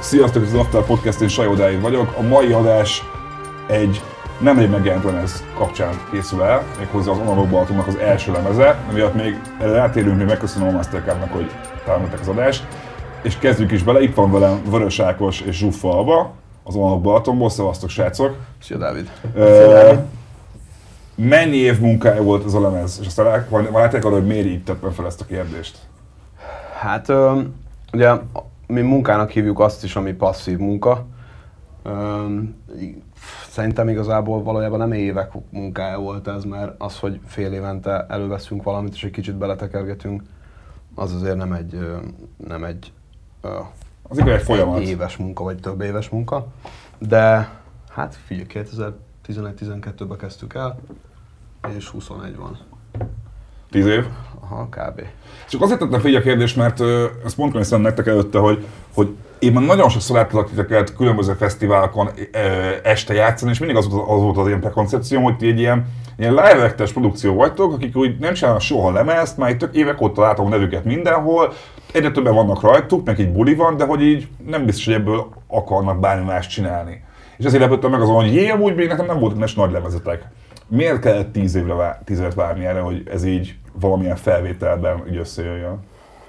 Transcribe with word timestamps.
Sziasztok, 0.00 0.42
ez 0.42 0.52
az 0.52 0.58
After 0.58 0.82
Podcast, 0.82 1.20
én 1.20 1.28
Sajodáig 1.28 1.80
vagyok. 1.80 2.14
A 2.18 2.22
mai 2.22 2.52
adás 2.52 3.02
egy 3.66 4.02
nemrég 4.40 4.70
megjelent 4.70 5.04
lemez 5.04 5.44
kapcsán 5.56 5.94
készül 6.10 6.42
el, 6.42 6.62
méghozzá 6.78 7.10
az 7.10 7.18
Analog 7.18 7.48
Balatonnak 7.48 7.86
az 7.86 7.96
első 7.96 8.32
lemeze, 8.32 8.78
amiatt 8.90 9.14
még 9.14 9.40
rátérünk, 9.58 10.16
még 10.16 10.26
megköszönöm 10.26 10.68
a 10.68 10.70
Mastercardnak, 10.70 11.32
hogy 11.32 11.50
támogatták 11.84 12.20
az 12.20 12.28
adást. 12.28 12.66
És 13.22 13.38
kezdjük 13.38 13.72
is 13.72 13.82
bele, 13.82 14.02
itt 14.02 14.14
van 14.14 14.32
velem 14.32 14.62
Vörös 14.70 14.98
Ákos 14.98 15.40
és 15.40 15.56
Zsuffa 15.56 15.96
Alba, 15.96 16.32
az 16.64 16.74
Analog 16.74 17.02
Balatonból, 17.02 17.50
szevasztok 17.50 17.88
srácok! 17.88 18.36
Szia 18.62 18.76
Dávid! 18.76 19.10
Ö, 19.34 19.92
mennyi 21.14 21.56
év 21.56 21.80
munkája 21.80 22.22
volt 22.22 22.44
ez 22.44 22.54
a 22.54 22.60
lemez? 22.60 22.98
És 23.00 23.06
aztán 23.06 23.46
vagy 23.48 23.68
látják 23.72 24.04
arra, 24.04 24.14
hogy 24.14 24.26
miért 24.26 24.46
így 24.46 24.64
tettem 24.64 24.90
fel 24.90 25.06
ezt 25.06 25.20
a 25.20 25.24
kérdést? 25.24 25.78
Hát 26.80 27.08
ö, 27.08 27.40
ugye 27.92 28.12
mi 28.66 28.80
munkának 28.80 29.30
hívjuk 29.30 29.60
azt 29.60 29.84
is, 29.84 29.96
ami 29.96 30.12
passzív 30.12 30.58
munka. 30.58 31.06
Ö, 31.82 32.24
szerintem 33.48 33.88
igazából 33.88 34.42
valójában 34.42 34.78
nem 34.78 34.92
évek 34.92 35.30
munkája 35.50 35.98
volt 35.98 36.28
ez, 36.28 36.44
mert 36.44 36.74
az, 36.78 36.98
hogy 36.98 37.20
fél 37.26 37.52
évente 37.52 38.06
előveszünk 38.08 38.62
valamit 38.62 38.94
és 38.94 39.04
egy 39.04 39.10
kicsit 39.10 39.34
beletekergetünk, 39.34 40.22
az 40.94 41.14
azért 41.14 41.36
nem 41.36 41.52
egy, 41.52 41.78
nem 42.46 42.64
egy, 42.64 42.92
Az 44.02 44.18
egy 44.18 44.42
folyamat. 44.42 44.80
éves 44.80 45.16
munka, 45.16 45.44
vagy 45.44 45.60
több 45.60 45.80
éves 45.80 46.08
munka. 46.08 46.46
De 46.98 47.48
hát 47.90 48.18
figyelj, 48.26 48.46
2011-12-ben 49.28 50.18
kezdtük 50.18 50.54
el, 50.54 50.78
és 51.76 51.88
21 51.88 52.36
van. 52.36 52.58
Tíz 53.70 53.86
év? 53.86 54.04
Aha, 54.40 54.68
kb. 54.70 55.02
Csak 55.48 55.62
azért 55.62 55.78
tettem 55.78 56.00
fel 56.00 56.14
a 56.14 56.20
kérdést, 56.20 56.56
mert 56.56 56.80
ö, 56.80 57.06
ezt 57.24 57.36
mondtam 57.36 57.80
nektek 57.80 58.06
előtte, 58.06 58.38
hogy, 58.38 58.64
hogy 58.94 59.08
én 59.38 59.52
már 59.52 59.64
nagyon 59.64 59.88
sokszor 59.88 60.16
láttalak 60.16 60.48
titeket 60.48 60.96
különböző 60.96 61.32
fesztiválokon 61.32 62.08
ö, 62.32 62.38
este 62.82 63.14
játszani, 63.14 63.50
és 63.50 63.58
mindig 63.58 63.76
az 63.76 63.88
volt 63.88 64.08
az, 64.08 64.20
volt 64.20 64.36
az 64.36 64.48
én 64.48 64.60
prekoncepcióm, 64.60 65.22
hogy 65.22 65.36
ti 65.36 65.46
egy 65.46 65.58
ilyen, 65.58 65.86
ilyen 66.18 66.34
live 66.34 66.74
produkció 66.92 67.34
vagytok, 67.34 67.72
akik 67.72 67.96
úgy 67.96 68.18
nem 68.18 68.34
csinálnak 68.34 68.60
soha 68.60 68.90
lemezt, 68.90 69.36
már 69.36 69.50
itt 69.50 69.58
tök 69.58 69.74
évek 69.74 70.00
óta 70.00 70.20
látom 70.20 70.46
a 70.46 70.48
nevüket 70.48 70.84
mindenhol, 70.84 71.52
egyre 71.92 72.10
többen 72.10 72.34
vannak 72.34 72.60
rajtuk, 72.60 73.06
meg 73.06 73.20
egy 73.20 73.32
buli 73.32 73.54
van, 73.54 73.76
de 73.76 73.84
hogy 73.84 74.02
így 74.02 74.28
nem 74.46 74.64
biztos, 74.64 74.84
hogy 74.84 74.94
ebből 74.94 75.26
akarnak 75.48 76.00
bármi 76.00 76.24
mást 76.24 76.50
csinálni. 76.50 77.04
És 77.36 77.44
ezért 77.44 77.62
lepődtem 77.62 77.90
meg 77.90 78.00
azon, 78.00 78.14
hogy 78.14 78.34
jé, 78.34 78.48
amúgy 78.48 78.74
még 78.74 78.88
nekem 78.88 79.06
nem 79.06 79.18
voltak 79.18 79.38
nes 79.38 79.54
nagy 79.54 79.70
lemezetek. 79.70 80.24
Miért 80.74 81.00
kellett 81.00 81.32
tíz 81.32 81.54
évre 81.54 81.74
vár, 81.74 82.00
tíz 82.04 82.18
évet 82.18 82.34
várni 82.34 82.64
erre, 82.64 82.80
hogy 82.80 83.02
ez 83.10 83.24
így 83.24 83.58
valamilyen 83.72 84.16
felvételben 84.16 85.08
így 85.08 85.16
összejöjjön? 85.16 85.78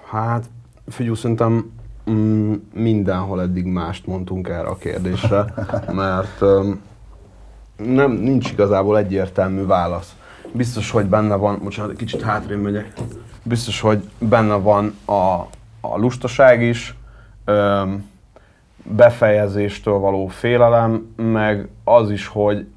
Hát, 0.09 0.45
figyelj, 0.87 1.15
szerintem 1.15 1.71
mm, 2.09 2.53
mindenhol 2.73 3.41
eddig 3.41 3.65
mást 3.65 4.07
mondtunk 4.07 4.47
erre 4.47 4.67
a 4.67 4.75
kérdésre, 4.75 5.45
mert 5.91 6.41
um, 6.41 6.81
nem, 7.77 8.11
nincs 8.11 8.51
igazából 8.51 8.97
egyértelmű 8.97 9.65
válasz. 9.65 10.15
Biztos, 10.51 10.91
hogy 10.91 11.05
benne 11.05 11.35
van, 11.35 11.59
bocsánat, 11.63 11.95
kicsit 11.95 12.21
hátrébb 12.21 12.61
megyek, 12.61 12.93
biztos, 13.43 13.81
hogy 13.81 14.09
benne 14.19 14.55
van 14.55 14.95
a, 15.05 15.47
a 15.81 15.97
lustaság 15.97 16.61
is, 16.61 16.95
um, 17.47 18.09
befejezéstől 18.83 19.97
való 19.97 20.27
félelem, 20.27 21.13
meg 21.15 21.67
az 21.83 22.11
is, 22.11 22.27
hogy, 22.27 22.67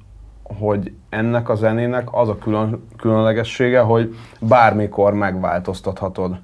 hogy 0.59 0.93
ennek 1.09 1.49
a 1.49 1.55
zenének 1.55 2.07
az 2.13 2.29
a 2.29 2.37
külön, 2.37 2.87
különlegessége, 2.97 3.79
hogy 3.79 4.15
bármikor 4.39 5.13
megváltoztathatod. 5.13 6.39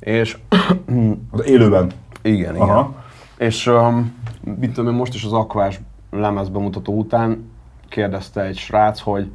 És 0.00 0.38
Az 1.30 1.44
élőben. 1.46 1.90
igen, 2.22 2.54
Aha. 2.56 2.80
igen. 2.80 3.02
És 3.48 3.66
um, 3.66 4.14
mit 4.58 4.72
tudom 4.72 4.90
én, 4.92 4.96
most 4.98 5.14
is 5.14 5.24
az 5.24 5.32
Aquás 5.32 5.80
lemez 6.10 6.48
bemutató 6.48 6.98
után 6.98 7.50
kérdezte 7.88 8.40
egy 8.42 8.56
srác, 8.56 9.00
hogy, 9.00 9.30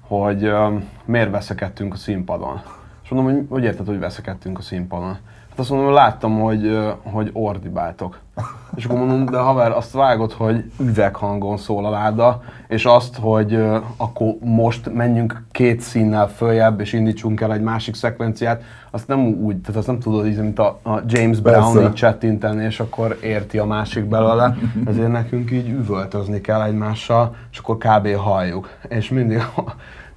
hogy 0.00 0.46
um, 0.46 0.88
miért 1.04 1.30
veszekedtünk 1.30 1.92
a 1.92 1.96
színpadon. 1.96 2.60
És 3.02 3.08
mondom, 3.10 3.34
hogy 3.34 3.46
hogy 3.48 3.64
érted, 3.64 3.86
hogy 3.86 3.98
veszekedtünk 3.98 4.58
a 4.58 4.62
színpadon? 4.62 5.18
Azt 5.58 5.70
mondom, 5.70 5.92
láttam, 5.92 6.40
hogy, 6.40 6.78
hogy 7.02 7.30
ordibáltok. 7.32 8.18
És 8.76 8.84
akkor 8.84 8.98
mondom, 8.98 9.24
de 9.24 9.38
haver, 9.38 9.70
azt 9.70 9.92
vágod, 9.92 10.32
hogy 10.32 10.70
üveghangon 10.80 11.56
szól 11.56 11.86
a 11.86 11.90
láda, 11.90 12.42
és 12.68 12.84
azt, 12.84 13.16
hogy 13.16 13.62
akkor 13.96 14.34
most 14.40 14.94
menjünk 14.94 15.42
két 15.52 15.80
színnel 15.80 16.28
följebb, 16.28 16.80
és 16.80 16.92
indítsunk 16.92 17.40
el 17.40 17.52
egy 17.52 17.60
másik 17.60 17.94
szekvenciát, 17.94 18.62
azt 18.90 19.08
nem 19.08 19.20
úgy, 19.20 19.56
tehát 19.56 19.76
azt 19.76 19.86
nem 19.86 19.98
tudod 19.98 20.26
így, 20.26 20.38
mint 20.38 20.58
a, 20.58 20.78
a 20.82 21.00
James 21.06 21.40
Brown 21.40 21.72
Persze. 21.72 21.88
így 21.88 21.94
csettinteni, 21.94 22.64
és 22.64 22.80
akkor 22.80 23.18
érti 23.22 23.58
a 23.58 23.64
másik 23.64 24.04
belőle, 24.04 24.56
ezért 24.86 25.12
nekünk 25.12 25.50
így 25.50 25.68
üvöltözni 25.68 26.40
kell 26.40 26.62
egymással, 26.62 27.36
és 27.52 27.58
akkor 27.58 27.76
kb. 27.76 28.14
halljuk. 28.16 28.68
És 28.88 29.08
mindig, 29.08 29.42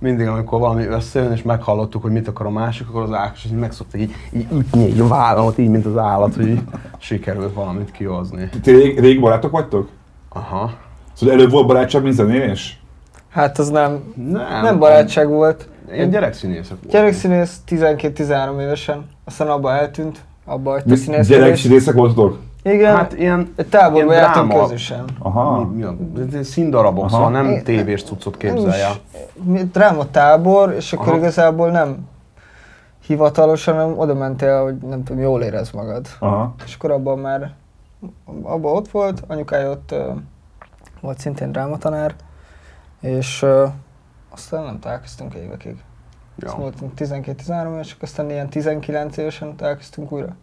mindig 0.01 0.27
amikor 0.27 0.59
valami 0.59 0.85
összejön, 0.85 1.31
és 1.31 1.41
meghallottuk, 1.41 2.01
hogy 2.01 2.11
mit 2.11 2.27
akar 2.27 2.45
a 2.45 2.49
másik, 2.49 2.87
akkor 2.87 3.01
az 3.01 3.13
Ákos 3.13 3.45
így 3.45 3.51
meg 3.51 3.71
szokta 3.71 3.97
így, 3.97 4.13
így 4.33 4.47
ütni 4.51 4.87
így 4.87 4.99
a 4.99 5.07
vállamat, 5.07 5.57
így, 5.57 5.69
mint 5.69 5.85
az 5.85 5.97
állat, 5.97 6.35
hogy 6.35 6.47
így 6.47 6.61
sikerült 6.97 7.53
valamit 7.53 7.91
kihozni. 7.91 8.49
Ti 8.61 8.71
rég, 8.71 8.99
rég 8.99 9.19
barátok 9.19 9.51
vagytok? 9.51 9.89
Aha. 10.29 10.73
Szóval 11.13 11.35
előbb 11.35 11.51
volt 11.51 11.67
barátság, 11.67 12.03
mint 12.03 12.15
zenélés? 12.15 12.81
Hát 13.29 13.59
az 13.59 13.69
nem, 13.69 14.13
Nem, 14.15 14.61
nem 14.61 14.79
barátság 14.79 15.27
volt. 15.27 15.67
Ilyen 15.91 16.09
gyerekszínészek 16.09 16.69
voltunk. 16.69 16.91
Gyerekszínész 16.91 17.59
12-13 17.67 18.61
évesen, 18.61 19.05
aztán 19.25 19.47
abba 19.47 19.73
eltűnt, 19.73 20.19
abba 20.45 20.71
hagyta 20.71 20.95
színészkedést. 20.95 21.61
színészek 21.61 21.93
voltatok? 21.93 22.39
Igen, 22.63 22.95
Hát 22.95 23.13
ilyen, 23.13 23.53
táborban 23.69 24.11
ilyen 24.11 24.23
jártunk 24.23 24.53
közösen. 24.61 25.05
Aha. 25.19 25.63
mi, 25.65 25.85
mi 26.31 26.43
színdarabok, 26.43 27.03
Aha. 27.05 27.09
szóval 27.15 27.31
nem 27.31 27.45
Én- 27.45 27.63
tévés 27.63 28.03
cuccot 28.03 28.37
képzelje. 28.37 28.87
Dráma 29.71 30.09
tábor, 30.11 30.71
és 30.73 30.93
akkor 30.93 31.07
Aha. 31.07 31.17
igazából 31.17 31.69
nem 31.69 32.07
hivatalosan, 33.05 33.75
hanem 33.75 33.99
oda 33.99 34.13
mentél, 34.13 34.63
hogy 34.63 34.75
nem 34.77 35.03
tudom, 35.03 35.21
jól 35.21 35.41
érez 35.41 35.71
magad. 35.71 36.07
Aha. 36.19 36.55
És 36.65 36.75
akkor 36.75 36.91
abban 36.91 37.19
már, 37.19 37.53
abban 38.43 38.75
ott 38.75 38.87
volt, 38.89 39.23
anyukája 39.27 39.69
ott 39.69 39.95
volt 41.01 41.19
szintén 41.19 41.51
drámatanár, 41.51 42.15
és 42.99 43.41
ö, 43.41 43.65
aztán 44.29 44.63
nem 44.63 44.79
találkoztunk 44.79 45.33
évekig. 45.33 45.75
Ja. 46.35 46.47
Ja. 46.49 46.55
voltunk 46.55 46.91
12-13 46.97 47.73
évesek, 47.73 48.01
aztán 48.01 48.29
ilyen 48.29 48.49
19 48.49 49.17
évesen 49.17 49.55
találkoztunk 49.55 50.11
újra. 50.11 50.35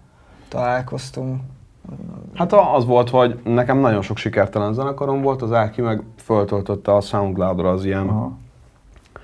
Találkoztunk. 0.48 1.40
Hát 2.34 2.52
az 2.52 2.84
volt, 2.84 3.10
hogy 3.10 3.38
nekem 3.44 3.78
nagyon 3.78 4.02
sok 4.02 4.16
sikertelen 4.16 4.72
zenekarom 4.72 5.22
volt, 5.22 5.42
az 5.42 5.52
Áki 5.52 5.80
meg 5.80 6.02
föltöltötte 6.16 6.94
a 6.94 7.00
Soundcloud-ra 7.00 7.70
az 7.70 7.84
ilyen, 7.84 8.08
Aha. 8.08 8.32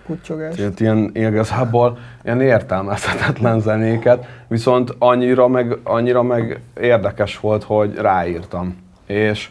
Kutyogás. 0.06 0.58
ilyen, 0.58 0.75
ilyen 0.78 1.10
igazából 1.14 1.98
ilyen 2.25 2.41
értelmezhetetlen 2.41 3.60
zenéket, 3.60 4.26
viszont 4.48 4.94
annyira 4.98 5.48
meg, 5.48 5.78
annyira 5.82 6.22
meg 6.22 6.60
érdekes 6.80 7.41
volt, 7.41 7.62
hogy 7.62 7.94
ráírtam. 7.94 8.76
És 9.06 9.50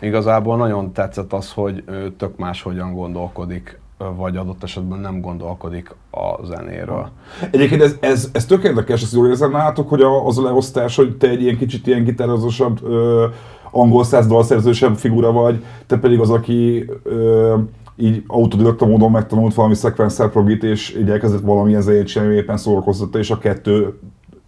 igazából 0.00 0.56
nagyon 0.56 0.92
tetszett 0.92 1.32
az, 1.32 1.52
hogy 1.52 1.82
ő 1.86 2.12
tök 2.12 2.36
máshogyan 2.36 2.94
gondolkodik, 2.94 3.80
vagy 4.16 4.36
adott 4.36 4.62
esetben 4.62 4.98
nem 4.98 5.20
gondolkodik 5.20 5.94
a 6.10 6.46
zenéről. 6.46 7.10
Egyébként 7.50 7.82
ez, 7.82 7.96
ez, 8.00 8.28
ez 8.32 8.46
tök 8.46 8.64
érdekes, 8.64 9.02
ezt 9.02 9.12
jól 9.12 9.28
érzem 9.28 9.50
nálatok, 9.50 9.88
hogy 9.88 10.00
a, 10.00 10.26
az 10.26 10.38
a 10.38 10.42
leosztás, 10.42 10.96
hogy 10.96 11.16
te 11.16 11.28
egy 11.28 11.42
ilyen 11.42 11.56
kicsit 11.56 11.86
ilyen 11.86 12.04
gitározósabb, 12.04 12.84
ö, 12.84 13.26
angol 13.70 14.04
száz 14.04 14.26
dalszerzősebb 14.26 14.96
figura 14.96 15.32
vagy, 15.32 15.64
te 15.86 15.98
pedig 15.98 16.20
az, 16.20 16.30
aki 16.30 16.90
ö, 17.02 17.56
így 17.96 18.24
autodidakta 18.26 18.86
módon 18.86 19.10
megtanult 19.10 19.54
valami 19.54 19.74
szekvenszer 19.74 20.28
progit, 20.28 20.62
és 20.62 20.96
így 20.96 21.10
elkezdett 21.10 21.40
valamilyen 21.40 21.82
zenét 21.82 22.06
csinálni, 22.06 22.34
éppen 22.34 22.56
szórakoztatta, 22.56 23.18
és 23.18 23.30
a 23.30 23.38
kettő 23.38 23.98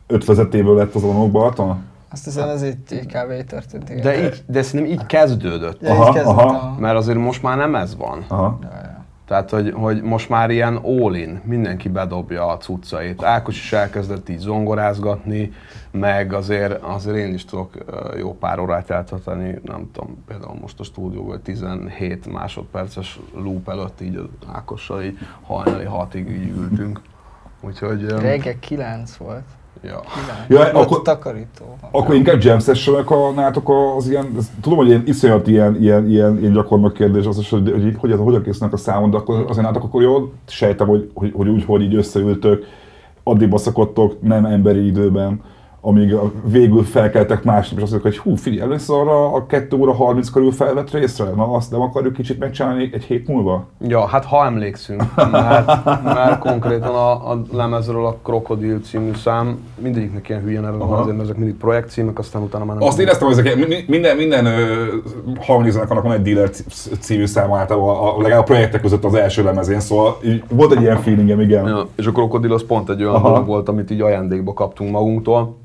ötvezetéből 0.07 0.77
lett 0.77 0.95
az 0.95 1.03
Alonok 1.03 1.31
Balaton? 1.31 1.83
Azt 2.15 2.25
hiszem 2.25 2.49
ez 2.49 2.65
így, 2.65 2.77
kb. 2.89 3.33
így 3.39 3.47
történt. 3.47 3.91
Igen. 3.91 4.03
De, 4.03 4.25
így, 4.25 4.43
de 4.47 4.63
szerintem 4.63 4.95
így 4.95 5.07
kezdődött. 5.07 5.83
Ja, 5.83 5.91
Aha, 5.91 6.09
így 6.09 6.15
kezdett 6.15 6.33
aha. 6.33 6.49
a... 6.49 6.81
Mert 6.81 6.97
azért 6.97 7.19
most 7.19 7.43
már 7.43 7.57
nem 7.57 7.75
ez 7.75 7.97
van. 7.97 8.25
Aha. 8.29 8.59
Ja, 8.63 8.69
ja. 8.83 8.94
Tehát, 9.27 9.51
hogy, 9.51 9.73
hogy 9.73 10.03
most 10.03 10.29
már 10.29 10.51
ilyen 10.51 10.77
all-in, 10.77 11.41
mindenki 11.45 11.89
bedobja 11.89 12.47
a 12.47 12.57
cuccait. 12.57 13.23
Ákos 13.23 13.57
is 13.57 13.73
elkezdett 13.73 14.29
így 14.29 14.39
zongorázgatni, 14.39 15.53
meg 15.91 16.33
azért, 16.33 16.83
azért 16.83 17.17
én 17.17 17.35
is 17.35 17.45
tudok 17.45 17.73
jó 18.19 18.35
pár 18.35 18.59
órát 18.59 18.91
eltölteni, 18.91 19.59
nem 19.63 19.91
tudom, 19.93 20.25
például 20.27 20.59
most 20.61 20.81
a 20.81 20.85
stúdióban 20.85 21.43
17 21.43 22.33
másodperces 22.33 23.21
loop 23.35 23.69
előtt 23.69 24.01
így 24.01 24.17
az 24.17 24.49
Ákossal 24.53 25.03
így 25.03 25.19
hajnali 25.43 25.85
hatig 25.85 26.31
így 26.31 26.49
ültünk. 26.49 27.01
Úgyhogy... 27.61 28.05
Reggel 28.05 28.59
9 28.59 29.17
volt. 29.17 29.45
Ja. 29.87 30.01
Ja, 30.49 30.61
akkor- 30.73 31.03
takarító. 31.03 31.77
Akkor 31.91 32.15
inkább 32.15 32.43
jam 32.43 32.61
sessionek 32.61 33.11
a 33.11 33.31
nátok 33.31 33.71
az 33.97 34.09
ilyen, 34.09 34.35
ez, 34.39 34.51
tudom, 34.61 34.79
hogy 34.79 34.87
ilyen 34.87 35.03
iszonyat 35.07 35.49
ilyen, 35.49 35.83
ilyen, 35.83 36.09
ilyen, 36.09 36.39
ilyen 36.39 36.53
gyakornok 36.53 36.93
kérdés 36.93 37.27
az 37.27 37.39
is, 37.39 37.51
hogy, 37.51 37.71
hogy, 37.71 37.83
hogy 37.83 37.97
hogyan, 37.99 38.19
hogyan 38.19 38.43
készülnek 38.43 38.75
a 38.75 38.77
számon, 38.77 39.11
de 39.11 39.17
akkor 39.17 39.45
azért 39.49 39.67
nátok 39.67 39.83
akkor 39.85 40.03
jól 40.03 40.33
sejtem, 40.47 40.87
hogy, 40.87 41.11
hogy, 41.15 41.33
hogy 41.37 41.49
úgy, 41.49 41.65
hogy 41.65 41.83
így 41.83 41.95
összeültök, 41.95 42.65
addig 43.23 43.49
baszakodtok 43.49 44.23
nem 44.23 44.45
emberi 44.45 44.87
időben, 44.87 45.41
amíg 45.87 46.15
a, 46.15 46.33
végül 46.45 46.83
felkeltek 46.83 47.45
másnap, 47.45 47.77
és 47.79 47.83
azt 47.83 47.93
mondjuk, 47.93 48.15
hogy 48.15 48.23
hú, 48.23 48.37
figyelj, 48.37 48.63
először 48.63 48.97
arra 48.97 49.33
a 49.33 49.47
2 49.47 49.77
óra 49.77 49.93
30 49.93 50.31
körül 50.31 50.53
felvett 50.53 50.91
részre, 50.91 51.25
na 51.25 51.53
azt 51.53 51.71
nem 51.71 51.81
akarjuk 51.81 52.13
kicsit 52.13 52.39
megcsinálni 52.39 52.91
egy 52.93 53.03
hét 53.03 53.29
múlva? 53.29 53.67
Ja, 53.81 54.07
hát 54.07 54.25
ha 54.25 54.45
emlékszünk, 54.45 55.03
mert, 55.31 55.85
mert 56.05 56.39
konkrétan 56.39 56.95
a, 56.95 57.31
a 57.31 57.43
lemezről 57.53 58.07
a 58.07 58.17
Krokodil 58.23 58.81
című 58.81 59.11
szám, 59.15 59.59
mindegyiknek 59.79 60.29
ilyen 60.29 60.43
hülye 60.43 60.61
neve 60.61 60.77
van 60.77 60.93
azért, 60.93 61.17
mert 61.17 61.29
ezek 61.29 61.37
mindig 61.37 61.57
projektcímek, 61.57 62.19
aztán 62.19 62.43
utána 62.43 62.65
már 62.65 62.77
nem 62.77 62.89
Azt 62.89 62.99
éreztem, 62.99 63.29
hogy 63.29 63.39
ezek, 63.39 63.69
mi- 63.69 63.85
minden, 63.87 64.17
minden 64.17 64.47
ö, 64.47 64.85
harmonizának 65.41 66.03
van 66.03 66.13
egy 66.13 66.23
dealer 66.23 66.51
című 67.01 67.27
szám 67.27 67.53
általában, 67.53 67.97
a, 67.97 68.17
a, 68.17 68.21
legalább 68.21 68.41
a 68.41 68.45
projektek 68.45 68.81
között 68.81 69.05
az 69.05 69.15
első 69.15 69.43
lemezén, 69.43 69.81
szóval 69.81 70.17
volt 70.49 70.73
egy 70.73 70.81
ilyen 70.81 71.01
feelingem, 71.01 71.41
igen. 71.41 71.67
Ja, 71.67 71.87
és 71.97 72.07
a 72.07 72.13
krokodil 72.13 72.53
az 72.53 72.67
pont 72.67 72.91
egy 72.91 73.05
olyan 73.05 73.23
dolog 73.23 73.47
volt, 73.47 73.69
amit 73.69 73.91
így 73.91 74.01
ajándékba 74.01 74.53
kaptunk 74.53 74.91
magunktól, 74.91 75.63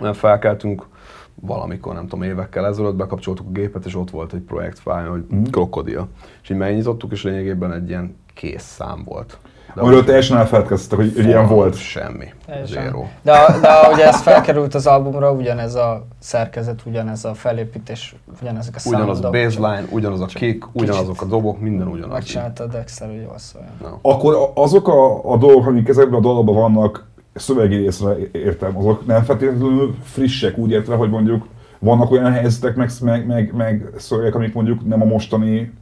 mert 0.00 0.16
felkeltünk 0.16 0.86
valamikor, 1.34 1.94
nem 1.94 2.06
tudom, 2.06 2.22
évekkel 2.22 2.66
ezelőtt, 2.66 2.94
bekapcsoltuk 2.94 3.46
a 3.48 3.52
gépet, 3.52 3.84
és 3.84 3.96
ott 3.96 4.10
volt 4.10 4.32
egy 4.32 4.40
projektfájl, 4.40 5.08
hogy 5.10 5.24
Mhm. 5.28 5.42
krokodil. 5.42 6.08
És 6.42 6.50
így 6.50 6.56
megnyitottuk, 6.56 7.12
és 7.12 7.22
lényegében 7.22 7.72
egy 7.72 7.88
ilyen 7.88 8.16
kész 8.34 8.62
szám 8.62 9.02
volt. 9.04 9.38
De 9.74 9.80
Amiről 9.80 10.04
teljesen 10.04 10.36
elfeledkeztetek, 10.36 10.98
hogy, 10.98 11.14
hogy 11.14 11.24
ilyen 11.24 11.46
volt. 11.46 11.76
Semmi. 11.76 12.26
Zero. 12.64 13.04
De, 13.22 13.32
de 13.60 13.68
ahogy 13.68 14.00
ez 14.00 14.20
felkerült 14.22 14.74
az 14.74 14.86
albumra, 14.86 15.32
ugyanez 15.32 15.74
a 15.74 16.06
szerkezet, 16.18 16.80
ugyanez 16.86 17.24
a 17.24 17.34
felépítés, 17.34 18.16
ugyanezek 18.40 18.74
a 18.76 18.78
Ugyanaz 18.88 19.18
a 19.18 19.22
számok. 19.22 19.32
baseline, 19.42 19.84
ugyanaz 19.90 20.20
a 20.20 20.26
kick, 20.26 20.68
ugyanazok 20.72 21.22
a 21.22 21.24
dobok, 21.24 21.60
minden 21.60 21.86
ugyanaz. 21.86 22.12
Megcsinálta 22.12 22.64
a 22.64 22.66
Dexter, 22.66 23.08
hogy 23.08 23.22
jól 23.22 23.38
szóljon. 23.38 23.70
Na. 23.82 23.98
Akkor 24.02 24.50
azok 24.54 24.88
a, 24.88 25.30
a 25.32 25.36
dolgok, 25.36 25.66
amik 25.66 25.88
ezekben 25.88 26.18
a 26.18 26.22
dalban 26.22 26.54
vannak, 26.54 27.06
szövegi 27.34 27.76
részre 27.76 28.16
értem, 28.32 28.76
azok 28.76 29.06
nem 29.06 29.22
feltétlenül 29.22 29.94
frissek, 30.02 30.58
úgy 30.58 30.70
értve, 30.70 30.94
hogy 30.94 31.10
mondjuk 31.10 31.46
vannak 31.78 32.10
olyan 32.10 32.32
helyzetek, 32.32 32.76
meg, 32.76 32.90
meg, 33.02 33.26
meg, 33.26 33.52
meg 33.56 33.90
szövegek, 33.96 34.34
amik 34.34 34.54
mondjuk 34.54 34.86
nem 34.86 35.02
a 35.02 35.04
mostani, 35.04 35.72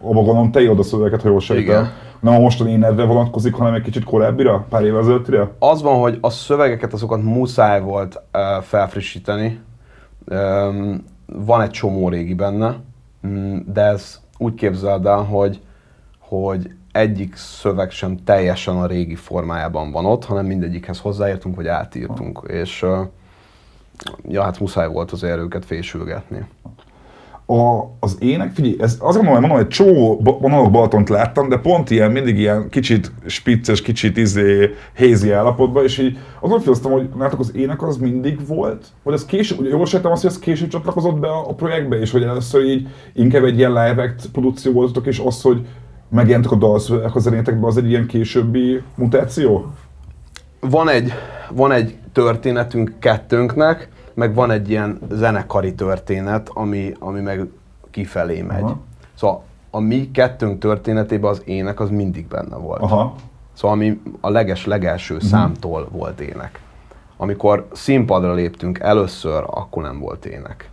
abba 0.00 0.22
gondolom 0.22 0.50
te 0.50 0.60
írod 0.60 0.78
a 0.78 0.82
szövegeket, 0.82 1.22
ha 1.22 1.28
jól 1.28 1.40
sejtem, 1.40 1.88
nem 2.20 2.34
a 2.34 2.38
mostani 2.38 2.70
énedre 2.70 3.04
vonatkozik, 3.04 3.54
hanem 3.54 3.74
egy 3.74 3.82
kicsit 3.82 4.04
korábbira, 4.04 4.66
pár 4.68 4.84
évvel 4.84 5.00
ezelőttire? 5.00 5.50
Az 5.58 5.82
van, 5.82 6.00
hogy 6.00 6.18
a 6.20 6.30
szövegeket, 6.30 6.92
azokat 6.92 7.22
muszáj 7.22 7.80
volt 7.80 8.22
uh, 8.32 8.62
felfrissíteni. 8.62 9.60
Um, 10.26 11.04
van 11.26 11.62
egy 11.62 11.70
csomó 11.70 12.08
régi 12.08 12.34
benne, 12.34 12.76
mm, 13.26 13.58
de 13.72 13.82
ez 13.82 14.20
úgy 14.38 14.54
képzeld 14.54 15.06
el, 15.06 15.22
hogy, 15.22 15.60
hogy 16.18 16.70
egyik 16.96 17.36
szöveg 17.36 17.90
sem 17.90 18.24
teljesen 18.24 18.76
a 18.76 18.86
régi 18.86 19.14
formájában 19.14 19.92
van 19.92 20.06
ott, 20.06 20.24
hanem 20.24 20.46
mindegyikhez 20.46 20.98
hozzáértünk, 20.98 21.56
vagy 21.56 21.66
átírtunk. 21.66 22.42
És 22.46 22.84
ja, 24.28 24.42
hát 24.42 24.60
muszáj 24.60 24.88
volt 24.88 25.10
azért 25.10 25.38
őket 25.38 25.64
fésülgetni. 25.64 26.46
A, 27.48 27.80
az 28.00 28.16
ének, 28.20 28.52
figyelj, 28.52 28.76
ez 28.78 28.92
azt 29.00 29.16
gondolom, 29.16 29.26
hogy 29.26 29.40
mondom, 29.40 29.58
egy 29.58 29.68
csomó 29.68 30.16
ba- 30.16 30.40
vonalok 30.40 30.70
Balatont 30.70 31.08
láttam, 31.08 31.48
de 31.48 31.56
pont 31.56 31.90
ilyen, 31.90 32.10
mindig 32.10 32.38
ilyen 32.38 32.68
kicsit 32.68 33.12
spicces, 33.26 33.82
kicsit 33.82 34.16
izé, 34.16 34.70
hézi 34.96 35.32
állapotban, 35.32 35.84
és 35.84 35.98
így 35.98 36.18
azon 36.40 36.60
féleztem, 36.60 36.90
hogy 36.90 37.08
nálatok 37.16 37.40
az 37.40 37.52
ének 37.54 37.82
az 37.82 37.96
mindig 37.96 38.46
volt, 38.46 38.86
vagy 39.02 39.14
az 39.14 39.24
később, 39.24 39.58
ugye 39.58 39.68
jól 39.68 39.86
sejtem 39.86 40.10
azt, 40.10 40.22
hogy 40.22 40.30
az 40.30 40.38
később 40.38 40.68
csatlakozott 40.68 41.18
be 41.18 41.28
a, 41.28 41.48
a 41.48 41.54
projektbe, 41.54 41.96
és 41.96 42.10
hogy 42.10 42.22
először 42.22 42.64
így 42.64 42.88
inkább 43.12 43.44
egy 43.44 43.58
ilyen 43.58 43.72
live 43.72 44.02
act 44.02 44.30
produkció 44.32 44.72
voltatok, 44.72 45.06
és 45.06 45.22
az, 45.24 45.42
hogy 45.42 45.66
megjelentek 46.08 46.50
a 46.52 46.56
dalszövegek 46.56 47.14
a 47.14 47.18
zenétekben, 47.18 47.64
az 47.64 47.76
egy 47.76 47.88
ilyen 47.88 48.06
későbbi 48.06 48.82
mutáció? 48.94 49.66
van 50.60 50.88
egy, 50.88 51.12
van 51.50 51.72
egy 51.72 51.98
történetünk 52.12 52.94
kettőnknek, 52.98 53.88
meg 54.14 54.34
van 54.34 54.50
egy 54.50 54.70
ilyen 54.70 54.98
zenekari 55.10 55.74
történet, 55.74 56.50
ami, 56.54 56.92
ami 56.98 57.20
meg 57.20 57.46
kifelé 57.90 58.42
megy. 58.42 58.62
Aha. 58.62 58.76
Szóval 59.14 59.42
a 59.70 59.80
mi 59.80 60.10
kettőnk 60.10 60.58
történetében 60.58 61.30
az 61.30 61.42
ének 61.44 61.80
az 61.80 61.90
mindig 61.90 62.26
benne 62.28 62.56
volt. 62.56 62.80
Aha. 62.82 63.14
Szóval 63.52 63.76
ami 63.76 64.00
a 64.20 64.30
leges 64.30 64.66
legelső 64.66 65.14
Mhm. 65.14 65.24
számtól 65.24 65.88
volt 65.92 66.20
ének. 66.20 66.60
Amikor 67.16 67.66
színpadra 67.72 68.32
léptünk 68.34 68.78
először, 68.78 69.44
akkor 69.46 69.82
nem 69.82 69.98
volt 70.00 70.24
ének. 70.26 70.70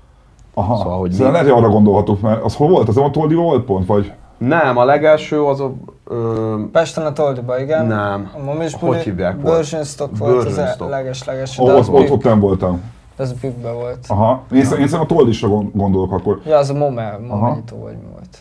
Aha. 0.54 0.78
Szóval, 0.78 1.00
hogy 1.00 1.12
szóval 1.12 1.28
mi- 1.28 1.34
lehet, 1.34 1.48
hogy 1.52 1.62
arra 1.64 1.72
gondolhatok, 1.72 2.22
mert 2.22 2.44
az 2.44 2.56
hol 2.56 2.70
volt? 2.70 2.88
Az 2.88 2.96
nem 2.96 3.04
a 3.04 3.12
Toldi 3.12 3.36
volt 3.36 3.66
pont? 3.66 3.86
Vagy? 3.88 4.12
Nem, 4.48 4.78
a 4.78 4.84
legelső 4.86 5.44
az 5.44 5.60
a... 5.60 5.74
Ö, 6.08 6.56
Pesten 6.72 7.06
a 7.06 7.14
Toldiba, 7.14 7.60
igen. 7.60 7.86
Nem. 7.86 8.32
A 8.36 8.44
Momis 8.44 8.74
Hogy 8.74 8.98
hívják 8.98 9.42
volt? 9.42 9.56
Börcsönstock 9.56 10.18
volt 10.18 10.36
az 10.38 10.44
Börcsönstock. 10.44 10.90
leges-leges. 10.92 11.60
Ott, 11.60 11.70
az 11.70 11.90
ott, 11.90 12.10
ott 12.10 12.24
nem 12.24 12.40
voltam. 12.40 12.82
de 13.16 13.24
az 13.24 13.34
bükkbe 13.34 13.72
volt. 13.72 14.06
Aha. 14.08 14.44
Én, 14.52 14.58
ja. 14.58 14.58
én 14.58 14.66
szerintem 14.66 15.00
a 15.00 15.06
Toldisra 15.06 15.48
gon- 15.48 15.72
gondolok 15.74 16.12
akkor. 16.12 16.42
Ja, 16.46 16.58
az 16.58 16.70
a 16.70 16.74
Momel, 16.74 17.20
Momelito 17.20 17.78
vagy 17.78 17.94
mi 17.94 18.08
volt. 18.12 18.38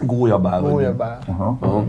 gólyabál. 0.00 0.60
Gólyabál. 0.60 1.18
Aha. 1.28 1.56
Aha. 1.60 1.84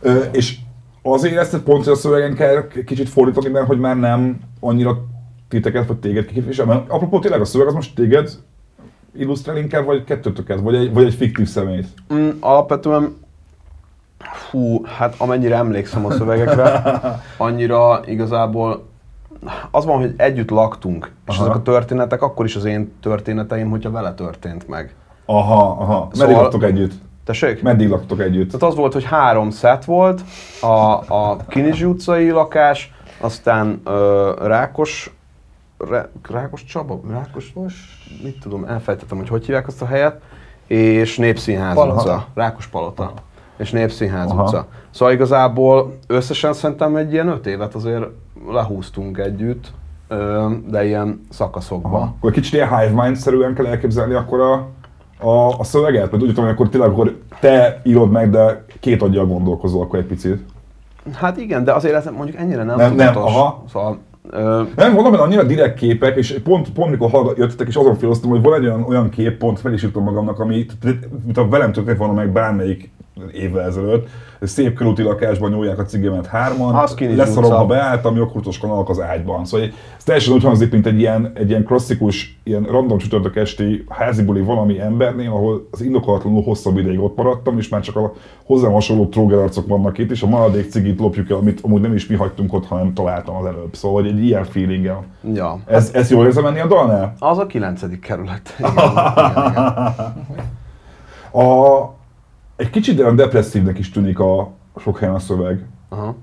Ö, 0.00 0.18
és 0.32 0.58
azért 1.02 1.36
ezt 1.36 1.58
pont, 1.58 1.84
hogy 1.84 1.92
a 1.92 1.96
szövegen 1.96 2.34
kell 2.34 2.68
kicsit 2.86 3.08
fordítani, 3.08 3.48
mert 3.48 3.66
hogy 3.66 3.78
már 3.78 3.96
nem 3.96 4.40
annyira 4.60 4.96
titeket 5.48 5.86
vagy 5.86 5.98
téged 5.98 6.26
képvisel. 6.26 6.66
Mert 6.66 6.88
apropó 6.90 7.18
tényleg 7.18 7.40
a 7.40 7.44
szöveg 7.44 7.66
az 7.66 7.74
most 7.74 7.94
téged 7.94 8.30
illusztrál 9.16 9.56
inkább, 9.56 9.84
vagy 9.84 10.04
kettőtöket, 10.04 10.60
vagy 10.60 10.74
egy, 10.74 10.92
vagy 10.92 11.04
egy 11.04 11.14
fiktív 11.14 11.48
személyt. 11.48 11.88
Mm, 12.14 12.28
alapvetően, 12.40 13.16
hú, 14.50 14.84
hát 14.84 15.14
amennyire 15.18 15.56
emlékszem 15.56 16.06
a 16.06 16.10
szövegekre, 16.10 16.82
annyira 17.36 18.00
igazából 18.06 18.84
az 19.70 19.84
van, 19.84 19.98
hogy 19.98 20.14
együtt 20.16 20.50
laktunk, 20.50 21.10
és 21.26 21.34
Aha. 21.36 21.44
ezek 21.44 21.56
a 21.56 21.62
történetek 21.62 22.22
akkor 22.22 22.44
is 22.44 22.56
az 22.56 22.64
én 22.64 22.92
történeteim, 23.02 23.70
hogyha 23.70 23.90
vele 23.90 24.14
történt 24.14 24.68
meg. 24.68 24.94
Aha, 25.24 25.70
aha. 25.70 25.98
Meddig 26.00 26.18
Szóval- 26.20 26.42
laktok 26.42 26.62
együtt? 26.62 26.92
Tessék? 27.24 27.62
Meddig 27.62 27.88
laktok 27.88 28.20
együtt? 28.20 28.46
Tehát 28.50 28.62
az 28.62 28.74
volt, 28.74 28.92
hogy 28.92 29.04
három 29.04 29.50
szett 29.50 29.84
volt, 29.84 30.20
a, 30.60 30.66
a 31.14 31.36
Kinizsi 31.48 31.84
utcai 31.84 32.30
lakás, 32.30 32.92
aztán 33.20 33.80
ö, 33.84 34.32
Rákos, 34.42 35.14
Rá, 35.90 36.08
Rákos 36.30 36.64
Csaba? 36.64 37.00
Rákos, 37.10 37.52
mit 38.22 38.40
tudom, 38.40 38.64
elfejtettem, 38.64 39.18
hogy 39.18 39.28
hogy 39.28 39.44
hívják 39.44 39.66
azt 39.66 39.82
a 39.82 39.86
helyet, 39.86 40.20
és 40.66 41.16
Népszínház 41.16 41.74
Palota. 41.74 42.00
utca. 42.00 42.26
Rákos 42.34 42.66
Palota. 42.66 43.12
És 43.56 43.70
Népszínház 43.70 44.30
Aha. 44.30 44.42
utca. 44.42 44.66
Szóval 44.90 45.14
igazából 45.14 45.98
összesen 46.06 46.52
szerintem 46.52 46.96
egy 46.96 47.12
ilyen 47.12 47.28
öt 47.28 47.46
évet 47.46 47.74
azért 47.74 48.04
lehúztunk 48.48 49.18
együtt, 49.18 49.72
de 50.68 50.84
ilyen 50.84 51.20
szakaszokban. 51.30 51.92
Aha. 51.92 52.14
Akkor 52.18 52.30
kicsit 52.30 52.52
ilyen 52.52 52.78
hive 52.78 53.02
mind-szerűen 53.02 53.54
kell 53.54 53.66
elképzelni 53.66 54.14
akkor 54.14 54.40
a, 54.40 54.68
a, 55.28 55.58
a 55.58 55.64
szöveget? 55.64 56.10
Mert 56.10 56.22
úgy 56.22 56.28
tudom, 56.28 56.44
hogy 56.44 56.54
akkor 56.54 56.68
tényleg 56.68 56.90
akkor 56.90 57.18
te 57.40 57.80
írod 57.84 58.10
meg, 58.10 58.30
de 58.30 58.64
két 58.80 59.02
aggyal 59.02 59.26
gondolkozol 59.26 59.82
akkor 59.82 59.98
egy 59.98 60.04
picit. 60.04 60.44
Hát 61.12 61.36
igen, 61.36 61.64
de 61.64 61.72
azért 61.72 61.94
ez 61.94 62.04
mondjuk 62.16 62.36
ennyire 62.36 62.62
nem, 62.62 62.76
Nem, 62.76 62.94
nem, 62.94 63.16
aha. 63.16 63.64
Szóval, 63.72 63.98
Nem, 64.76 64.92
mondom, 64.92 65.12
hogy 65.12 65.20
annyira 65.20 65.42
direkt 65.42 65.78
képek, 65.78 66.16
és 66.16 66.40
pont, 66.44 66.72
pont 66.72 66.90
mikor 66.90 67.10
hallgat, 67.10 67.38
jöttetek, 67.38 67.68
és 67.68 67.76
azon 67.76 67.94
filoztam, 67.94 68.30
hogy 68.30 68.42
van 68.42 68.54
egy 68.54 68.64
olyan, 68.64 68.82
olyan 68.82 69.08
kép, 69.08 69.38
pont 69.38 69.60
fel 69.60 69.72
is 69.72 69.86
magamnak, 69.92 70.38
ami, 70.38 70.66
mint 71.24 71.38
a 71.38 71.48
velem 71.48 71.72
történt 71.72 71.98
volna 71.98 72.12
meg 72.12 72.32
bármelyik 72.32 72.90
évvel 73.32 73.66
ezelőtt, 73.66 74.08
szép 74.46 74.74
körúti 74.74 75.02
lakásban 75.02 75.50
nyúlják 75.50 75.78
a 75.78 75.84
cigimet 75.84 76.26
hárman, 76.26 76.84
leszarom, 76.98 77.50
ha 77.50 77.66
beálltam, 77.66 78.16
jogkurtoskon 78.16 78.70
alak 78.70 78.88
az 78.88 79.00
ágyban. 79.00 79.44
Szóval 79.44 79.66
ez 79.96 80.04
teljesen 80.04 80.34
úgy 80.34 80.42
hangzik, 80.42 80.72
mint 80.72 80.86
egy 80.86 80.98
ilyen, 80.98 81.32
egy 81.34 81.48
ilyen 81.48 81.64
klasszikus, 81.64 82.38
ilyen 82.42 82.62
random 82.62 82.98
csütörtök 82.98 83.36
esti 83.36 83.84
házi 83.88 84.22
buli 84.22 84.40
valami 84.40 84.80
embernél, 84.80 85.30
ahol 85.30 85.68
az 85.70 85.80
indokolatlanul 85.80 86.42
hosszabb 86.42 86.78
ideig 86.78 87.00
ott 87.00 87.16
maradtam, 87.16 87.58
és 87.58 87.68
már 87.68 87.80
csak 87.80 87.96
a 87.96 88.12
hozzám 88.44 88.72
hasonló 88.72 89.06
trógerarcok 89.06 89.66
vannak 89.66 89.98
itt, 89.98 90.10
és 90.10 90.22
a 90.22 90.26
maradék 90.26 90.70
cigit 90.70 90.98
lopjuk 91.00 91.30
el, 91.30 91.36
amit 91.36 91.60
amúgy 91.62 91.80
nem 91.80 91.94
is 91.94 92.06
mi 92.06 92.14
hagytunk 92.14 92.52
ott, 92.52 92.66
hanem 92.66 92.92
találtam 92.94 93.36
az 93.36 93.46
előbb. 93.46 93.74
Szóval 93.74 94.04
egy 94.04 94.24
ilyen 94.24 94.44
feelingem. 94.44 94.98
ja. 95.34 95.58
Ez, 95.66 95.90
ez 95.94 96.10
jól 96.10 96.24
érzem 96.26 96.46
enni 96.46 96.60
a 96.60 96.66
dalnál? 96.66 97.14
Az 97.18 97.38
a 97.38 97.46
kilencedik 97.46 98.00
kerület. 98.00 98.54
Igen, 98.58 98.72
igen, 98.74 99.48
igen. 99.50 100.44
A, 101.44 101.93
egy 102.56 102.70
kicsit 102.70 102.98
olyan 102.98 103.16
depresszívnek 103.16 103.78
is 103.78 103.90
tűnik 103.90 104.18
a 104.18 104.50
sok 104.76 104.98
helyen 104.98 105.14
a 105.14 105.18
szöveg. 105.18 105.66
Aha. 105.88 106.14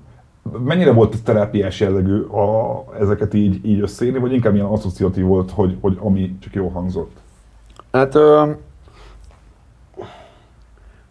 Mennyire 0.64 0.92
volt 0.92 1.14
ez 1.14 1.20
terápiás 1.20 1.80
jellegű 1.80 2.20
a, 2.20 2.84
ezeket 3.00 3.34
így, 3.34 3.66
így 3.66 3.80
összeírni, 3.80 4.18
vagy 4.18 4.32
inkább 4.32 4.54
ilyen 4.54 4.66
asszociatív 4.66 5.24
volt, 5.24 5.50
hogy, 5.50 5.76
hogy 5.80 5.98
ami 6.00 6.36
csak 6.40 6.54
jól 6.54 6.70
hangzott? 6.70 7.16
Hát 7.92 8.14
ö, 8.14 8.50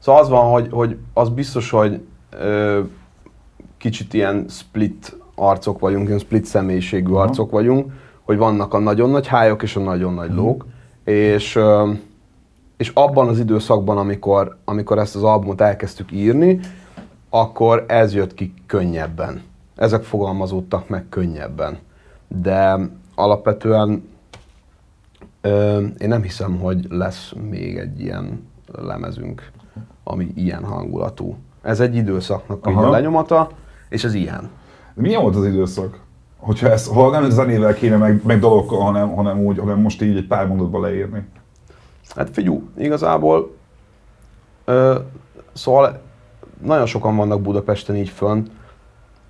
Szóval 0.02 0.22
az 0.22 0.30
van, 0.30 0.52
hogy, 0.52 0.68
hogy 0.72 0.98
az 1.14 1.30
biztos, 1.30 1.70
hogy 1.70 2.02
ö, 2.40 2.80
kicsit 3.78 4.14
ilyen 4.14 4.46
split 4.50 5.18
arcok 5.36 5.80
vagyunk, 5.80 6.08
ilyen 6.08 6.20
split 6.20 6.46
személyiségű 6.46 7.12
arcok 7.12 7.52
vagyunk, 7.52 7.92
hogy 8.22 8.38
vannak 8.38 8.74
a 8.74 8.80
nagyon 8.80 9.10
nagy 9.10 9.28
hályok 9.28 9.64
és 9.64 9.76
a 9.76 9.80
nagyon 9.80 10.14
nagy 10.14 10.34
lók, 10.34 10.66
és, 11.04 11.56
ö, 11.56 11.92
és 12.82 12.92
abban 12.94 13.28
az 13.28 13.40
időszakban, 13.40 13.98
amikor, 13.98 14.58
amikor 14.66 14.98
ezt 14.98 15.16
az 15.16 15.24
albumot 15.24 15.62
elkezdtük 15.62 16.12
írni, 16.12 16.60
akkor 17.30 17.86
ez 17.88 18.14
jött 18.14 18.34
ki 18.34 18.54
könnyebben. 18.66 19.42
Ezek 19.76 20.04
fogalmazódtak 20.04 20.90
meg 20.90 21.06
könnyebben. 21.10 21.78
De 22.28 22.78
alapvetően 23.16 24.10
ö, 25.42 25.80
én 25.98 26.08
nem 26.08 26.22
hiszem, 26.22 26.60
hogy 26.60 26.86
lesz 26.90 27.34
még 27.50 27.78
egy 27.78 28.00
ilyen 28.00 28.48
lemezünk, 28.72 29.52
ami 30.04 30.32
ilyen 30.36 30.64
hangulatú. 30.64 31.36
Ez 31.62 31.80
egy 31.80 31.96
időszaknak 31.96 32.66
Aha. 32.66 32.86
a 32.86 32.90
lenyomata, 32.90 33.50
és 33.90 34.04
ez 34.04 34.14
ilyen. 34.14 34.50
De 34.94 35.02
milyen 35.02 35.22
volt 35.22 35.36
az 35.36 35.46
időszak? 35.46 36.00
Hogyha 36.38 36.70
ezt, 36.70 36.88
ha 36.88 37.10
nem 37.10 37.30
zenével 37.30 37.74
kéne, 37.74 37.98
meg, 37.98 38.22
meg 38.26 38.40
dalokkal, 38.40 38.80
hanem, 38.80 39.16
hanem 39.16 39.40
úgy, 39.40 39.58
hanem 39.58 39.80
most 39.80 40.02
így 40.02 40.18
egy 40.18 40.28
pár 40.28 40.48
mondatba 40.48 40.80
leírni. 40.80 41.26
Hát 42.16 42.30
figyú, 42.32 42.64
igazából 42.78 43.56
ö, 44.66 44.96
szóval 45.54 46.00
nagyon 46.64 46.86
sokan 46.86 47.16
vannak 47.16 47.42
Budapesten 47.42 47.96
így 47.96 48.10
fönn, 48.10 48.44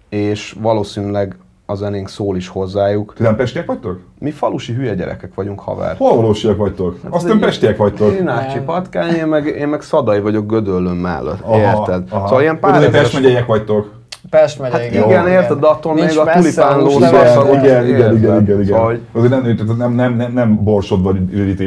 és 0.09 0.55
valószínűleg 0.61 1.35
a 1.65 1.75
zenénk 1.75 2.07
szól 2.09 2.35
is 2.37 2.47
hozzájuk. 2.47 3.13
Ti 3.15 3.23
nem 3.23 3.35
pestiek 3.35 3.65
vagytok? 3.65 3.99
Mi 4.19 4.31
falusi 4.31 4.73
hülye 4.73 4.93
gyerekek 4.95 5.33
vagyunk, 5.33 5.59
haver. 5.59 5.95
Hol 5.97 6.15
valósiak 6.15 6.57
vagytok? 6.57 6.97
Hát 7.03 7.13
Azt 7.13 7.23
ez 7.23 7.29
nem 7.29 7.37
egy- 7.37 7.43
pestiek 7.43 7.77
vagytok. 7.77 8.11
Én 8.13 8.27
Ácsi. 8.27 8.59
Patkány, 8.59 9.13
én 9.13 9.27
meg, 9.27 9.45
én 9.45 9.67
meg 9.67 9.81
Szadai 9.81 10.19
vagyok 10.19 10.47
Gödöllön 10.47 10.95
mellett, 10.95 11.41
Aha, 11.41 11.57
érted? 11.57 12.03
aha. 12.09 12.27
Szóval 12.27 12.41
ilyen 12.41 12.59
Pár 12.59 12.89
megyeiek 13.13 13.45
vagytok. 13.45 13.91
Pest 14.29 14.59
megye, 14.59 14.71
Hát 14.71 14.85
igen, 14.93 15.27
érted, 15.27 15.59
de 15.59 15.67
attól 15.67 15.93
Nincs 15.93 16.09
még 16.09 16.17
a 16.17 16.31
tulipán 16.31 16.73
a 16.73 16.77
ló 16.77 16.83
Lósleves, 16.83 17.29
szar- 17.29 17.53
Igen, 17.53 17.63
igen, 17.63 17.87
igen, 17.87 18.15
igen, 18.15 18.41
igen, 18.41 18.61
igen. 18.61 18.65
Szóval, 18.65 18.85
hogy 18.85 19.01
Azért 19.11 19.31
nem, 19.31 19.77
nem, 19.77 19.93
nem, 19.93 20.15
nem, 20.15 20.31
nem 20.33 20.63
borsod 20.63 21.01
vagy 21.03 21.17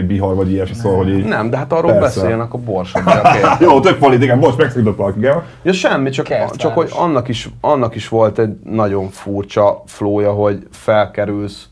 bihar 0.07 0.35
vagy 0.35 0.51
ilyesmi, 0.51 0.75
szóval, 0.75 0.99
hogy 0.99 1.09
így... 1.09 1.25
nem, 1.25 1.51
de 1.51 1.57
hát 1.57 1.73
arról 1.73 1.93
Persze. 1.93 2.21
beszélnek 2.21 2.55
a 2.55 2.59
érted? 2.59 3.61
Jó, 3.69 3.81
tök 3.81 3.99
falit, 3.99 4.23
igen, 4.23 4.39
most 4.39 4.59
megszakítottalak, 4.59 5.17
igen. 5.17 5.43
Ja 5.63 5.73
semmi, 5.73 6.11
csak, 6.11 6.25
Kertváros. 6.27 6.57
csak 6.57 6.75
hogy 6.75 6.91
annak 6.97 7.29
is, 7.29 7.49
annak 7.61 7.95
is 7.95 8.09
volt 8.09 8.39
egy 8.39 8.57
nagyon 8.65 9.09
furcsa 9.09 9.83
flója, 9.87 10.33
hogy 10.33 10.67
felkerülsz 10.71 11.69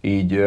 így, 0.00 0.42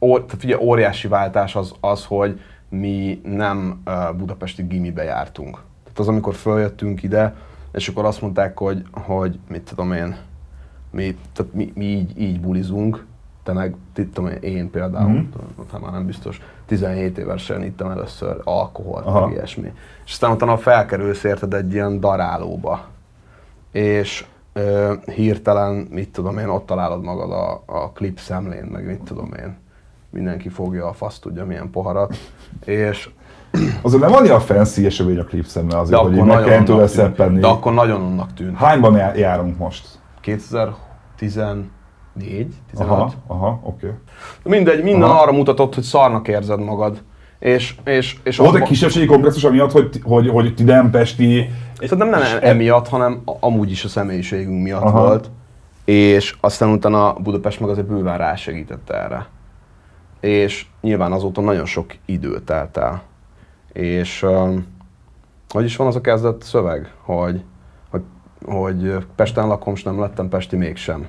ó, 0.00 0.18
tehát 0.18 0.44
ugye 0.44 0.58
óriási 0.58 1.08
váltás 1.08 1.56
az, 1.56 1.72
az, 1.80 2.04
hogy 2.08 2.40
mi 2.68 3.20
nem 3.24 3.82
uh, 3.86 4.16
budapesti 4.16 4.62
gimibe 4.62 5.02
jártunk. 5.02 5.50
Tehát 5.82 5.98
az, 5.98 6.08
amikor 6.08 6.34
följöttünk 6.34 7.02
ide, 7.02 7.34
és 7.76 7.88
akkor 7.88 8.04
azt 8.04 8.20
mondták, 8.20 8.58
hogy, 8.58 8.84
hogy 8.92 9.38
mit 9.48 9.62
tudom 9.62 9.92
én, 9.92 10.16
mi, 10.90 11.16
tehát 11.32 11.52
mi, 11.52 11.72
mi 11.74 11.84
így, 11.84 12.20
így 12.20 12.40
bulizunk, 12.40 13.06
te 13.42 13.52
meg, 13.52 13.74
mit 13.96 14.08
tudom 14.12 14.30
én, 14.30 14.38
én 14.40 14.70
például, 14.70 15.08
Mhm. 15.10 15.16
mm. 15.18 15.64
hát 15.72 15.80
már 15.80 15.92
nem 15.92 16.06
biztos, 16.06 16.40
17 16.66 17.18
évesen 17.18 17.62
ittam 17.64 17.90
először 17.90 18.40
alkoholt, 18.44 19.06
Aha. 19.06 19.20
meg 19.26 19.34
ilyesmi. 19.34 19.72
És 20.04 20.12
aztán 20.12 20.30
utána 20.30 20.56
felkerülsz 20.56 21.24
érted 21.24 21.54
egy 21.54 21.72
ilyen 21.72 22.00
darálóba, 22.00 22.84
és 23.72 24.26
ö, 24.52 24.94
hirtelen, 25.14 25.74
mit 25.90 26.12
tudom 26.12 26.38
én, 26.38 26.48
ott 26.48 26.66
találod 26.66 27.02
magad 27.02 27.30
a, 27.32 27.62
a 27.66 27.90
klip 27.90 28.18
szemlén, 28.18 28.64
meg 28.64 28.86
mit 28.86 29.00
tudom 29.02 29.32
én, 29.38 29.56
mindenki 30.10 30.48
fogja 30.48 30.86
a 30.88 30.92
fasz 30.92 31.18
tudja 31.18 31.44
milyen 31.46 31.70
poharat, 31.70 32.16
és 32.64 33.10
Azért 33.82 34.02
nem 34.02 34.14
annyira 34.14 34.40
fancy 34.40 34.84
esemény 34.86 35.18
a 35.18 35.24
klip 35.24 35.44
szemmel 35.46 35.70
de 35.70 35.76
azért, 35.76 36.00
hogy 36.00 36.12
így 36.12 36.18
akkor, 36.18 36.28
meg 36.28 36.36
nagyon 36.36 36.50
kell 36.50 36.62
tőle 36.62 36.78
onnak 36.78 36.90
tűnt, 36.90 37.00
szeppenni. 37.06 37.40
de 37.40 37.46
akkor 37.46 37.72
nagyon 37.74 38.02
onnak 38.02 38.34
tűnt. 38.34 38.56
Hányban 38.56 38.96
já- 38.96 39.16
járunk 39.16 39.58
most? 39.58 39.86
2014, 40.20 41.66
15? 42.70 42.90
Aha, 42.90 43.12
aha, 43.26 43.60
oké. 43.62 43.86
Mindegy, 44.42 44.82
minden 44.82 45.08
Aha. 45.10 45.22
arra 45.22 45.32
mutatott, 45.32 45.74
hogy 45.74 45.84
szarnak 45.84 46.28
érzed 46.28 46.60
magad. 46.60 47.02
És, 47.38 47.74
és, 47.84 48.16
és 48.22 48.36
Volt 48.36 48.50
egy 48.50 48.56
abba- 48.56 48.68
kisebbségi 48.68 49.06
komplexus 49.06 49.44
amiatt, 49.44 49.72
hogy, 49.72 50.00
hogy, 50.02 50.28
hogy 50.28 50.54
ti 50.54 50.62
nem 50.62 50.90
pesti... 50.90 51.50
Szerintem 51.80 52.08
nem 52.08 52.20
és- 52.20 52.36
emiatt, 52.40 52.88
hanem 52.88 53.22
amúgy 53.40 53.70
is 53.70 53.84
a 53.84 53.88
személyiségünk 53.88 54.62
miatt 54.62 54.82
Aha. 54.82 55.00
volt. 55.06 55.30
És 55.84 56.36
aztán 56.40 56.68
utána 56.68 57.12
Budapest 57.12 57.60
meg 57.60 57.68
azért 57.70 57.86
bőven 57.86 58.18
rásegített 58.18 58.90
erre. 58.90 59.26
És 60.20 60.66
nyilván 60.80 61.12
azóta 61.12 61.40
nagyon 61.40 61.64
sok 61.66 61.86
idő 62.06 62.38
telt 62.40 62.76
el. 62.76 63.02
És 63.76 64.22
um, 64.22 64.66
hogy 65.48 65.64
is 65.64 65.76
van 65.76 65.86
az 65.86 65.96
a 65.96 66.00
kezdett 66.00 66.42
szöveg, 66.42 66.92
hogy, 67.02 67.42
hogy, 67.90 68.02
hogy 68.46 69.06
Pesten 69.16 69.46
lakom, 69.46 69.74
és 69.74 69.82
nem 69.82 70.00
lettem 70.00 70.28
Pesti 70.28 70.56
mégsem. 70.56 71.06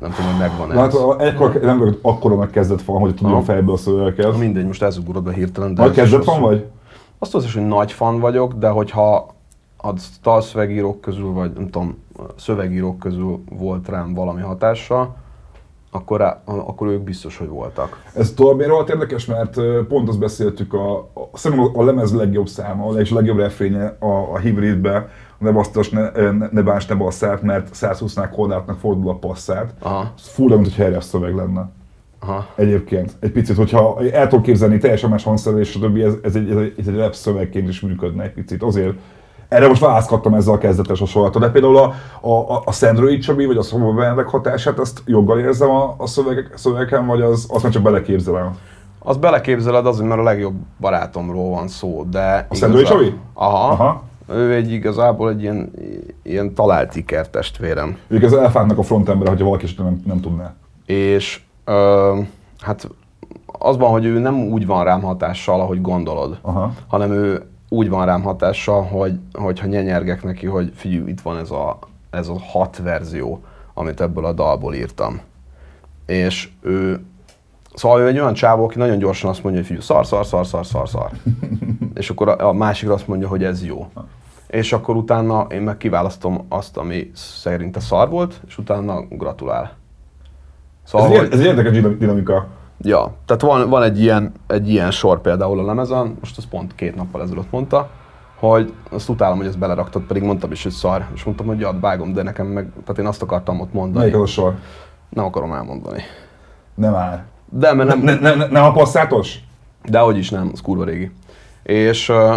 Nem 0.00 0.10
tudom, 0.10 0.30
hogy 0.30 0.40
megvan 0.40 0.72
ez. 0.72 0.76
Hát 0.78 1.20
ekkor 1.20 1.60
nem 1.62 1.78
vagyok 1.78 1.98
akkora 2.02 2.34
nagy 2.34 2.50
kezdet 2.50 2.82
fogom, 2.82 3.00
hogy 3.00 3.18
Aha. 3.22 3.42
fejből 3.42 3.74
a 3.74 3.76
szövegeket. 3.76 4.38
Mindegy, 4.38 4.66
most 4.66 4.82
ez 4.82 4.98
ugrott 4.98 5.22
be 5.22 5.32
hirtelen. 5.32 5.74
De 5.74 5.82
Nagy 5.82 5.90
ez 5.90 5.96
is 5.96 6.02
kezdet 6.02 6.24
van 6.24 6.38
rosszul. 6.38 6.50
vagy? 6.50 6.66
Azt 7.18 7.34
az 7.34 7.44
is, 7.44 7.54
hogy 7.54 7.66
nagy 7.66 7.92
fan 7.92 8.20
vagyok, 8.20 8.54
de 8.54 8.68
hogyha 8.68 9.34
a 9.76 9.92
dalszövegírók 10.22 11.00
közül, 11.00 11.32
vagy 11.32 11.52
nem 11.52 11.70
tudom, 11.70 11.98
szövegírók 12.36 12.98
közül 12.98 13.40
volt 13.50 13.88
rám 13.88 14.14
valami 14.14 14.40
hatása, 14.40 15.16
akkor, 15.94 16.36
akkor 16.44 16.88
ők 16.88 17.02
biztos, 17.02 17.36
hogy 17.38 17.48
voltak. 17.48 18.02
Ez 18.14 18.32
tovább 18.32 18.56
miért 18.56 18.70
volt 18.70 18.88
érdekes, 18.88 19.26
mert 19.26 19.60
pont 19.88 20.08
azt 20.08 20.18
beszéltük, 20.18 20.72
a, 20.72 20.98
a, 20.98 21.28
szerintem 21.32 21.70
a 21.74 21.84
lemez 21.84 22.14
legjobb 22.14 22.46
száma, 22.48 22.92
és 22.98 23.10
a 23.10 23.14
legjobb 23.14 23.38
refrénye 23.38 23.96
a, 23.98 24.32
a 24.32 24.38
hibridbe, 24.38 25.08
ne 25.38 25.50
basztas, 25.50 25.88
ne, 25.90 26.10
ne, 26.30 26.48
ne 26.50 26.62
báns, 26.62 26.86
ne 26.86 26.94
basszát, 26.94 27.42
mert 27.42 27.68
120-nál 27.74 28.28
korlátnak 28.32 28.78
fordul 28.78 29.10
a 29.10 29.14
passzát. 29.14 29.74
Aha, 29.78 30.12
Ez 30.16 30.26
fura, 30.28 30.56
mint 30.56 30.74
hogy 30.74 30.84
erre 30.84 31.00
szöveg 31.00 31.34
lenne. 31.34 31.68
aha. 32.20 32.46
Egyébként. 32.54 33.12
Egy 33.20 33.32
picit, 33.32 33.56
hogyha 33.56 34.00
el 34.12 34.28
tudom 34.28 34.44
képzelni, 34.44 34.78
teljesen 34.78 35.10
más 35.10 35.24
hangszerelés, 35.24 35.78
többi, 35.78 36.02
ez, 36.02 36.14
ez, 36.22 36.34
egy, 36.36 36.50
ez, 36.50 36.56
egy, 36.56 36.74
ez 36.78 36.86
egy 36.86 36.96
rap 36.96 37.14
szövegként 37.14 37.68
is 37.68 37.80
működne 37.80 38.22
egy 38.22 38.32
picit. 38.32 38.62
Azért 38.62 38.94
erre 39.54 39.68
most 39.68 39.80
választottam 39.80 40.34
ezzel 40.34 40.54
a 40.54 40.58
kezdetes 40.58 40.98
hasonlatot. 40.98 41.42
De 41.42 41.50
például 41.50 41.76
a, 41.76 41.94
a, 42.28 42.62
a 42.64 42.72
Szendrői 42.72 43.18
Csabi, 43.18 43.46
vagy 43.46 43.56
a 43.56 43.62
Szomba 43.62 43.92
Benedek 43.92 44.28
hatását, 44.28 44.78
azt 44.78 45.02
joggal 45.06 45.38
érzem 45.38 45.70
a, 45.70 45.94
a 45.98 46.06
szövegek, 46.06 46.52
szövegeken, 46.54 47.06
vagy 47.06 47.20
az, 47.20 47.46
azt 47.48 47.62
már 47.62 47.72
csak 47.72 47.82
beleképzelem. 47.82 48.56
Azt 48.98 49.20
beleképzeled 49.20 49.86
azért, 49.86 50.08
mert 50.08 50.20
a 50.20 50.24
legjobb 50.24 50.54
barátomról 50.80 51.50
van 51.50 51.68
szó, 51.68 52.04
de... 52.10 52.46
A 52.50 52.54
igazán- 52.56 52.84
Csabi? 52.84 53.14
Aha. 53.34 53.68
Aha. 53.68 54.02
Ő 54.28 54.52
egy 54.52 54.72
igazából 54.72 55.30
egy 55.30 55.42
ilyen, 55.42 55.70
ilyen 56.22 56.54
talált 56.54 56.96
ikertestvérem. 56.96 57.98
Ők 58.08 58.22
az 58.22 58.32
elfántnak 58.32 58.78
a 58.78 58.82
frontember, 58.82 59.28
hogyha 59.28 59.44
valaki 59.44 59.66
nem, 59.76 60.02
nem 60.06 60.20
tudná. 60.20 60.54
És 60.86 61.40
ö, 61.64 62.18
hát 62.60 62.88
az 63.58 63.76
van, 63.76 63.90
hogy 63.90 64.04
ő 64.04 64.18
nem 64.18 64.40
úgy 64.40 64.66
van 64.66 64.84
rám 64.84 65.02
hatással, 65.02 65.60
ahogy 65.60 65.80
gondolod, 65.80 66.38
Aha. 66.42 66.72
hanem 66.86 67.12
ő 67.12 67.42
úgy 67.74 67.88
van 67.88 68.06
rám 68.06 68.22
hatással, 68.22 68.82
hogy, 68.82 69.18
hogyha 69.32 69.66
nyenyergek 69.66 70.22
neki, 70.22 70.46
hogy 70.46 70.72
figyelj, 70.74 71.08
itt 71.10 71.20
van 71.20 71.38
ez 71.38 71.50
a, 71.50 71.78
ez 72.10 72.28
a 72.28 72.38
hat 72.38 72.76
verzió, 72.82 73.44
amit 73.74 74.00
ebből 74.00 74.24
a 74.24 74.32
dalból 74.32 74.74
írtam. 74.74 75.20
És 76.06 76.48
ő, 76.60 77.04
szóval 77.74 78.00
ő 78.00 78.06
egy 78.06 78.18
olyan 78.18 78.34
csávó, 78.34 78.64
aki 78.64 78.78
nagyon 78.78 78.98
gyorsan 78.98 79.30
azt 79.30 79.42
mondja, 79.42 79.60
hogy 79.60 79.68
figyelj, 79.70 79.86
szar, 79.86 80.06
szar, 80.06 80.26
szar, 80.26 80.46
szar, 80.46 80.66
szar, 80.66 80.88
szar. 80.88 81.10
és 81.94 82.10
akkor 82.10 82.28
a, 82.28 82.48
a 82.48 82.52
másik 82.52 82.90
azt 82.90 83.08
mondja, 83.08 83.28
hogy 83.28 83.44
ez 83.44 83.64
jó. 83.64 83.86
És 84.46 84.72
akkor 84.72 84.96
utána 84.96 85.46
én 85.50 85.60
meg 85.62 85.76
kiválasztom 85.76 86.44
azt, 86.48 86.76
ami 86.76 87.10
szerinte 87.14 87.80
szar 87.80 88.08
volt, 88.08 88.40
és 88.46 88.58
utána 88.58 89.00
gratulál. 89.10 89.62
Ez, 90.84 90.90
Szóval, 90.90 91.10
egy, 91.10 91.18
hogy- 91.18 91.32
ez 91.32 91.38
egy 91.38 91.44
érdekes 91.46 91.72
dinam- 91.72 91.98
dinamika. 91.98 92.46
Ja, 92.80 93.12
tehát 93.26 93.42
van, 93.42 93.68
van 93.68 93.82
egy, 93.82 94.00
ilyen, 94.00 94.32
egy 94.46 94.68
ilyen 94.68 94.90
sor 94.90 95.20
például 95.20 95.58
a 95.58 95.64
lemezen, 95.64 96.16
most 96.20 96.36
azt 96.36 96.48
pont 96.48 96.74
két 96.74 96.94
nappal 96.94 97.22
ezelőtt 97.22 97.50
mondta, 97.50 97.90
hogy 98.38 98.72
azt 98.90 99.08
utálom, 99.08 99.36
hogy 99.36 99.46
ezt 99.46 99.58
beleraktad, 99.58 100.02
pedig 100.02 100.22
mondtam 100.22 100.52
is, 100.52 100.62
hogy 100.62 100.72
szar, 100.72 101.06
és 101.14 101.24
mondtam, 101.24 101.46
hogy 101.46 101.60
ja, 101.60 101.78
vágom, 101.80 102.12
de 102.12 102.22
nekem 102.22 102.46
meg, 102.46 102.70
tehát 102.84 102.98
én 102.98 103.06
azt 103.06 103.22
akartam 103.22 103.60
ott 103.60 103.72
mondani. 103.72 104.04
Melyik 104.04 104.22
az 104.22 104.30
sor? 104.30 104.54
Nem 105.08 105.24
akarom 105.24 105.52
elmondani. 105.52 106.02
Nem 106.74 106.92
már. 106.92 107.24
De, 107.50 107.72
mert 107.72 107.88
nem, 107.88 108.00
Ne, 108.00 108.14
ne, 108.14 108.34
ne, 108.34 108.46
nem 108.46 108.64
a 108.64 108.72
passzátos? 108.72 109.38
de 109.84 109.98
hogy 109.98 110.18
is 110.18 110.30
nem, 110.30 110.50
az 110.52 110.60
kurva 110.60 110.84
régi. 110.84 111.10
És 111.62 112.08
uh, 112.08 112.36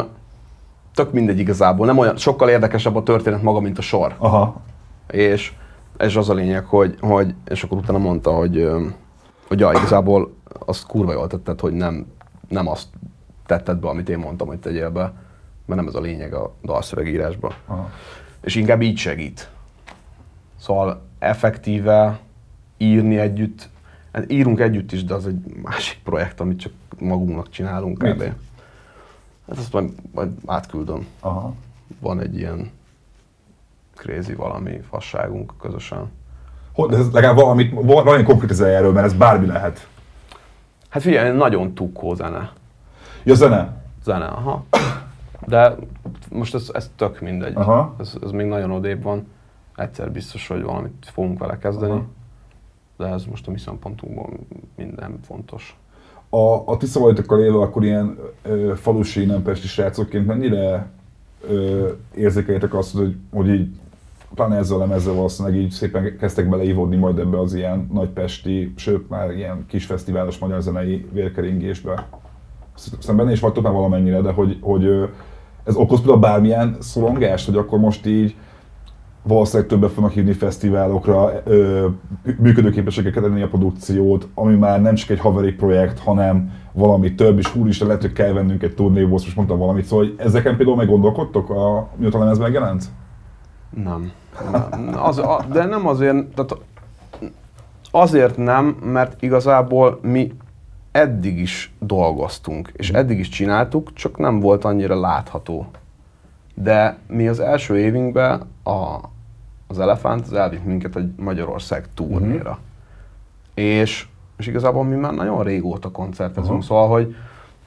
tök 0.93 1.11
mindegy 1.11 1.39
igazából, 1.39 1.85
nem 1.85 1.97
olyan, 1.97 2.17
sokkal 2.17 2.49
érdekesebb 2.49 2.95
a 2.95 3.03
történet 3.03 3.41
maga, 3.41 3.59
mint 3.59 3.77
a 3.77 3.81
sor. 3.81 4.15
Aha. 4.17 4.61
És 5.11 5.53
ez 5.97 6.15
az 6.15 6.29
a 6.29 6.33
lényeg, 6.33 6.65
hogy, 6.65 6.97
hogy 6.99 7.33
és 7.47 7.63
akkor 7.63 7.77
utána 7.77 7.97
mondta, 7.97 8.31
hogy, 8.31 8.67
hogy 9.47 9.59
ja, 9.59 9.71
igazából 9.71 10.35
azt 10.65 10.85
kurva 10.85 11.11
jól 11.11 11.27
tetted, 11.27 11.59
hogy 11.59 11.73
nem, 11.73 12.05
nem 12.47 12.67
azt 12.67 12.87
tetted 13.45 13.77
be, 13.77 13.87
amit 13.87 14.09
én 14.09 14.17
mondtam, 14.17 14.47
hogy 14.47 14.59
tegyél 14.59 14.89
be, 14.89 15.13
mert 15.65 15.79
nem 15.79 15.87
ez 15.87 15.95
a 15.95 16.01
lényeg 16.01 16.33
a 16.33 16.53
dalszövegírásban. 16.63 17.53
Aha. 17.65 17.89
És 18.41 18.55
inkább 18.55 18.81
így 18.81 18.97
segít. 18.97 19.49
Szóval 20.59 21.01
effektíve 21.19 22.19
írni 22.77 23.17
együtt, 23.17 23.69
hát 24.11 24.31
írunk 24.31 24.59
együtt 24.59 24.91
is, 24.91 25.03
de 25.03 25.13
az 25.13 25.27
egy 25.27 25.55
másik 25.61 25.99
projekt, 26.03 26.39
amit 26.39 26.59
csak 26.59 26.71
magunknak 26.99 27.49
csinálunk 27.49 27.97
kb. 27.97 28.21
Hát 29.47 29.57
azt 29.57 29.73
majd, 29.73 29.91
majd 30.13 30.31
átküldöm 30.45 31.07
Aha. 31.19 31.53
van 31.99 32.19
egy 32.19 32.37
ilyen 32.37 32.71
crazy 33.95 34.33
valami 34.33 34.79
fasságunk 34.89 35.53
közösen. 35.59 36.11
Ez 36.89 37.11
legalább 37.11 37.35
valamit, 37.35 37.73
valami 37.81 38.23
konkrétizálj 38.23 38.75
erről, 38.75 38.91
mert 38.91 39.05
ez 39.05 39.13
bármi 39.13 39.45
lehet. 39.45 39.87
Hát 40.89 41.01
figyelj, 41.01 41.37
nagyon 41.37 41.73
tukkó 41.73 42.13
zene. 42.13 42.51
Ja, 43.23 43.35
zene. 43.35 43.75
Zene, 44.03 44.25
aha. 44.25 44.65
De 45.45 45.75
most 46.31 46.55
ez, 46.55 46.69
ez 46.73 46.91
tök 46.95 47.21
mindegy. 47.21 47.55
Aha. 47.55 47.95
Ez, 47.99 48.13
ez 48.23 48.31
még 48.31 48.47
nagyon 48.47 48.71
odébb 48.71 49.03
van. 49.03 49.27
Egyszer 49.75 50.11
biztos, 50.11 50.47
hogy 50.47 50.63
valamit 50.63 51.09
fogunk 51.11 51.39
vele 51.39 51.57
kezdeni. 51.57 51.91
Aha. 51.91 52.05
De 52.97 53.05
ez 53.05 53.25
most 53.25 53.47
a 53.47 53.51
mi 53.51 53.57
szempontunkból 53.57 54.29
minden 54.75 55.19
fontos. 55.25 55.77
A, 56.29 56.71
a 56.71 56.77
ti 56.77 56.85
szavaitokkal 56.85 57.39
élve 57.39 57.59
akkor 57.59 57.83
ilyen 57.83 58.17
ö, 58.41 58.73
falusi, 58.75 59.25
nem 59.25 59.41
pesti 59.41 59.67
srácokként 59.67 60.25
mennyire 60.25 60.87
ö, 61.49 61.87
érzékeljétek 62.15 62.73
azt, 62.73 62.95
hogy, 62.95 63.15
hogy 63.33 63.49
így 63.49 63.69
pláne 64.35 64.55
ezzel 64.55 64.77
a 64.77 64.79
lemezzel 64.79 65.13
valószínűleg 65.13 65.57
így 65.57 65.71
szépen 65.71 66.17
kezdtek 66.17 66.49
beleívódni 66.49 66.95
majd 66.95 67.19
ebbe 67.19 67.39
az 67.39 67.53
ilyen 67.53 67.89
nagypesti, 67.93 68.73
sőt 68.75 69.09
már 69.09 69.31
ilyen 69.31 69.65
kis 69.67 69.85
fesztiválos 69.85 70.37
magyar 70.37 70.61
zenei 70.61 71.05
vérkeringésbe. 71.11 72.07
Szerintem 72.75 73.15
benne 73.15 73.31
is 73.31 73.39
vagytok 73.39 73.63
már 73.63 73.73
valamennyire, 73.73 74.21
de 74.21 74.31
hogy, 74.31 74.57
hogy 74.61 75.09
ez 75.63 75.75
okoz 75.75 75.99
például 75.99 76.19
bármilyen 76.19 76.77
szorongást, 76.79 77.45
hogy 77.45 77.55
akkor 77.55 77.79
most 77.79 78.05
így 78.05 78.35
valószínűleg 79.23 79.69
többet 79.69 79.91
fognak 79.91 80.11
hívni 80.11 80.31
fesztiválokra, 80.31 81.41
ö, 81.43 81.87
működőképességek 82.39 83.13
kell 83.13 83.21
tenni 83.21 83.41
a 83.41 83.47
produkciót, 83.47 84.27
ami 84.33 84.55
már 84.55 84.81
nem 84.81 84.95
csak 84.95 85.09
egy 85.09 85.19
haveri 85.19 85.51
projekt, 85.51 85.99
hanem 85.99 86.51
valami 86.73 87.15
több, 87.15 87.37
és 87.37 87.55
úristen, 87.55 87.87
lehet, 87.87 88.01
hogy 88.01 88.13
kell 88.13 88.33
vennünk 88.33 88.63
egy 88.63 88.75
turnéból, 88.75 89.09
most 89.09 89.35
mondtam 89.35 89.57
valamit, 89.57 89.85
szóval 89.85 90.05
hogy 90.05 90.15
ezeken 90.17 90.55
például 90.57 90.77
meg 90.77 90.87
gondolkodtok, 90.87 91.49
a, 91.49 91.89
mióta 91.95 92.19
lemez 92.19 92.37
megjelent? 92.37 92.85
Nem. 93.69 94.11
Nem. 94.51 94.99
Az, 95.03 95.17
a, 95.17 95.45
de 95.51 95.65
nem 95.65 95.87
azért, 95.87 96.25
tehát 96.25 96.57
azért 97.91 98.37
nem, 98.37 98.65
mert 98.65 99.21
igazából 99.21 99.99
mi 100.01 100.33
eddig 100.91 101.39
is 101.39 101.73
dolgoztunk, 101.79 102.71
és 102.73 102.89
eddig 102.89 103.19
is 103.19 103.29
csináltuk, 103.29 103.93
csak 103.93 104.17
nem 104.17 104.39
volt 104.39 104.63
annyira 104.63 104.99
látható. 104.99 105.67
De 106.53 106.97
mi 107.07 107.27
az 107.27 107.39
első 107.39 107.77
évünkben 107.77 108.41
a, 108.63 108.97
az 109.67 109.79
Elefánt 109.79 110.25
az 110.25 110.33
elvitt 110.33 110.65
minket 110.65 110.95
egy 110.95 111.09
Magyarország 111.15 111.87
turnéra. 111.93 112.59
És, 113.53 114.07
és 114.37 114.47
igazából 114.47 114.83
mi 114.83 114.95
már 114.95 115.13
nagyon 115.13 115.43
régóta 115.43 115.91
koncertezünk, 115.91 116.53
Aha. 116.53 116.61
szóval, 116.61 116.87
hogy 116.87 117.15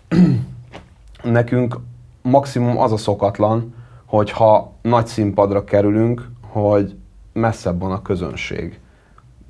nekünk 1.22 1.78
maximum 2.22 2.78
az 2.78 2.92
a 2.92 2.96
szokatlan, 2.96 3.74
hogyha 4.10 4.72
nagy 4.82 5.06
színpadra 5.06 5.64
kerülünk, 5.64 6.30
hogy 6.48 6.96
messzebb 7.32 7.80
van 7.80 7.92
a 7.92 8.02
közönség. 8.02 8.80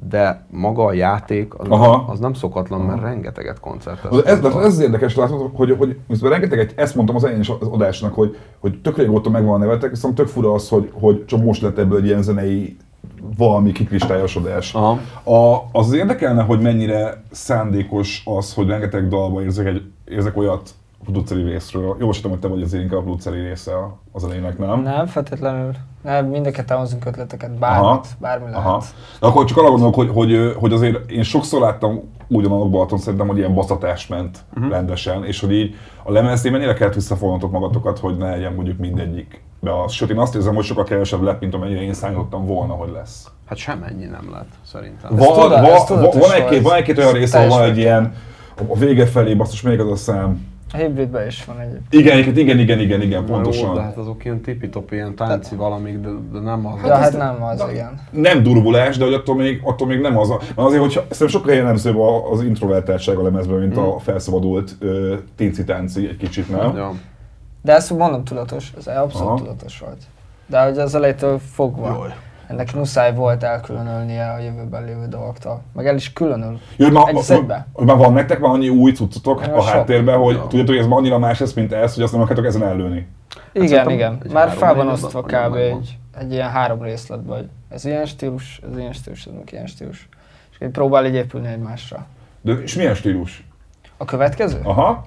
De 0.09 0.47
maga 0.51 0.85
a 0.85 0.93
játék 0.93 1.59
az, 1.59 1.69
Aha. 1.69 2.05
az 2.09 2.19
nem 2.19 2.33
szokatlan, 2.33 2.81
mert 2.81 3.01
rengeteget 3.01 3.61
koncertezünk. 3.61 4.27
Az, 4.27 4.33
ez, 4.33 4.45
ez 4.45 4.55
az 4.55 4.79
érdekes 4.79 5.17
látod, 5.17 5.51
hogy, 5.55 5.77
hogy 5.79 5.99
hogy 6.09 6.31
rengeteget, 6.31 6.73
ezt 6.77 6.95
mondtam 6.95 7.17
az 7.17 7.23
elején 7.23 7.43
is 7.43 7.49
az 7.49 7.69
adásnak, 7.69 8.15
hogy, 8.15 8.37
hogy 8.59 8.81
tök 8.81 8.97
régóta 8.97 9.31
megvan 9.31 9.55
a 9.55 9.59
nevetek, 9.65 9.91
viszont 9.91 10.15
tök 10.15 10.27
fura 10.27 10.53
az, 10.53 10.69
hogy, 10.69 10.91
hogy 10.93 11.25
csak 11.25 11.43
most 11.43 11.63
lett 11.63 11.79
ebből 11.79 11.99
egy 11.99 12.07
ilyen 12.07 12.23
zenei 12.23 12.77
valami 13.37 13.73
kikristályosodás. 13.73 14.75
Aha. 14.75 14.99
A, 15.23 15.69
az 15.73 15.93
érdekelne, 15.93 16.43
hogy 16.43 16.61
mennyire 16.61 17.23
szándékos 17.31 18.23
az, 18.25 18.55
hogy 18.55 18.67
rengeteg 18.67 19.09
dalba 19.09 19.43
érzek, 19.43 19.67
egy, 19.67 19.83
érzek 20.09 20.37
olyat 20.37 20.75
produceri 21.03 21.43
részről. 21.43 21.97
Jó, 21.99 22.11
tudom, 22.11 22.31
hogy 22.31 22.41
te 22.41 22.49
vagy 22.49 22.63
azért 22.63 22.83
inkább 22.83 22.99
a 22.99 23.03
produceri 23.03 23.41
része 23.41 23.73
az 24.13 24.25
elének, 24.25 24.59
nem? 24.59 24.83
Nem, 24.83 25.07
feltétlenül. 25.07 25.73
Nem, 26.03 26.27
mind 26.27 26.47
a 26.47 26.51
ketten 26.51 26.79
hozunk 26.79 27.05
ötleteket, 27.05 27.59
bármit, 27.59 27.85
Aha. 27.85 28.03
bármi 28.19 28.51
lehet. 28.51 28.67
Aha. 28.67 28.83
De 29.21 29.27
akkor 29.27 29.45
csak 29.45 29.57
arra 29.57 29.71
gondolok, 29.71 29.95
hogy, 29.95 30.11
hogy, 30.13 30.55
hogy 30.59 30.73
azért 30.73 31.11
én 31.11 31.23
sokszor 31.23 31.61
láttam 31.61 32.01
ugyanannak 32.29 32.71
Balaton 32.71 32.99
szerintem, 32.99 33.29
hogy 33.29 33.39
ilyen 33.39 33.55
baszatás 33.55 34.07
ment 34.07 34.39
uh-huh. 34.55 34.73
rendesen, 34.73 35.25
és 35.25 35.41
hogy 35.41 35.53
így 35.53 35.75
a 36.03 36.13
lemezt 36.13 36.51
mennyire 36.51 36.75
kellett 36.75 36.95
visszafognotok 36.95 37.51
magatokat, 37.51 37.99
hogy 37.99 38.17
ne 38.17 38.31
legyen 38.31 38.53
mondjuk 38.53 38.79
mindegyik. 38.79 39.43
De 39.61 39.71
az, 39.71 39.93
sőt, 39.93 40.11
én 40.11 40.19
azt 40.19 40.35
érzem, 40.35 40.55
hogy 40.55 40.65
sokkal 40.65 40.85
kevesebb 40.85 41.23
lett, 41.23 41.41
mint 41.41 41.55
amennyire 41.55 41.83
én 41.83 41.93
számítottam 41.93 42.47
volna, 42.47 42.73
hogy 42.73 42.91
lesz. 42.91 43.31
Hát 43.47 43.59
semennyi 43.59 44.05
nem 44.05 44.31
lett, 44.33 44.51
szerintem. 44.67 45.17
Van, 45.17 45.49
van, 45.49 45.65
ez 45.65 45.85
tudatos 45.85 46.29
van, 46.29 46.37
egy-két, 46.37 46.63
van 46.63 46.75
egy-két 46.75 46.99
olyan 46.99 47.13
rész, 47.13 47.35
ahol 47.35 47.63
egy 47.63 47.79
ilyen, 47.79 48.15
a 48.69 48.77
vége 48.77 49.07
felé 49.07 49.35
basszus 49.35 49.63
még 49.63 49.81
az 49.81 49.91
a 49.91 49.97
szám. 49.97 50.47
A 50.73 50.77
hibridben 50.77 51.27
is 51.27 51.45
van 51.45 51.61
egy. 51.61 51.79
Igen, 51.91 52.19
igen, 52.19 52.37
igen, 52.37 52.59
igen, 52.59 52.79
igen, 52.79 53.01
igen 53.01 53.21
Jó, 53.21 53.27
de 53.27 53.33
pontosan. 53.33 53.81
hát 53.81 53.97
azok 53.97 54.25
ilyen 54.25 54.41
tipi-topi, 54.41 54.95
ilyen 54.95 55.15
tánci 55.15 55.55
valamik, 55.55 55.99
de, 55.99 56.09
de 56.33 56.39
nem 56.39 56.67
az. 56.67 56.81
Ja, 56.85 56.95
hát 56.95 57.17
nem 57.17 57.43
az, 57.43 57.65
igen. 57.71 58.01
Nem 58.11 58.43
durvulás, 58.43 58.97
de 58.97 59.05
hogy 59.05 59.15
attól 59.15 59.35
még, 59.35 59.61
attól 59.65 59.87
még 59.87 60.01
nem 60.01 60.19
az 60.19 60.31
a... 60.31 60.37
Mert 60.39 60.59
azért, 60.69 60.81
hogy 60.81 60.91
szerintem 60.93 61.29
sokkal 61.29 61.55
jellemzőbb 61.55 61.99
az 62.33 62.43
introvertáltság 62.43 63.17
a 63.17 63.23
lemezben, 63.23 63.59
mint 63.59 63.77
a 63.77 63.99
felszabadult 63.99 64.77
ö, 64.79 65.15
tinci-tánci 65.37 66.09
egy 66.09 66.17
kicsit, 66.17 66.51
nem? 66.51 66.77
Ja. 66.77 66.93
De 67.63 67.75
ezt 67.75 67.97
mondom 67.97 68.25
tudatos, 68.25 68.73
ez 68.79 68.87
abszolút 68.87 69.29
Aha. 69.29 69.37
tudatos 69.37 69.79
volt. 69.79 70.03
De 70.47 70.65
hogy 70.65 70.79
az 70.79 70.95
elejétől 70.95 71.39
fogva, 71.39 71.87
Jaj. 71.87 72.15
Ennek 72.51 72.75
muszáj 72.75 73.15
volt 73.15 73.43
elkülönölnie 73.43 74.31
a 74.33 74.39
jövőben 74.39 74.85
lévő 74.85 75.07
dolgoktól. 75.09 75.63
Meg 75.75 75.87
el 75.87 75.95
is 75.95 76.13
különül. 76.13 76.59
Jó, 76.77 76.85
hogy 76.85 76.95
már, 76.95 77.65
hogy 77.73 77.87
már 77.87 77.97
van 77.97 78.13
nektek 78.13 78.39
már 78.41 78.51
annyi 78.51 78.69
új 78.69 78.93
cuccotok 78.93 79.47
Ja, 79.47 79.55
a 79.55 79.61
sok. 79.61 79.71
háttérben, 79.73 80.19
hogy 80.19 80.35
Ja. 80.35 80.41
tudjátok, 80.41 80.69
hogy 80.69 80.79
ez 80.79 80.87
ma 80.87 80.97
annyira 80.97 81.19
más 81.19 81.39
lesz, 81.39 81.53
mint 81.53 81.73
ez, 81.73 81.95
hogy 81.95 82.03
azt 82.03 82.13
nem 82.13 82.23
akartok 82.23 82.45
ezen 82.45 82.63
ellőni. 82.63 83.07
Igen, 83.53 83.69
szerintem 83.69 83.93
igen. 83.95 84.23
Már 84.33 84.51
fel 84.51 84.75
van 84.75 84.89
osztva 84.89 85.23
kb. 85.23 85.55
egy, 85.55 85.99
egy 86.19 86.33
ilyen 86.33 86.51
három 86.51 86.83
részletbe, 86.83 87.35
hogy 87.35 87.49
ez 87.69 87.85
ilyen 87.85 88.07
stílus, 88.07 88.61
ez 88.71 88.79
ilyen 88.79 88.93
stílus, 88.93 89.27
ez 89.27 89.33
meg 89.33 89.49
ilyen 89.53 89.67
stílus. 89.67 90.09
És 90.51 90.57
így 90.67 90.71
próbál 90.71 91.07
így 91.07 91.15
épülni 91.15 91.49
egymásra. 91.49 92.07
De 92.41 92.53
és 92.53 92.75
milyen 92.75 92.95
stílus? 92.95 93.45
A 93.97 94.05
következő? 94.05 94.61
Aha. 94.63 95.05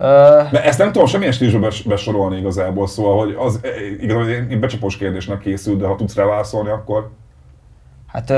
Mert 0.00 0.64
ezt 0.64 0.78
nem 0.78 0.92
tudom 0.92 1.06
semmilyen 1.06 1.32
stílusba 1.32 1.58
bes- 1.60 1.86
besorolni 1.86 2.38
igazából, 2.38 2.86
szóval, 2.86 3.18
hogy 3.18 3.36
az 3.38 3.60
eh, 3.62 3.70
igazából 4.00 4.26
egy 4.26 4.50
egy 4.50 4.58
becsapós 4.58 4.96
kérdésnek 4.96 5.38
készült, 5.38 5.78
de 5.78 5.86
ha 5.86 5.96
tudsz 5.96 6.14
rá 6.14 6.24
válaszolni, 6.24 6.70
akkor... 6.70 7.10
hát 8.06 8.30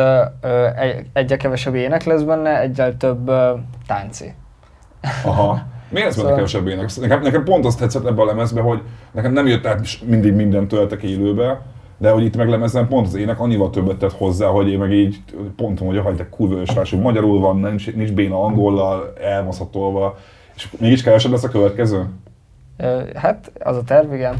egy, 0.76 1.06
egyre 1.12 1.36
kevesebb 1.36 1.74
ének 1.74 2.04
lesz 2.04 2.22
benne, 2.22 2.60
egyel 2.60 2.96
több 2.96 3.28
ö, 3.28 3.52
tánci. 3.86 4.34
Aha. 5.24 5.58
Miért 5.92 6.06
ez 6.06 6.14
Szóval- 6.14 6.34
kevesebb 6.34 6.66
ének? 6.66 6.96
Nekem, 7.00 7.22
nekem 7.22 7.44
pont 7.44 7.64
azt 7.64 7.78
tetszett 7.78 8.06
ebbe 8.06 8.22
a 8.22 8.24
lemezbe, 8.24 8.60
hogy 8.60 8.80
nekem 9.10 9.32
nem 9.32 9.46
jött 9.46 9.66
át 9.66 9.86
mindig 10.06 10.34
minden 10.34 10.68
töltek 10.68 11.02
élőbe, 11.02 11.60
de 11.98 12.10
hogy 12.10 12.24
itt 12.24 12.36
meg 12.36 12.48
lemezen 12.48 12.88
pont 12.88 13.06
az 13.06 13.14
ének 13.14 13.40
annyival 13.40 13.70
többet 13.70 13.96
tett 13.96 14.12
hozzá, 14.12 14.46
hogy 14.46 14.68
én 14.68 14.78
meg 14.78 14.92
így 14.92 15.22
pont 15.56 15.78
hogy 15.78 15.98
hogy 15.98 16.16
te 16.16 16.28
kurva 16.28 16.56
magyarul 17.00 17.40
van, 17.40 17.56
nincs, 17.56 17.94
nincs 17.94 18.12
béna 18.12 18.42
angollal, 18.44 19.12
elmaszatolva, 19.20 20.18
és 20.56 20.68
mégis 20.78 21.02
kevesebb 21.02 21.30
lesz 21.32 21.44
a 21.44 21.48
következő? 21.48 22.06
Hát 23.14 23.50
az 23.64 23.76
a 23.76 23.82
terv, 23.82 24.12
igen. 24.12 24.34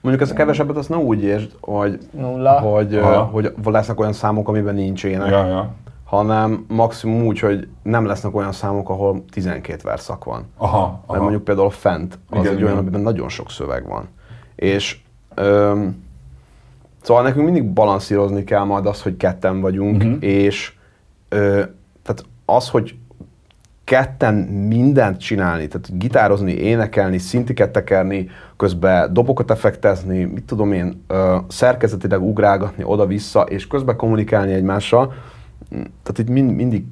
Mondjuk 0.00 0.24
ez 0.24 0.30
a 0.30 0.34
kevesebbet 0.34 0.76
azt 0.76 0.88
ne 0.88 0.96
úgy 0.96 1.22
értsd, 1.22 1.50
hogy, 1.60 1.98
Nulla. 2.10 2.60
hogy, 2.60 2.94
Aha. 2.94 3.22
hogy 3.22 3.52
lesznek 3.64 4.00
olyan 4.00 4.12
számok, 4.12 4.48
amiben 4.48 4.74
nincs 4.74 5.04
ének, 5.04 5.30
Ja, 5.30 5.46
ja. 5.46 5.74
hanem 6.04 6.64
maximum 6.68 7.24
úgy, 7.26 7.38
hogy 7.38 7.68
nem 7.82 8.06
lesznek 8.06 8.34
olyan 8.34 8.52
számok, 8.52 8.88
ahol 8.88 9.24
12 9.30 9.78
verszak 9.82 10.24
van. 10.24 10.44
Aha, 10.56 10.86
Mert 10.88 11.02
aha. 11.06 11.20
mondjuk 11.20 11.44
például 11.44 11.66
a 11.66 11.70
Fent, 11.70 12.18
az 12.30 12.38
Igen, 12.38 12.46
egy 12.52 12.52
igen. 12.58 12.64
olyan, 12.66 12.78
amiben 12.78 13.00
nagyon 13.00 13.28
sok 13.28 13.50
szöveg 13.50 13.86
van. 13.88 14.08
És 14.54 15.00
öm, 15.34 16.02
szóval 17.02 17.22
nekünk 17.22 17.44
mindig 17.44 17.72
balanszírozni 17.72 18.44
kell 18.44 18.64
majd 18.64 18.86
az, 18.86 19.02
hogy 19.02 19.16
ketten 19.16 19.60
vagyunk, 19.60 20.02
Mhm. 20.02 20.16
és 20.20 20.72
ö, 21.28 21.62
tehát 22.02 22.24
az, 22.44 22.68
hogy 22.68 22.94
ketten 23.84 24.34
mindent 24.68 25.18
csinálni, 25.18 25.68
tehát 25.68 25.98
gitározni, 25.98 26.52
énekelni, 26.52 27.18
szintiket 27.18 27.70
tekerni, 27.70 28.28
közben 28.56 29.12
dobokat 29.12 29.50
effektezni, 29.50 30.24
mit 30.24 30.44
tudom 30.44 30.72
én, 30.72 31.04
szerkezetileg 31.48 32.22
ugrálgatni 32.22 32.84
oda-vissza, 32.84 33.40
és 33.42 33.66
közben 33.66 33.96
kommunikálni 33.96 34.52
egymással, 34.52 35.12
tehát 35.68 36.18
itt 36.18 36.28
mind, 36.28 36.50
mindig 36.50 36.84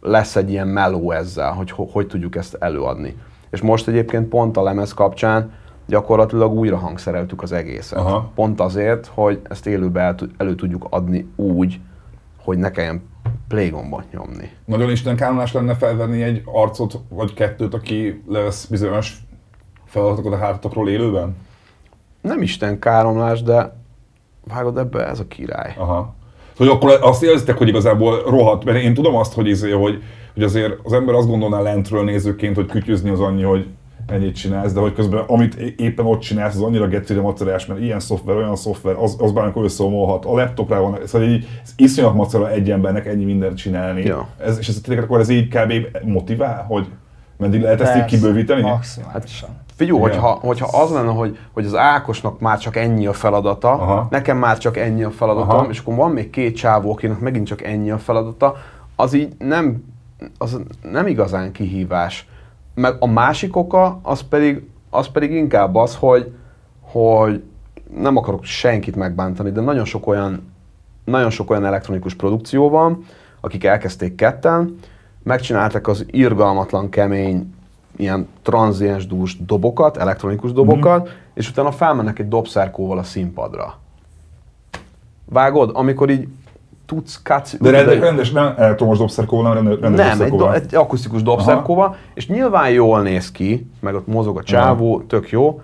lesz 0.00 0.36
egy 0.36 0.50
ilyen 0.50 0.68
meló 0.68 1.10
ezzel, 1.10 1.52
hogy 1.52 1.70
ho- 1.70 1.92
hogy 1.92 2.06
tudjuk 2.06 2.36
ezt 2.36 2.56
előadni. 2.60 3.16
És 3.50 3.60
most 3.60 3.88
egyébként 3.88 4.28
pont 4.28 4.56
a 4.56 4.62
lemez 4.62 4.92
kapcsán 4.92 5.52
gyakorlatilag 5.86 6.52
újra 6.52 6.76
hangszereltük 6.76 7.42
az 7.42 7.52
egészet. 7.52 7.98
Aha. 7.98 8.30
Pont 8.34 8.60
azért, 8.60 9.06
hogy 9.06 9.40
ezt 9.48 9.66
élőbe 9.66 10.00
el, 10.00 10.14
elő 10.36 10.54
tudjuk 10.54 10.86
adni 10.90 11.28
úgy, 11.36 11.80
hogy 12.42 12.58
ne 12.58 12.70
kelljen 12.70 13.02
playgombot 13.48 14.04
nyomni. 14.12 14.50
Nagyon 14.64 14.90
Isten 14.90 15.16
káromlás 15.16 15.52
lenne 15.52 15.74
felvenni 15.74 16.22
egy 16.22 16.42
arcot 16.44 16.98
vagy 17.08 17.34
kettőt, 17.34 17.74
aki 17.74 18.22
lesz 18.28 18.64
bizonyos 18.64 19.16
feladatokat 19.84 20.32
a 20.32 20.36
hátotokról 20.36 20.88
élőben? 20.88 21.36
Nem 22.20 22.42
Isten 22.42 22.78
káromlás, 22.78 23.42
de 23.42 23.76
vágod 24.48 24.78
ebbe, 24.78 25.06
ez 25.06 25.18
a 25.18 25.26
király. 25.26 25.74
Aha. 25.78 26.14
Hogy 26.56 26.68
akkor 26.68 26.98
azt 27.02 27.22
érzitek, 27.22 27.58
hogy 27.58 27.68
igazából 27.68 28.22
rohadt, 28.22 28.64
mert 28.64 28.82
én 28.82 28.94
tudom 28.94 29.14
azt, 29.14 29.32
hogy, 29.32 29.46
izé, 29.46 29.70
hogy, 29.70 30.02
hogy 30.34 30.42
azért 30.42 30.78
az 30.82 30.92
ember 30.92 31.14
azt 31.14 31.28
gondolná 31.28 31.60
lentről 31.60 32.04
nézőként, 32.04 32.56
hogy 32.56 32.66
kütyüzni 32.66 33.10
az 33.10 33.20
annyi, 33.20 33.42
hogy 33.42 33.66
ennyit 34.06 34.34
csinálsz, 34.34 34.72
de 34.72 34.80
hogy 34.80 34.92
közben 34.92 35.24
amit 35.26 35.54
éppen 35.54 36.06
ott 36.06 36.20
csinálsz, 36.20 36.54
az 36.54 36.60
annyira 36.60 36.88
gecire 36.88 37.20
macerás, 37.20 37.66
mert 37.66 37.80
ilyen 37.80 38.00
szoftver, 38.00 38.36
olyan 38.36 38.56
szoftver, 38.56 38.96
az, 38.98 39.16
az 39.18 39.32
bármikor 39.32 39.64
összeomolhat, 39.64 40.24
a 40.24 40.32
laptopra 40.32 40.80
van, 40.80 40.98
szóval 41.04 41.28
így, 41.28 41.48
ez 41.62 41.72
iszonyat 41.76 42.14
macera 42.14 42.50
egy 42.50 42.70
embernek 42.70 43.06
ennyi 43.06 43.24
mindent 43.24 43.56
csinálni. 43.56 44.02
Ja. 44.02 44.28
Ez, 44.38 44.58
és 44.58 44.68
ez 44.68 44.80
tényleg 44.82 45.04
akkor 45.04 45.20
ez 45.20 45.28
így 45.28 45.48
kb. 45.48 45.72
motivál, 46.04 46.64
hogy 46.68 46.86
meddig 47.36 47.60
lehet 47.60 47.80
ezt 47.80 47.96
így 47.96 48.04
kibővíteni? 48.04 48.62
Maximálisan. 48.62 49.48
Figyelj, 49.76 49.98
Igen. 49.98 50.10
hogyha, 50.10 50.28
hogyha 50.28 50.78
az 50.78 50.90
lenne, 50.90 51.10
hogy, 51.10 51.38
hogy 51.52 51.64
az 51.66 51.74
Ákosnak 51.74 52.40
már 52.40 52.58
csak 52.58 52.76
ennyi 52.76 53.06
a 53.06 53.12
feladata, 53.12 53.72
Aha. 53.72 54.06
nekem 54.10 54.38
már 54.38 54.58
csak 54.58 54.76
ennyi 54.76 55.02
a 55.02 55.10
feladatom, 55.10 55.56
Aha. 55.56 55.66
és 55.70 55.78
akkor 55.78 55.94
van 55.94 56.10
még 56.10 56.30
két 56.30 56.56
csávó, 56.56 56.92
akinek 56.92 57.18
megint 57.18 57.46
csak 57.46 57.62
ennyi 57.62 57.90
a 57.90 57.98
feladata, 57.98 58.56
az 58.96 59.12
így 59.12 59.32
nem, 59.38 59.84
az 60.38 60.60
nem 60.82 61.06
igazán 61.06 61.52
kihívás. 61.52 62.28
Meg 62.74 62.96
a 62.98 63.06
másik 63.06 63.56
oka, 63.56 63.98
az 64.02 64.20
pedig, 64.20 64.62
az 64.90 65.06
pedig 65.08 65.30
inkább 65.32 65.74
az, 65.74 65.96
hogy, 65.96 66.32
hogy 66.80 67.42
nem 67.96 68.16
akarok 68.16 68.44
senkit 68.44 68.96
megbántani, 68.96 69.50
de 69.50 69.60
nagyon 69.60 69.84
sok 69.84 70.06
olyan, 70.06 70.52
nagyon 71.04 71.30
sok 71.30 71.50
olyan 71.50 71.64
elektronikus 71.64 72.14
produkció 72.14 72.68
van, 72.68 73.04
akik 73.40 73.64
elkezdték 73.64 74.14
ketten, 74.14 74.78
megcsináltak 75.22 75.86
az 75.88 76.04
irgalmatlan 76.10 76.88
kemény 76.88 77.54
ilyen 77.96 78.28
tranziens 78.42 79.06
dús 79.06 79.44
dobokat, 79.44 79.96
elektronikus 79.96 80.52
dobokat, 80.52 81.02
Mhm. 81.04 81.12
és 81.34 81.50
utána 81.50 81.72
felmennek 81.72 82.18
egy 82.18 82.28
dobszerkóval 82.28 82.98
a 82.98 83.02
színpadra. 83.02 83.78
Vágod? 85.24 85.70
Amikor 85.74 86.10
így 86.10 86.28
tudsz 86.86 87.20
katsz... 87.22 87.56
De 87.60 87.70
rendes, 87.70 87.98
rendes 87.98 88.30
nem 88.30 88.54
elektromos 88.56 88.98
dobszerkóval, 88.98 89.54
nem 89.54 89.68
rendes, 89.80 89.80
nem, 89.80 89.92
egy, 89.92 89.96
do, 89.96 90.06
dobszerkóval. 90.06 90.54
egy 90.54 90.74
akusztikus 90.74 91.22
dobszerkóval, 91.22 91.96
és 92.14 92.28
nyilván 92.28 92.70
jól 92.70 93.02
néz 93.02 93.30
ki, 93.30 93.70
meg 93.80 93.94
ott 93.94 94.06
mozog 94.06 94.38
a 94.38 94.42
csávó, 94.42 95.02
tök 95.02 95.30
jó, 95.30 95.60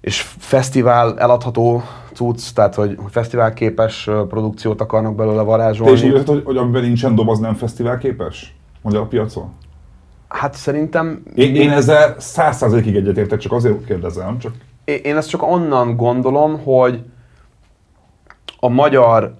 és 0.00 0.20
fesztivál 0.38 1.18
eladható 1.18 1.82
cucc, 2.12 2.52
tehát 2.54 2.74
hogy 2.74 2.98
fesztivál 3.08 3.52
képes 3.52 4.08
produkciót 4.28 4.80
akarnak 4.80 5.14
belőle 5.14 5.36
Te 5.36 5.42
is 5.42 5.46
varázsolni. 5.46 6.06
így 6.06 6.26
hogy, 6.26 6.42
hogy 6.44 6.56
amiben 6.56 6.82
nincsen 6.82 7.14
dob, 7.14 7.28
az 7.28 7.38
nem 7.38 7.54
fesztivál 7.54 7.98
képes? 7.98 8.54
Magyar 8.82 9.08
piacon? 9.08 9.52
Hát 10.28 10.54
szerintem 10.54 11.22
Én, 11.34 11.54
én 11.54 11.70
ezzel 11.70 12.14
száz 12.18 12.56
százalékig 12.56 12.96
egyetértek, 12.96 13.38
csak 13.38 13.52
azért 13.52 13.84
kérdezem, 13.84 14.38
csak 14.38 14.52
Én 14.84 14.98
én 15.02 15.16
ezt 15.16 15.28
csak 15.28 15.42
onnan 15.42 15.96
gondolom, 15.96 16.62
hogy 16.64 17.02
a 18.60 18.68
magyar 18.68 19.34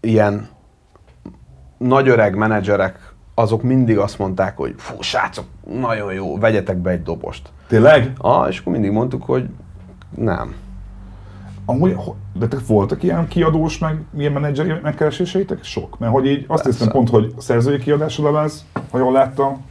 ilyen 0.00 0.48
nagy 1.78 2.08
öreg 2.08 2.36
menedzserek 2.36 3.14
azok 3.34 3.62
mindig 3.62 3.98
azt 3.98 4.18
mondták, 4.18 4.56
hogy 4.56 4.74
fú, 4.76 5.02
srácok, 5.02 5.44
nagyon 5.80 6.12
jó, 6.12 6.38
vegyetek 6.38 6.76
be 6.76 6.90
egy 6.90 7.02
dobost. 7.02 7.48
tényleg? 7.68 8.12
Ah, 8.16 8.48
és 8.48 8.58
akkor 8.58 8.72
mindig 8.72 8.90
mondtuk, 8.90 9.22
hogy 9.22 9.48
nem. 10.16 10.54
Amúgy, 11.64 11.96
de 12.32 12.48
te 12.48 12.56
voltak 12.66 13.02
ilyen 13.02 13.28
kiadós, 13.28 13.78
meg 13.78 14.02
milyen 14.10 14.32
menedzseri 14.32 14.72
megkereséseitek? 14.82 15.64
Sok. 15.64 15.98
Mert 15.98 16.12
hogy 16.12 16.26
így 16.26 16.44
azt 16.48 16.64
hiszem 16.64 16.88
pont, 16.88 17.08
hogy 17.08 17.34
szerzői 17.38 17.78
kiadásra 17.78 18.32
lemez, 18.32 18.64
ha 18.90 18.98
jól 18.98 19.12
láttam. 19.12 19.64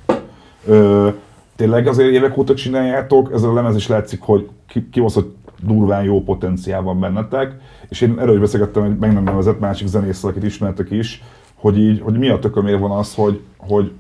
Ö, 0.65 1.09
tényleg 1.55 1.87
azért 1.87 2.09
évek 2.09 2.37
óta 2.37 2.53
csináljátok, 2.53 3.31
ez 3.33 3.43
a 3.43 3.53
lemez 3.53 3.75
is 3.75 3.87
látszik, 3.87 4.21
hogy 4.21 4.49
ki, 4.67 4.89
kibaszott 4.89 5.37
durván 5.61 6.03
jó 6.03 6.23
potenciál 6.23 6.81
van 6.81 6.99
bennetek, 6.99 7.55
és 7.89 8.01
én 8.01 8.19
erről 8.19 8.33
is 8.33 8.39
beszélgettem 8.39 8.83
egy 8.83 8.97
meg 8.97 9.13
nem 9.13 9.23
nevezett 9.23 9.59
másik 9.59 9.87
zenésszel, 9.87 10.29
akit 10.29 10.43
ismertek 10.43 10.91
is, 10.91 11.23
hogy 11.55 11.79
így, 11.79 12.01
hogy 12.01 12.17
mi 12.17 12.29
a 12.29 12.39
tökömér 12.39 12.79
van 12.79 12.91
az, 12.91 13.15
hogy, 13.15 13.41
hogy 13.57 13.93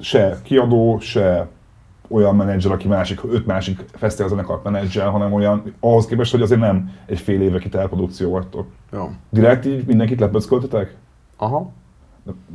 se 0.00 0.38
kiadó, 0.42 0.98
se 1.00 1.48
olyan 2.08 2.36
menedzser, 2.36 2.72
aki 2.72 2.88
másik, 2.88 3.20
öt 3.24 3.46
másik 3.46 3.84
fesztiválzenekart 3.92 4.64
menedzsel, 4.64 5.10
hanem 5.10 5.32
olyan, 5.32 5.74
ahhoz 5.80 6.06
képest, 6.06 6.30
hogy 6.30 6.42
azért 6.42 6.60
nem 6.60 6.90
egy 7.06 7.18
fél 7.18 7.42
éve 7.42 7.58
produkció 7.68 8.30
vagytok. 8.30 8.66
Jó. 8.92 9.10
Direkt 9.30 9.66
így 9.66 9.86
mindenkit 9.86 10.20
lepöcköltetek? 10.20 10.96
Aha. 11.36 11.72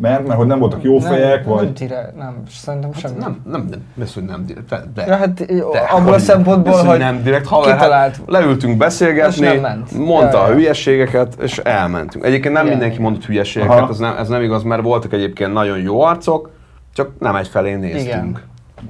Mert, 0.02 0.28
mert 0.28 0.38
hogy 0.38 0.48
nem 0.48 0.60
voltak 0.60 0.84
jó 0.84 1.00
fejek, 1.00 1.46
nem, 1.46 1.54
vagy... 1.54 1.64
Nem, 1.64 1.74
dire, 1.74 2.14
nem, 2.18 2.42
szerintem 2.50 2.94
semmi. 2.94 3.18
Nem, 3.20 3.42
nem, 3.46 3.68
nem, 3.70 3.82
ez, 4.02 4.14
hogy 4.14 4.24
nem 4.24 4.46
direkt. 4.46 4.70
De, 4.70 4.84
de. 4.94 5.06
Ja, 5.06 5.16
hát 5.16 5.46
jó, 5.50 5.72
De, 5.72 5.80
abból 5.80 6.14
a 6.14 6.20
szempontból, 6.20 6.74
ez, 6.74 6.86
hogy 6.86 6.98
nem 6.98 7.24
direkt 7.24 7.48
haver, 7.48 7.74
kitalált. 7.74 8.16
hát 8.16 8.24
leültünk 8.26 8.78
beszélgetni, 8.78 9.46
nem 9.46 9.60
ment. 9.60 9.98
mondta 9.98 10.38
Ja, 10.38 10.44
a 10.44 10.48
ja. 10.48 10.54
hülyeségeket, 10.54 11.36
és 11.42 11.58
elmentünk. 11.58 12.26
Egyébként 12.26 12.54
nem 12.54 12.66
Igen. 12.66 12.78
mindenki 12.78 13.02
mondott 13.02 13.26
hülyeségeket, 13.26 13.78
Aha. 13.78 13.90
ez 13.90 13.98
nem, 13.98 14.16
ez 14.18 14.28
nem 14.28 14.42
igaz, 14.42 14.64
mert 14.64 14.82
voltak 14.82 15.14
egyébként 15.14 15.54
nagyon 15.54 15.80
jó 15.80 16.02
arcok, 16.02 16.50
csak 16.94 17.10
nem 17.20 17.36
egyfelé 17.36 17.74
néztünk. 17.74 18.06
Igen. 18.06 18.40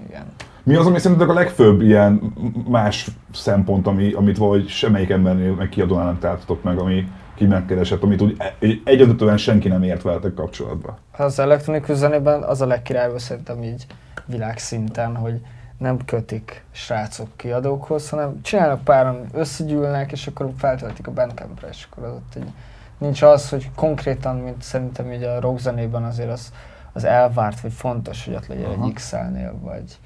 Igen. 0.07 0.23
Mi 0.63 0.75
az, 0.75 0.85
ami 0.85 0.99
szerintetek 0.99 1.35
a 1.35 1.37
legfőbb 1.39 1.81
ilyen 1.81 2.33
más 2.69 3.07
szempont, 3.33 3.87
ami, 3.87 4.11
amit 4.11 4.37
valahogy 4.37 4.67
semmelyik 4.67 5.09
embernél 5.09 5.53
meg 5.53 5.69
kiadónál 5.69 6.05
nem 6.05 6.19
találtatok 6.19 6.63
meg, 6.63 6.77
ami 6.77 7.07
ki 7.35 7.45
megkeresett, 7.45 8.03
amit 8.03 8.21
úgy 8.21 8.37
egy- 8.59 8.81
egyedülően 8.85 9.37
senki 9.37 9.67
nem 9.67 9.83
ért 9.83 10.01
veletek 10.01 10.33
kapcsolatba? 10.33 10.97
Az 11.17 11.39
elektronikus 11.39 11.97
zenében 11.97 12.41
az 12.43 12.61
a 12.61 12.65
legkirályabb 12.65 13.19
szerintem 13.19 13.63
így 13.63 13.85
világszinten, 14.25 15.15
hogy 15.15 15.41
nem 15.77 15.97
kötik 16.05 16.63
srácok 16.71 17.27
kiadókhoz, 17.35 18.09
hanem 18.09 18.41
csinálnak 18.41 18.83
páran, 18.83 19.25
összegyűlnek, 19.33 20.11
és 20.11 20.27
akkor 20.27 20.51
feltöltik 20.57 21.07
a 21.07 21.11
Bandcampre, 21.11 21.67
és 21.67 21.87
akkor 21.91 22.03
az 22.03 22.11
ott 22.13 22.33
egy, 22.35 22.51
nincs 22.97 23.21
az, 23.21 23.49
hogy 23.49 23.69
konkrétan, 23.75 24.35
mint 24.35 24.61
szerintem 24.61 25.11
így 25.11 25.23
a 25.23 25.39
rock 25.39 25.59
zenében 25.59 26.03
azért 26.03 26.31
az, 26.31 26.53
az 26.93 27.03
elvárt, 27.03 27.59
vagy 27.59 27.73
fontos, 27.73 28.25
hogy 28.25 28.33
ott 28.35 28.47
legyen 28.47 28.65
Aha. 28.71 28.85
egy 28.85 28.93
XL-nél, 28.93 29.53
vagy 29.61 29.97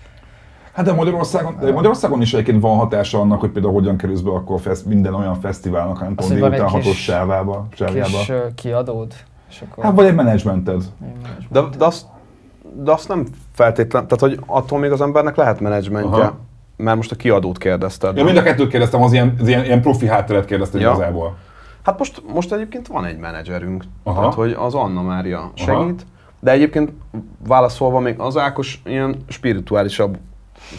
Hát 0.78 0.86
de 0.86 0.94
Magyarországon, 0.94 1.56
de 1.60 1.72
Magyarországon 1.72 2.22
is 2.22 2.34
egyébként 2.34 2.62
van 2.62 2.78
hatása 2.78 3.20
annak, 3.20 3.40
hogy 3.40 3.50
például 3.50 3.74
hogyan 3.74 3.98
kerülsz 3.98 4.20
be 4.22 4.32
akkor 4.32 4.60
fesz, 4.60 4.82
minden 4.84 5.14
olyan 5.14 5.40
fesztiválnak, 5.40 6.00
nem 6.02 6.14
Az, 6.16 6.26
tudom, 6.26 6.40
délután 6.40 6.66
egy 6.66 6.72
hatos 6.72 7.04
sávába, 7.04 7.68
sávjába. 7.74 8.18
kis 8.18 8.32
kiadód, 8.56 9.14
és 9.50 9.64
akkor... 9.70 9.84
Hát 9.84 9.94
vagy 9.96 10.06
egy 10.06 10.16
menedzsmented. 10.16 10.84
De, 11.50 11.62
de, 11.78 11.86
azt, 11.86 12.06
de 12.84 12.92
azt 12.92 13.08
nem 13.08 13.26
feltétlen, 13.54 14.08
tehát 14.08 14.20
hogy 14.20 14.44
attól 14.48 14.80
még 14.80 14.92
az 14.92 15.02
embernek 15.02 15.36
lehet 15.36 15.60
menedzsmentje, 15.60 16.22
Aha. 16.22 16.38
mert 16.76 16.96
most 16.96 17.12
a 17.12 17.16
kiadót 17.16 17.58
kérdezted. 17.58 18.18
Ja, 18.18 18.24
mind 18.24 18.38
a 18.38 18.44
kettőt 18.44 18.70
kérdeztem, 18.70 19.02
az 19.02 19.14
ilyen, 19.14 19.36
az 19.40 19.48
ilyen, 19.48 19.64
ilyen 19.64 19.82
profi 19.82 20.08
hátteret 20.08 20.46
kérdeztem 20.46 20.82
Ja. 20.82 20.90
igazából. 20.92 21.36
Hát 21.84 21.98
most, 21.98 22.22
most 22.34 22.54
egyébként 22.54 22.88
van 22.88 23.06
egy 23.06 23.18
menedzserünk, 23.18 23.84
Aha. 24.04 24.20
tehát 24.20 24.34
hogy 24.34 24.56
az 24.60 24.74
Anna 24.74 25.02
Mária 25.02 25.52
segít, 25.54 26.06
de 26.40 26.52
egyébként 26.52 26.92
válaszolva 27.48 28.00
még 28.00 28.20
az 28.20 28.38
Ákos 28.38 28.82
ilyen 28.86 29.16
spirituálisabb 29.28 30.18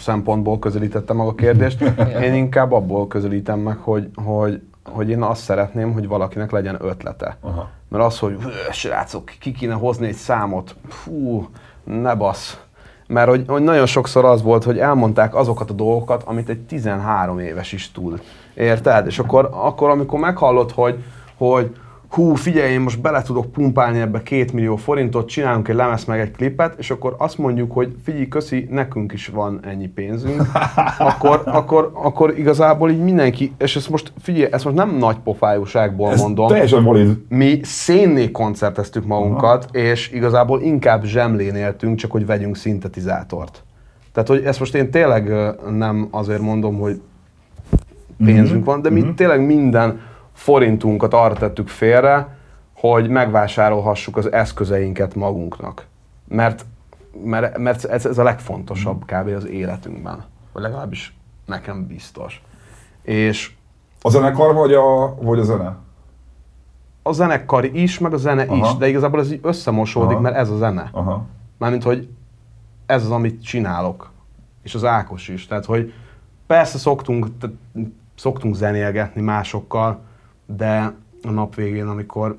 szempontból 0.01 0.59
közelítette 0.59 1.13
meg 1.13 1.27
a 1.27 1.35
kérdést. 1.35 1.81
Én 2.23 2.35
inkább 2.35 2.73
abból 2.73 3.07
közelítem 3.07 3.59
meg, 3.59 3.77
hogy, 3.77 4.11
hogy, 4.15 4.63
hogy 4.85 5.11
én 5.11 5.23
azt 5.23 5.43
szeretném, 5.43 5.93
hogy 5.93 6.09
valakinek 6.09 6.51
legyen 6.51 6.77
ötlete. 6.81 7.37
Aha. 7.41 7.69
Mert 7.89 8.05
az, 8.05 8.19
hogy 8.19 8.37
"Hű, 8.43 8.49
srácok, 8.73 9.33
ki 9.41 9.53
kéne 9.53 9.75
hozni 9.75 10.07
egy 10.07 10.15
számot, 10.15 10.77
fú, 10.89 11.49
ne 11.85 12.15
basz. 12.15 12.61
Mert 13.07 13.29
hogy, 13.29 13.45
hogy 13.47 13.63
nagyon 13.63 13.87
sokszor 13.87 14.25
az 14.25 14.43
volt, 14.43 14.65
hogy 14.65 14.79
elmondták 14.79 15.35
azokat 15.35 15.71
a 15.71 15.75
dolgokat, 15.75 16.23
amit 16.23 16.49
egy 16.49 16.61
13 16.61 17.39
éves 17.39 17.73
is 17.73 17.93
tud. 17.93 18.23
Érted? 18.55 19.07
És 19.07 19.19
akkor, 19.19 19.49
akkor 19.53 19.91
amikor 19.91 20.21
meghallod, 20.21 20.71
hogy, 20.71 21.05
hogy 21.37 21.77
hú, 22.11 22.35
figyelj, 22.35 22.73
én 22.73 22.81
most 22.81 23.01
bele 23.01 23.23
tudok 23.23 23.53
pumpálni 23.53 24.01
ebbe 24.01 24.23
két 24.23 24.53
millió 24.53 24.77
forintot, 24.77 25.29
csinálunk 25.29 25.69
egy 25.69 25.75
lemez 25.75 26.05
meg 26.05 26.21
egy 26.21 26.31
klipet, 26.31 26.75
és 26.79 26.91
akkor 26.91 27.15
azt 27.19 27.39
mondjuk, 27.39 27.73
hogy 27.73 27.95
figyelj, 28.05 28.29
köszi, 28.29 28.67
nekünk 28.71 29.13
is 29.13 29.27
van 29.27 29.61
ennyi 29.63 29.87
pénzünk, 29.87 30.43
akkor, 30.99 31.43
akkor, 31.45 31.91
akkor 31.95 32.39
igazából 32.39 32.91
így 32.91 33.03
mindenki, 33.03 33.53
és 33.59 33.77
ezt 33.77 33.91
most 33.91 34.13
figyelj, 34.21 34.53
ezt 34.53 34.65
most 34.65 34.77
nem 34.77 34.97
nagy 34.97 35.17
pofájúságból 35.19 36.11
Ez 36.11 36.21
mondom, 36.21 36.49
teljesen 36.49 36.85
valid. 36.85 37.19
mi 37.29 37.61
szénné 37.63 38.31
koncerteztük 38.31 39.07
magunkat, 39.07 39.69
és 39.73 40.11
igazából 40.13 40.61
inkább 40.61 41.05
zsemlén 41.05 41.55
éltünk, 41.55 41.99
csak 41.99 42.11
hogy 42.11 42.27
vegyünk 42.27 42.57
szintetizátort. 42.57 43.63
Tehát, 44.13 44.29
hogy 44.29 44.43
ezt 44.45 44.59
most 44.59 44.75
én 44.75 44.91
tényleg 44.91 45.33
nem 45.71 46.09
azért 46.11 46.41
mondom, 46.41 46.79
hogy 46.79 47.01
pénzünk 48.25 48.65
van, 48.65 48.83
de 48.83 48.91
mi 48.91 49.15
tényleg 49.15 49.47
minden 49.47 50.01
forintunkat 50.39 51.15
arra 51.15 51.35
tettük 51.35 51.69
félre, 51.69 52.37
hogy 52.75 53.09
megvásárolhassuk 53.09 54.17
az 54.17 54.33
eszközeinket 54.33 55.15
magunknak. 55.15 55.87
Mert, 56.29 56.65
mert, 57.25 57.59
mert 57.59 57.85
ez, 57.85 58.07
ez 58.07 58.19
a 58.19 58.23
legfontosabb 58.23 59.05
kb. 59.05 59.29
az 59.29 59.47
életünkben. 59.47 60.25
Vagy 60.53 60.63
legalábbis 60.63 61.17
nekem 61.47 61.87
biztos. 61.87 62.43
És 63.03 63.53
A 64.03 64.11
zenekar 64.11 64.55
vagy 64.55 64.73
a, 64.73 65.15
vagy 65.21 65.39
a 65.39 65.43
zene? 65.43 65.77
a 67.03 67.13
zenekar 67.13 67.65
is, 67.65 67.99
meg 67.99 68.13
a 68.13 68.17
zene 68.17 68.43
Aha. 68.43 68.67
is, 68.67 68.77
de 68.77 68.89
igazából 68.89 69.21
ez 69.21 69.33
így 69.33 69.41
összemosódik, 69.43 70.11
Aha. 70.11 70.21
mert 70.21 70.37
ez 70.37 70.51
a 70.51 70.57
zene. 70.57 70.89
Aha. 70.93 71.27
Mármint, 71.57 71.83
hogy 71.83 72.09
ez 72.87 73.05
az, 73.05 73.11
amit 73.11 73.43
csinálok. 73.45 74.11
És 74.63 74.75
az 74.75 74.85
Ákos 74.85 75.29
is. 75.29 75.47
Tehát, 75.47 75.65
hogy 75.65 75.93
persze 76.47 76.79
szoktunk, 76.79 77.27
szoktunk 78.15 78.55
zenélgetni 78.55 79.23
másokkal, 79.23 80.07
de 80.57 80.95
a 81.23 81.31
nap 81.31 81.55
végén, 81.55 81.87
amikor 81.87 82.37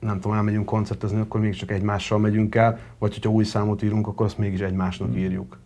nem 0.00 0.20
tudom, 0.20 0.36
elmegyünk 0.36 0.64
koncertezni, 0.64 1.20
akkor 1.20 1.40
mégiscsak 1.40 1.70
egymással 1.70 2.18
megyünk 2.18 2.54
el, 2.54 2.78
vagy 2.98 3.14
hogyha 3.14 3.30
új 3.30 3.44
számot 3.44 3.82
írunk, 3.82 4.06
akkor 4.06 4.26
azt 4.26 4.38
mégis 4.38 4.60
egymásnak 4.60 5.16
írjuk. 5.16 5.58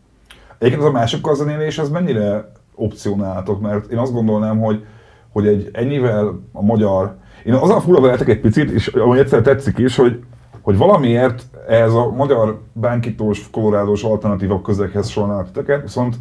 Egyébként 0.58 0.82
az 0.82 0.88
a 0.88 0.92
másokkal 0.92 1.34
zenélés, 1.34 1.78
ez 1.78 1.90
mennyire 1.90 2.52
opcionáltok? 2.74 3.60
Mert 3.60 3.90
én 3.90 3.98
azt 3.98 4.12
gondolnám, 4.12 4.58
hogy, 4.58 4.84
hogy 5.32 5.46
egy 5.46 5.70
ennyivel 5.72 6.40
a 6.52 6.62
magyar... 6.62 7.16
Én 7.44 7.54
azon 7.54 7.80
fura 7.80 8.00
veletek 8.00 8.28
egy 8.28 8.40
picit, 8.40 8.70
és 8.70 8.86
amúgy 8.86 9.18
egyszer 9.18 9.40
tetszik 9.40 9.78
is, 9.78 9.96
hogy, 9.96 10.24
hogy 10.60 10.76
valamiért 10.76 11.46
ez 11.68 11.92
a 11.92 12.10
magyar 12.10 12.60
bánkítós, 12.72 13.50
kolorádós 13.50 14.02
alternatívok 14.02 14.62
közeghez 14.62 15.08
sorolnának 15.08 15.46
titeket, 15.46 15.82
viszont 15.82 16.16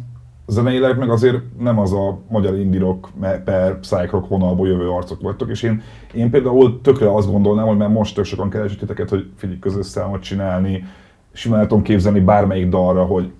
zeneileg 0.46 0.98
meg 0.98 1.10
azért 1.10 1.58
nem 1.58 1.78
az 1.78 1.92
a 1.92 2.18
magyar 2.28 2.54
indirok 2.54 3.10
per 3.44 3.78
psychrock 3.80 4.28
vonalból 4.28 4.68
jövő 4.68 4.90
arcok 4.90 5.20
vagytok, 5.20 5.50
és 5.50 5.62
én, 5.62 5.82
én 6.14 6.30
például 6.30 6.80
tökre 6.80 7.14
azt 7.14 7.30
gondolnám, 7.30 7.66
hogy 7.66 7.76
már 7.76 7.88
most 7.88 8.14
tök 8.14 8.24
sokan 8.24 8.50
keresik 8.50 8.78
titeket, 8.78 9.08
hogy 9.08 9.30
figyelj 9.36 9.58
közös 9.58 9.86
számot 9.86 10.22
csinálni, 10.22 10.84
simán 11.32 11.68
tudom 11.68 11.82
képzelni 11.82 12.20
bármelyik 12.20 12.68
dalra, 12.68 13.04
hogy 13.04 13.32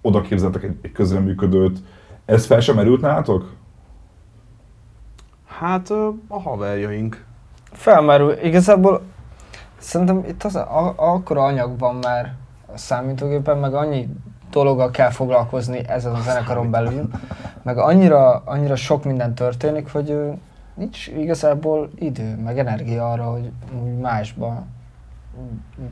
oda 0.00 0.20
képzeltek 0.20 0.62
egy, 0.62 0.76
egy 0.82 0.92
közreműködőt. 0.92 1.78
Ez 2.24 2.46
fel 2.46 2.60
sem 2.60 2.74
merült 2.74 3.00
nálatok? 3.00 3.52
Hát 5.46 5.90
a 6.28 6.40
haverjaink. 6.40 7.24
Felmerül. 7.72 8.32
Igazából 8.42 9.02
szerintem 9.78 10.24
itt 10.28 10.42
az, 10.42 10.56
a, 10.56 10.94
akkora 10.96 11.44
anyag 11.44 11.78
van 11.78 11.94
már 11.94 12.34
a 12.74 12.76
számítógépen, 12.76 13.58
meg 13.58 13.74
annyi 13.74 14.08
dologgal 14.56 14.90
kell 14.90 15.10
foglalkozni 15.10 15.88
ezen 15.88 16.14
a 16.14 16.20
zenekaron 16.20 16.70
belül, 16.70 17.08
meg 17.62 17.78
annyira, 17.78 18.42
annyira 18.44 18.76
sok 18.76 19.04
minden 19.04 19.34
történik, 19.34 19.92
hogy 19.92 20.18
nincs 20.74 21.06
igazából 21.06 21.90
idő, 21.94 22.36
meg 22.44 22.58
energia 22.58 23.10
arra, 23.10 23.24
hogy 23.24 23.52
másba 24.00 24.62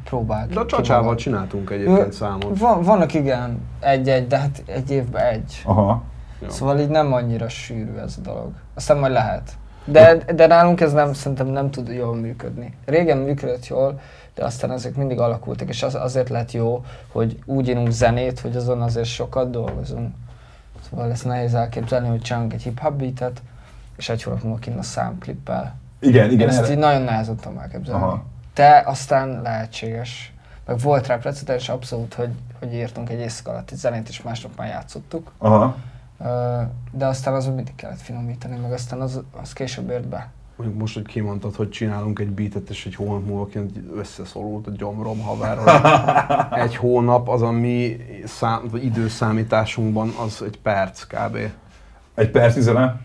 próbál. 0.04 0.46
De 0.46 0.60
a 0.60 0.66
csacsával 0.66 1.14
csináltunk 1.14 1.70
egyébként 1.70 2.12
számot. 2.12 2.58
Van, 2.58 2.82
vannak 2.82 3.14
igen, 3.14 3.60
egy-egy, 3.80 4.26
de 4.26 4.38
hát 4.38 4.62
egy 4.66 4.90
évben 4.90 5.24
egy. 5.24 5.62
Aha. 5.64 6.02
Ja. 6.42 6.50
Szóval 6.50 6.78
így 6.78 6.88
nem 6.88 7.12
annyira 7.12 7.48
sűrű 7.48 7.96
ez 7.96 8.14
a 8.18 8.20
dolog. 8.20 8.52
Aztán 8.74 8.98
majd 8.98 9.12
lehet. 9.12 9.52
De, 9.84 10.14
de 10.16 10.46
nálunk 10.46 10.80
ez 10.80 10.92
nem, 10.92 11.12
szerintem 11.12 11.46
nem 11.46 11.70
tud 11.70 11.88
jól 11.88 12.14
működni. 12.14 12.74
Régen 12.84 13.18
működött 13.18 13.66
jól, 13.66 14.00
de 14.34 14.44
aztán 14.44 14.70
ezek 14.70 14.94
mindig 14.94 15.18
alakultak, 15.18 15.68
és 15.68 15.82
az, 15.82 15.94
azért 15.94 16.28
lett 16.28 16.52
jó, 16.52 16.84
hogy 17.12 17.38
úgy 17.44 17.68
írunk 17.68 17.90
zenét, 17.90 18.40
hogy 18.40 18.56
azon 18.56 18.82
azért 18.82 19.06
sokat 19.06 19.50
dolgozunk. 19.50 20.14
Szóval 20.90 21.10
ezt 21.10 21.24
nehéz 21.24 21.54
elképzelni, 21.54 22.08
hogy 22.08 22.20
csinálunk 22.20 22.52
egy 22.52 22.62
hip-hop 22.62 22.92
beatet, 22.94 23.42
és 23.96 24.08
egy 24.08 24.22
hónap 24.22 24.42
múlva 24.42 24.58
kint 24.58 24.78
a 24.78 24.82
számklippel. 24.82 25.74
Igen, 26.00 26.24
Én 26.26 26.30
igen. 26.32 26.48
ezt 26.48 26.58
erre- 26.58 26.70
így 26.70 26.78
nagyon 26.78 27.02
nehezen 27.02 27.36
tudom 27.36 27.58
elképzelni. 27.58 28.02
Aha. 28.02 28.24
De 28.54 28.82
aztán 28.86 29.40
lehetséges. 29.42 30.32
Meg 30.66 30.78
volt 30.78 31.06
rá 31.06 31.16
precedens 31.16 31.68
abszolút, 31.68 32.14
hogy, 32.14 32.30
hogy 32.58 32.74
írtunk 32.74 33.10
egy 33.10 33.18
éjszaka 33.18 33.50
alatt 33.50 33.70
egy 33.70 33.78
zenét, 33.78 34.08
és 34.08 34.22
másnap 34.22 34.56
már 34.56 34.68
játszottuk. 34.68 35.32
Aha. 35.38 35.76
De 36.92 37.06
aztán 37.06 37.34
azon 37.34 37.54
mindig 37.54 37.74
kellett 37.74 38.00
finomítani, 38.00 38.56
meg 38.56 38.72
aztán 38.72 39.00
az, 39.00 39.20
az 39.40 39.52
később 39.52 39.90
ért 39.90 40.08
be. 40.08 40.30
Mondjuk 40.56 40.80
most, 40.80 40.94
hogy 40.94 41.06
kimondtad, 41.06 41.54
hogy 41.54 41.70
csinálunk 41.70 42.18
egy 42.18 42.30
beatet, 42.30 42.70
és 42.70 42.86
egy 42.86 42.94
hónap 42.94 43.26
múlva 43.26 43.46
kint 43.46 43.80
összeszorult 43.94 44.66
a 44.66 44.70
gyomrom 44.70 45.20
haver, 45.20 45.58
hogy 45.58 45.72
egy 46.64 46.76
hónap 46.76 47.28
az 47.28 47.42
a 47.42 47.50
mi 47.50 47.96
szám, 48.24 48.68
vagy 48.70 48.84
időszámításunkban 48.84 50.08
az 50.24 50.42
egy 50.42 50.58
perc 50.58 51.04
kb. 51.04 51.38
Egy 52.14 52.30
perc 52.30 52.58
zene? 52.58 53.00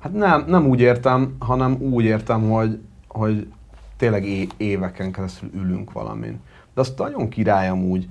Hát 0.00 0.12
nem, 0.12 0.44
nem 0.46 0.66
úgy 0.66 0.80
értem, 0.80 1.36
hanem 1.38 1.76
úgy 1.80 2.04
értem, 2.04 2.50
hogy, 2.50 2.80
hogy 3.08 3.52
tényleg 3.96 4.24
é- 4.24 4.54
éveken 4.56 5.12
keresztül 5.12 5.50
ülünk 5.54 5.92
valamin. 5.92 6.40
De 6.74 6.80
azt 6.80 6.98
nagyon 6.98 7.28
király 7.28 7.68
amúgy. 7.68 8.08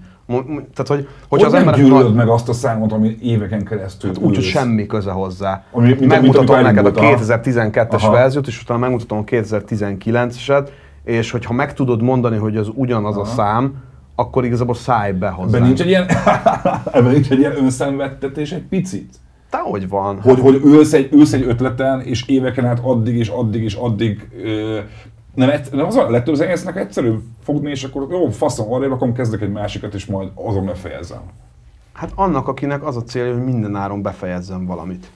Tehát, 0.74 0.88
hogy, 0.88 1.08
Hogy 1.30 1.42
az 1.44 1.54
emberek 1.54 1.80
gyűlölöd 1.80 2.04
nagy- 2.04 2.14
meg 2.14 2.28
azt 2.28 2.50
a 2.50 2.54
számot, 2.54 2.92
ami 2.92 3.18
éveken 3.22 3.64
keresztül 3.66 4.10
Hát 4.14 4.24
úgy, 4.24 4.36
hogy 4.36 4.44
semmi 4.44 4.86
köze 4.86 5.12
hozzá. 5.12 5.64
Ami- 5.72 5.86
mint- 5.88 6.00
mint 6.00 6.12
megmutatom 6.12 6.56
amit 6.56 6.66
neked 6.66 6.86
a 6.86 7.00
elindult, 7.00 7.30
aha. 7.30 7.40
2012-es 7.40 7.94
Aha. 8.04 8.12
verziót, 8.12 8.48
és 8.48 8.62
utána 8.62 8.80
megmutatom 8.80 9.18
a 9.18 9.24
2019-eset, 9.24 10.68
és 11.04 11.32
hogyha 11.32 11.54
meg 11.54 11.74
tudod 11.74 12.02
mondani, 12.02 12.38
hogy 12.38 12.58
az 12.58 12.70
ugyanaz 12.76 13.18
a 13.18 13.26
szám, 13.26 13.74
akkor 14.16 14.46
igazából 14.46 14.76
szállj 14.76 15.12
be 15.12 15.30
hozzá. 15.30 15.56
Ebben 15.58 15.68
nincs 15.68 15.82
egy 15.82 15.88
ilyen, 15.88 16.06
ebben 16.94 17.12
nincs 17.12 17.30
egy 17.30 17.40
ilyen 17.40 17.58
önszenvedtetés 17.58 18.52
egy 18.52 18.64
picit? 18.70 19.14
Dehogy 19.52 19.90
van. 19.90 20.22
Hogy, 20.22 20.40
hogy 20.40 20.62
ülsz, 20.66 20.94
egy, 20.94 21.10
ülsz 21.14 21.34
egy 21.34 21.44
ötleten, 21.48 22.02
és 22.02 22.24
éveken 22.28 22.66
át 22.66 22.80
addig 22.84 23.16
és 23.16 23.28
addig 23.28 23.64
és 23.64 23.74
addig 23.76 24.28
ö, 24.44 24.78
nem, 25.34 25.50
nem 25.72 25.86
az 25.86 25.96
a 25.96 26.10
legtöbb 26.10 26.36
zenésznek 26.36 26.76
egyszerűbb 26.76 27.22
fogni, 27.44 27.70
és 27.70 27.84
akkor 27.84 28.08
jó, 28.10 28.30
faszom, 28.30 28.74
arra 28.74 28.92
akkor 28.92 29.12
kezdek 29.12 29.42
egy 29.42 29.52
másikat, 29.52 29.94
és 29.94 30.06
majd 30.06 30.30
azon 30.36 30.66
befejezem. 30.66 31.22
Hát 31.94 32.12
annak, 32.16 32.48
akinek 32.48 32.86
az 32.86 32.96
a 32.96 33.04
célja, 33.04 33.34
hogy 33.34 33.44
minden 33.44 33.76
áron 33.76 34.02
befejezzem 34.02 34.66
valamit. 34.66 35.12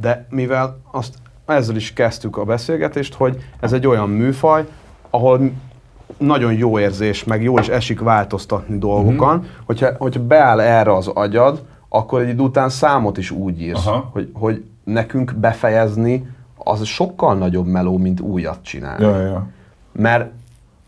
De 0.00 0.26
mivel 0.30 0.78
azt 0.90 1.14
ezzel 1.46 1.76
is 1.76 1.92
kezdtük 1.92 2.36
a 2.36 2.44
beszélgetést, 2.44 3.14
hogy 3.14 3.42
ez 3.60 3.72
egy 3.72 3.86
olyan 3.86 4.08
műfaj, 4.10 4.66
ahol 5.10 5.50
nagyon 6.18 6.52
jó 6.52 6.78
érzés, 6.78 7.24
meg 7.24 7.42
jó 7.42 7.58
is 7.58 7.68
esik 7.68 8.00
változtatni 8.00 8.78
dolgokon, 8.78 9.36
Mhm. 9.36 9.46
hogyha, 9.64 9.88
hogyha 9.98 10.20
beáll 10.26 10.60
erre 10.60 10.94
az 10.94 11.06
agyad, 11.06 11.64
akkor 11.88 12.20
egy 12.20 12.28
idő 12.28 12.42
után 12.42 12.68
számot 12.68 13.18
is 13.18 13.30
úgy 13.30 13.60
írsz, 13.62 13.86
Aha. 13.86 14.08
hogy, 14.12 14.30
hogy 14.32 14.64
nekünk 14.84 15.34
befejezni 15.34 16.26
az 16.68 16.84
sokkal 16.84 17.34
nagyobb 17.34 17.66
meló, 17.66 17.96
mint 17.98 18.20
újat 18.20 18.62
csinálni. 18.62 19.04
Ja, 19.04 19.20
ja. 19.20 19.46
Mert, 19.92 20.30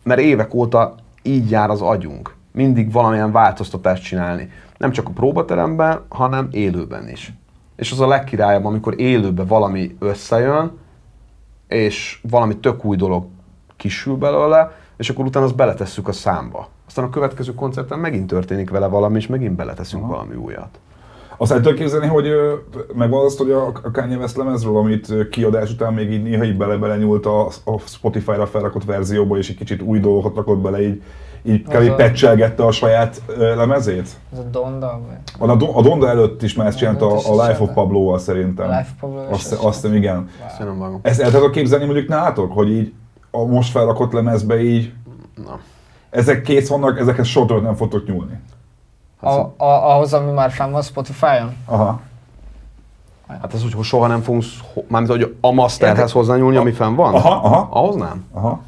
mert 0.03 0.21
évek 0.21 0.55
óta 0.55 0.95
így 1.23 1.51
jár 1.51 1.71
az 1.71 1.81
agyunk. 1.81 2.35
Mindig 2.53 2.93
valamilyen 2.93 3.33
változtatást 3.33 4.03
csinálni. 4.03 4.51
Nem 4.77 4.91
csak 4.91 5.09
a 5.09 5.11
próbateremben, 5.11 6.01
hanem 6.09 6.49
élőben 6.51 7.09
is. 7.09 7.33
És 7.77 7.93
az 7.93 8.01
a 8.01 8.07
legkirályabb, 8.07 8.65
amikor 8.65 9.01
élőben 9.01 9.47
valami 9.47 9.97
összejön, 9.99 10.79
és 11.69 12.21
valami 12.31 12.57
tök 12.57 12.85
új 12.85 12.97
dolog 12.97 13.27
kisül 13.77 14.17
belőle, 14.17 14.73
és 14.97 15.11
akkor 15.11 15.25
utána 15.25 15.45
azt 15.45 15.57
beletesszük 15.57 16.09
a 16.09 16.13
számba. 16.13 16.69
Aztán 16.87 17.05
a 17.05 17.11
következő 17.11 17.55
koncerten 17.55 17.99
megint 17.99 18.27
történik 18.27 18.71
vele 18.71 18.87
valami, 18.87 19.17
és 19.17 19.27
megint 19.27 19.57
beleteszünk 19.57 20.03
Aha. 20.03 20.13
valami 20.13 20.35
újat. 20.35 20.79
Azt 21.41 21.53
el 21.53 21.75
képzelni, 21.75 22.07
hogy 22.07 22.27
megvan 22.95 23.25
azt, 23.25 23.39
hogy 23.39 23.51
a, 23.51 23.73
Kanye 23.93 24.17
West 24.17 24.37
lemezről, 24.37 24.77
amit 24.77 25.29
kiadás 25.31 25.71
után 25.71 25.93
még 25.95 26.13
így 26.13 26.23
néha 26.23 26.45
így 26.45 26.57
bele 26.57 26.97
nyúlt 26.97 27.27
a, 27.27 27.47
a 27.47 27.79
Spotify-ra 27.85 28.47
felrakott 28.47 28.85
verzióba, 28.85 29.39
és 29.39 29.49
egy 29.49 29.57
kicsit 29.57 29.83
új 29.83 29.99
dolgokat 29.99 30.35
rakott 30.37 30.59
bele, 30.59 30.83
így, 30.83 31.03
így 31.43 31.63
kb. 31.63 31.91
a- 31.91 31.95
patchelgette 31.95 32.65
a 32.65 32.71
saját 32.71 33.23
lemezét? 33.37 34.09
Ez 34.33 34.39
a 34.39 34.43
Donda, 34.43 35.01
vagy 35.39 35.49
A, 35.51 35.79
a 35.79 35.83
Donda 35.83 36.09
előtt 36.09 36.43
is 36.43 36.55
már 36.55 36.67
ezt 36.67 36.79
csinálta 36.79 37.07
a, 37.07 37.13
a 37.15 37.47
Life 37.47 37.63
of. 37.63 37.71
Pablo-val 37.75 38.19
szerintem. 38.19 38.71
a 38.71 38.77
Life 38.77 38.93
Pablo 39.01 39.21
és 39.23 39.29
Azt, 39.31 39.53
azt 39.53 39.81
hiszem, 39.81 39.97
igen. 39.97 40.29
Vágom. 40.59 40.99
Ezt 41.03 41.21
el 41.21 41.31
tudod 41.31 41.51
képzelni 41.51 41.85
mondjuk 41.85 42.09
nálatok, 42.09 42.53
hogy 42.53 42.71
így 42.71 42.93
a 43.31 43.45
most 43.45 43.71
felrakott 43.71 44.13
lemezbe 44.13 44.63
így 44.63 44.93
Na. 45.45 45.59
ezek 46.11 46.43
kész 46.43 46.69
vannak, 46.69 46.99
ezekhez 46.99 47.27
soha 47.27 47.61
nem 47.61 47.75
fogtok 47.75 48.07
nyúlni. 48.07 48.39
A, 49.21 49.29
a, 49.31 49.55
ahhoz, 49.95 50.13
ami 50.15 50.33
már 50.33 50.51
fenn 50.51 50.71
van 50.71 50.83
Spotify-on? 50.83 51.57
Aha. 51.67 52.01
Hát 53.27 53.53
az, 53.53 53.63
hogy 53.73 53.85
soha 53.85 54.07
nem 54.07 54.23
fogunk, 54.23 54.45
mármint, 54.89 55.13
hogy 55.13 55.37
a 55.41 55.51
masterhez 55.51 56.13
hozzányúlni, 56.13 56.57
ami 56.57 56.73
fenn 56.73 56.95
van? 56.95 57.15
Aha, 57.15 57.31
aha. 57.31 57.69
Ahhoz 57.71 57.95
nem. 57.95 58.25
Aha. 58.33 58.61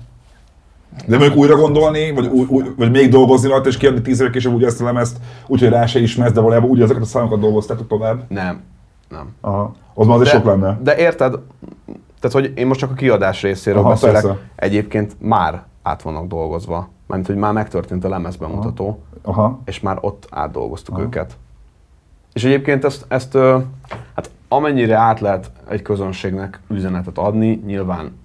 De 1.07 1.19
mondjuk 1.19 1.39
újra 1.39 1.57
gondolni, 1.57 2.11
vagy, 2.11 2.27
új, 2.27 2.47
új, 2.49 2.65
vagy 2.77 2.91
még 2.91 3.11
dolgozni 3.11 3.49
rajta, 3.49 3.69
és 3.69 3.77
kiadni 3.77 4.03
tíz 4.03 4.21
évek 4.21 4.33
később 4.33 4.55
úgy 4.55 4.65
ezt 4.65 4.81
a 4.81 4.85
lemezt, 4.85 5.17
úgyhogy 5.47 5.69
rá 5.69 5.87
se 5.87 5.99
ismersz, 6.01 6.33
de 6.33 6.41
valójában 6.41 6.71
úgy 6.71 6.81
ezeket 6.83 7.03
a 7.03 7.07
számokat 7.07 7.41
dolgoztátok 7.41 7.87
tovább. 7.87 8.25
Nem. 8.29 8.63
Nem. 9.09 9.35
Aha. 9.41 9.75
Az 9.95 10.07
már 10.07 10.17
azért 10.17 10.31
sok 10.31 10.45
lenne. 10.45 10.79
De 10.83 10.97
érted, 10.97 11.35
tehát 12.21 12.33
hogy 12.33 12.53
én 12.59 12.67
most 12.67 12.81
csak 12.81 12.91
a 12.91 12.95
kiadás 12.95 13.43
részéről 13.43 13.81
Aha, 13.81 13.89
beszélek, 13.89 14.23
persze. 14.23 14.39
egyébként 14.57 15.17
már 15.19 15.63
át 15.83 16.03
vannak 16.03 16.27
dolgozva. 16.27 16.89
Mármint, 17.07 17.31
hogy 17.31 17.39
már 17.39 17.53
megtörtént 17.53 18.05
a 18.05 18.09
lemezbemutató, 18.09 19.03
Aha. 19.23 19.61
és 19.65 19.81
már 19.81 19.99
ott 20.01 20.27
átdolgoztuk 20.31 20.95
Aha. 20.95 21.05
őket. 21.05 21.37
És 22.33 22.45
egyébként 22.45 22.85
ezt, 22.85 23.05
ezt 23.09 23.33
hát 24.15 24.31
amennyire 24.49 24.97
át 24.97 25.21
lehet 25.21 25.51
egy 25.69 25.83
közönségnek 25.83 26.61
üzenetet 26.69 27.19
adni, 27.19 27.63
nyilván 27.65 28.21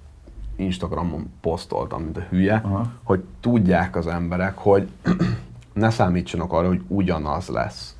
Instagramon 0.55 1.33
posztoltam, 1.41 2.01
mint 2.01 2.17
a 2.17 2.25
hülye, 2.29 2.61
Aha. 2.63 2.85
hogy 3.03 3.23
tudják 3.39 3.95
az 3.95 4.07
emberek, 4.07 4.57
hogy 4.57 4.89
ne 5.73 5.89
számítsanak 5.89 6.53
arra, 6.53 6.67
hogy 6.67 6.81
ugyanaz 6.87 7.47
lesz. 7.47 7.95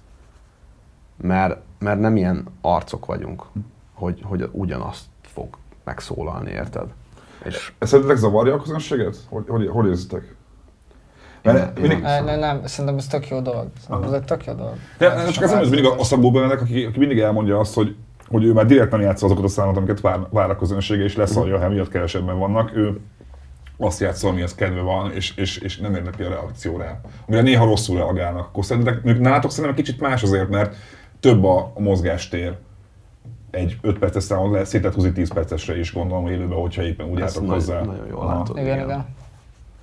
Mert, 1.22 1.60
mert 1.80 2.00
nem 2.00 2.15
ilyen 2.15 2.46
arcok 2.62 3.06
vagyunk, 3.06 3.43
hogy, 3.93 4.22
hogy 4.24 4.50
ugyanazt 4.52 5.06
fog 5.22 5.58
megszólalni, 5.84 6.52
érted? 6.52 6.93
És 7.45 7.71
Ez 7.80 7.88
szerintetek 7.88 8.19
zavarja 8.21 8.54
a 8.54 8.62
közönséget? 8.62 9.17
Hogy, 9.30 9.43
hogy, 9.47 9.67
hogy 9.67 9.88
érzitek? 9.88 10.36
Mert 11.43 11.80
mindig, 11.80 12.02
Ne, 12.02 12.21
ne, 12.21 12.36
nem, 12.36 12.65
szerintem 12.65 12.97
ez 12.97 13.08
tök 13.08 13.28
jó 13.28 13.39
dolog. 13.39 13.67
Szerintem 13.88 14.13
ez 14.13 14.19
egy 14.19 14.26
tök 14.26 14.45
jó 14.45 14.54
dolog. 14.54 14.73
de 14.97 15.30
csak 15.32 15.43
ez 15.43 15.52
nem, 15.52 15.62
ez 15.62 15.69
mindig 15.69 15.86
a, 15.86 16.00
a 16.00 16.04
szabó 16.04 16.32
bennek, 16.32 16.62
aki, 16.62 16.86
aki 16.86 17.00
mindig 17.00 17.19
elmondja 17.19 17.60
azt, 17.60 17.73
hogy, 17.73 17.95
hogy 18.28 18.43
ő 18.43 18.54
már 18.54 18.65
direkt 18.65 18.91
nem 18.91 19.02
játsza 19.02 19.26
azokat 19.26 19.43
a 19.43 19.47
számokat, 19.47 19.78
amiket 19.78 20.02
vár, 20.02 20.19
vár 20.30 20.50
a 20.50 20.56
közönsége, 20.56 21.04
és 21.04 21.15
leszarja, 21.15 21.60
ha 21.60 21.69
miatt 21.69 21.89
kevesebben 21.89 22.39
vannak. 22.39 22.76
Ő 22.76 23.00
azt 23.78 24.00
játszol, 24.00 24.30
amihez 24.30 24.56
kedve 24.56 24.82
van, 24.82 25.12
és, 25.12 25.36
és, 25.36 25.58
és 25.58 25.78
nem 25.78 25.95
érdekli 25.95 26.26
a 26.26 26.30
reakció 26.30 26.78
rá. 26.78 27.00
Amire 27.28 27.41
néha 27.41 27.65
rosszul 27.65 27.97
reagálnak. 27.97 28.45
Akkor 28.45 28.65
szerintem, 28.65 29.00
mondjuk 29.04 29.26
nálatok 29.26 29.52
szerintem 29.52 29.76
kicsit 29.76 30.00
más 30.00 30.23
azért, 30.23 30.50
mert 30.50 30.76
több 31.19 31.43
a, 31.43 31.71
a 31.76 31.80
mozgástér 31.80 32.58
egy 33.58 33.78
5 33.82 34.00
perces 34.00 34.24
számon 34.24 34.52
lehet 34.52 34.67
szét 34.67 34.82
lehet 34.82 34.96
húzni 34.96 35.12
10 35.12 35.34
percesre 35.34 35.80
is 35.80 35.93
gondolom 35.93 36.28
élőben, 36.28 36.58
hogyha 36.58 36.82
éppen 36.84 37.08
úgy 37.10 37.22
álltok 37.22 37.41
nagy- 37.46 37.52
hozzá. 37.54 37.82
nagyon 37.82 38.08
jól 38.08 38.22
Aha. 38.22 38.38
látod. 38.38 38.58
Igen, 38.58 38.84
igen. 38.84 39.06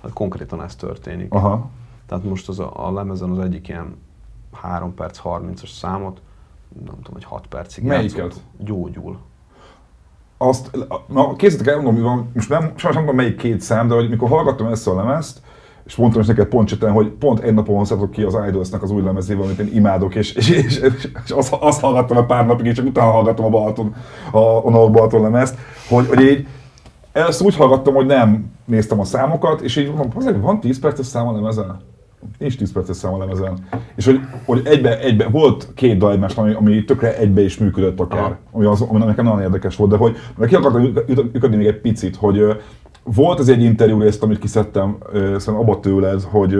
Hát 0.03 0.13
konkrétan 0.13 0.63
ez 0.63 0.75
történik. 0.75 1.33
Aha. 1.33 1.69
Tehát 2.07 2.23
most 2.23 2.49
az 2.49 2.59
a, 2.59 2.87
a 2.87 2.91
lemezen 2.93 3.29
az 3.29 3.39
egyik 3.39 3.67
ilyen 3.67 3.95
3 4.53 4.93
perc 4.93 5.19
30-as 5.23 5.71
számot, 5.71 6.21
nem 6.85 6.95
tudom, 6.95 7.13
hogy 7.13 7.23
6 7.23 7.47
percig 7.47 7.83
Melyiket? 7.83 8.17
játszott. 8.17 8.41
Gyógyul. 8.57 9.17
azt, 10.37 10.77
na 11.07 11.35
készítek 11.35 11.67
el, 11.67 11.75
mondom, 11.75 11.95
mi 11.95 12.01
van, 12.01 12.29
most 12.33 12.49
nem, 12.49 12.61
sajnos 12.61 12.81
nem 12.81 12.93
tudom 12.99 13.15
melyik 13.15 13.37
két 13.37 13.61
szám, 13.61 13.87
de 13.87 13.93
hogy 13.93 14.09
mikor 14.09 14.29
hallgattam 14.29 14.67
ezt 14.67 14.87
a 14.87 14.95
lemezt, 14.95 15.41
és 15.85 15.95
mondtam 15.95 16.21
is 16.21 16.27
neked 16.27 16.47
pont 16.47 16.67
cseten, 16.67 16.91
hogy 16.91 17.07
pont 17.07 17.39
egy 17.39 17.53
napon 17.53 17.77
hozzátok 17.77 18.11
ki 18.11 18.21
az 18.23 18.37
Idolsnak 18.47 18.83
az 18.83 18.91
új 18.91 19.01
lemezével, 19.01 19.43
amit 19.43 19.59
én 19.59 19.69
imádok, 19.73 20.15
és, 20.15 20.33
és, 20.33 20.49
és, 20.49 20.79
és 21.25 21.31
azt, 21.31 21.53
azt, 21.59 21.81
hallgattam 21.81 22.17
egy 22.17 22.25
pár 22.25 22.45
napig, 22.45 22.65
és 22.65 22.73
csak 22.73 22.85
utána 22.85 23.11
hallgattam 23.11 23.45
a 23.45 23.49
Balaton, 23.49 23.95
a, 24.31 24.37
a 24.37 24.69
North 24.69 24.91
Balaton 24.91 25.21
lemezt, 25.21 25.57
hogy, 25.87 26.07
hogy 26.07 26.21
így 26.21 26.47
először 27.11 27.45
úgy 27.45 27.55
hallgattam, 27.55 27.93
hogy 27.93 28.05
nem 28.05 28.51
néztem 28.65 28.99
a 28.99 29.03
számokat, 29.03 29.61
és 29.61 29.75
így 29.75 29.87
mondom, 29.87 30.09
azért 30.15 30.41
van 30.41 30.59
10 30.59 30.79
perces 30.79 31.05
szám 31.05 31.27
a 31.27 31.31
lemezen? 31.31 31.79
Nincs 32.37 32.57
10 32.57 32.71
perces 32.71 32.95
szám 32.95 33.13
a 33.13 33.17
lemezen. 33.17 33.57
És 33.95 34.05
hogy, 34.05 34.19
hogy 34.45 34.61
egybe, 34.63 34.99
egybe, 34.99 35.27
volt 35.27 35.71
két 35.75 35.97
dal 35.97 36.11
egymás, 36.11 36.35
ami, 36.35 36.53
ami 36.53 36.83
tökre 36.83 37.17
egybe 37.17 37.41
is 37.41 37.57
működött 37.57 37.99
akár, 37.99 38.19
Aha. 38.19 38.37
ami, 38.51 38.65
az, 38.65 38.81
ami 38.81 38.99
nekem 39.05 39.25
nagyon 39.25 39.41
érdekes 39.41 39.75
volt, 39.75 39.91
de 39.91 39.97
hogy 39.97 40.17
ki 40.47 40.55
akartam 40.55 40.93
lyukadni 41.33 41.55
még 41.55 41.67
egy 41.67 41.81
picit, 41.81 42.15
hogy 42.15 42.61
volt 43.13 43.39
az 43.39 43.49
egy 43.49 43.63
interjú 43.63 43.99
részt, 43.99 44.23
amit 44.23 44.39
kiszedtem, 44.39 44.97
szerintem 45.13 45.55
abba 45.55 45.79
tőled, 45.79 46.21
hogy, 46.21 46.55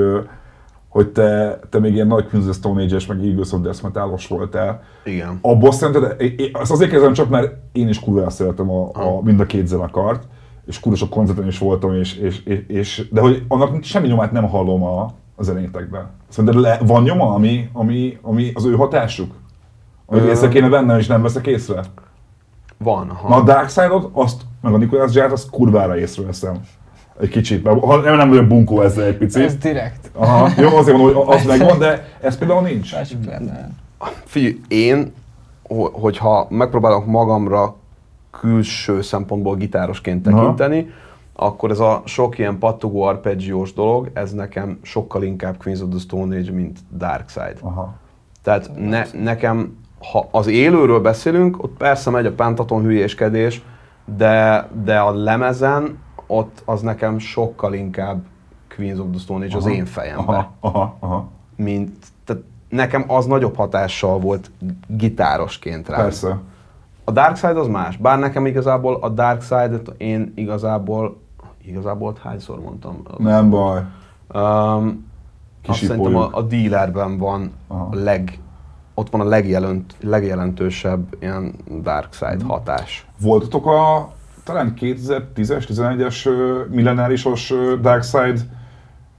hogy 0.89 1.07
te, 1.07 1.59
te 1.69 1.79
még 1.79 1.93
ilyen 1.93 2.07
nagy 2.07 2.27
Queens 2.27 2.49
of 2.49 2.55
Stone 2.55 2.83
Age-es, 2.83 3.05
meg 3.05 3.25
Eagles 3.25 3.51
of 3.51 3.61
Death 3.61 3.83
Metal-os 3.83 4.27
voltál. 4.27 4.83
Igen. 5.03 5.39
Abból 5.41 5.71
szerinted, 5.71 6.15
azt 6.53 6.71
azért 6.71 6.89
kérdezem 6.89 7.13
csak, 7.13 7.29
mert 7.29 7.53
én 7.71 7.87
is 7.87 7.99
kurva 7.99 8.29
szeretem 8.29 8.69
a, 8.69 8.89
a, 8.93 9.21
mind 9.21 9.39
a 9.39 9.45
két 9.45 9.67
zenekart, 9.67 10.27
és 10.67 10.79
kurva 10.79 10.97
sok 10.97 11.09
koncerten 11.09 11.47
is 11.47 11.57
voltam, 11.57 11.93
és, 11.93 12.17
és, 12.17 12.43
és, 12.67 13.07
de 13.11 13.21
hogy 13.21 13.43
annak 13.47 13.83
semmi 13.83 14.07
nyomát 14.07 14.31
nem 14.31 14.49
hallom 14.49 14.83
a, 14.83 15.13
a 15.35 15.43
zenétekben. 15.43 16.09
Szerinted 16.29 16.61
le, 16.61 16.79
van 16.85 17.03
nyoma, 17.03 17.33
ami, 17.33 17.69
ami, 17.73 18.17
ami 18.21 18.51
az 18.53 18.65
ő 18.65 18.75
hatásuk? 18.75 19.33
Hogy 20.05 20.25
észre 20.25 20.47
kéne 20.47 20.69
vennem, 20.69 20.97
és 20.97 21.07
nem 21.07 21.21
veszek 21.21 21.47
észre? 21.47 21.83
Van. 22.77 23.09
Ha. 23.09 23.29
Na 23.29 23.35
a 23.35 23.43
Dark 23.43 23.69
Side-ot, 23.69 24.09
azt, 24.11 24.41
meg 24.65 24.73
a 24.73 24.77
Nicolas 24.77 25.13
Jarre-t, 25.13 25.33
azt 25.33 25.49
kurvára 25.49 25.97
észreveszem. 25.97 26.59
Egy 27.19 27.29
kicsit, 27.29 27.63
mert 27.63 27.79
ha 27.79 27.95
nem, 27.97 28.15
nem 28.15 28.29
vagyok 28.29 28.47
bunkó 28.47 28.81
ezzel 28.81 29.05
egy 29.05 29.17
picit. 29.17 29.43
Ez 29.43 29.55
direkt. 29.55 30.09
Aha, 30.13 30.49
jó, 30.61 30.75
azért 30.75 30.97
mondom, 30.97 31.25
hogy 31.25 31.35
az 31.35 31.45
megvan, 31.57 31.79
de 31.79 32.07
ez 32.21 32.37
például 32.37 32.61
nincs. 32.61 32.95
Figyelj, 34.25 34.59
én, 34.67 35.13
ho- 35.67 35.93
hogyha 35.93 36.47
megpróbálok 36.49 37.05
magamra 37.05 37.75
külső 38.31 39.01
szempontból 39.01 39.55
gitárosként 39.55 40.27
Aha. 40.27 40.39
tekinteni, 40.39 40.89
akkor 41.33 41.71
ez 41.71 41.79
a 41.79 42.01
sok 42.05 42.37
ilyen 42.37 42.57
pattogó 42.57 43.01
arpeggiós 43.01 43.73
dolog, 43.73 44.09
ez 44.13 44.31
nekem 44.33 44.79
sokkal 44.81 45.23
inkább 45.23 45.57
Queens 45.57 45.81
of 45.81 45.89
the 45.89 45.99
Stone 45.99 46.37
Age, 46.37 46.51
mint 46.51 46.79
Dark 46.97 47.29
Side. 47.29 47.55
Aha. 47.61 47.93
Tehát 48.43 48.71
ne, 48.75 49.05
nekem, 49.23 49.77
ha 50.11 50.27
az 50.31 50.47
élőről 50.47 50.99
beszélünk, 50.99 51.63
ott 51.63 51.77
persze 51.77 52.09
megy 52.09 52.25
a 52.25 52.33
pentaton 52.33 52.81
hülyéskedés, 52.81 53.61
de, 54.05 54.67
de 54.83 54.99
a 54.99 55.13
lemezen 55.13 55.97
ott 56.27 56.61
az 56.65 56.81
nekem 56.81 57.17
sokkal 57.17 57.73
inkább 57.73 58.23
Queens 58.75 58.99
of 58.99 59.07
the 59.11 59.19
Stone 59.19 59.45
Age 59.45 59.55
az 59.55 59.65
én 59.65 59.85
fejemben 59.85 60.25
Aha, 60.25 60.51
aha, 60.59 60.95
aha. 60.99 61.27
mint, 61.55 62.05
tehát 62.23 62.43
nekem 62.69 63.03
az 63.07 63.25
nagyobb 63.25 63.55
hatással 63.55 64.19
volt 64.19 64.51
gitárosként 64.87 65.89
rá. 65.89 65.97
Persze. 65.97 66.39
A 67.03 67.11
Dark 67.11 67.35
Side 67.35 67.59
az 67.59 67.67
más, 67.67 67.97
bár 67.97 68.19
nekem 68.19 68.45
igazából 68.45 68.95
a 69.01 69.09
Dark 69.09 69.41
Side-et 69.41 69.93
én 69.97 70.31
igazából, 70.35 71.17
igazából 71.61 72.15
hányszor 72.23 72.59
mondtam? 72.59 73.03
Nem 73.17 73.49
baj. 73.49 73.81
Um, 74.33 75.05
azt 75.67 75.83
szerintem 75.83 76.15
a, 76.15 76.29
a 76.31 76.41
dealerben 76.41 77.17
van 77.17 77.51
Aha. 77.67 77.87
a 77.91 77.95
leg, 77.95 78.39
ott 78.95 79.09
van 79.09 79.21
a 79.21 79.23
legjelent, 79.23 79.93
legjelentősebb 80.01 81.15
ilyen 81.19 81.53
Dark 81.81 82.13
Side 82.13 82.35
Mhm. 82.35 82.47
hatás. 82.47 83.05
Voltatok 83.21 83.65
a 83.65 84.13
talán 84.43 84.73
2010-es, 84.79 85.65
11-es 85.65 86.25
ö, 86.25 86.61
millenárisos 86.69 87.53
Dark 87.81 88.03
Side, 88.03 88.39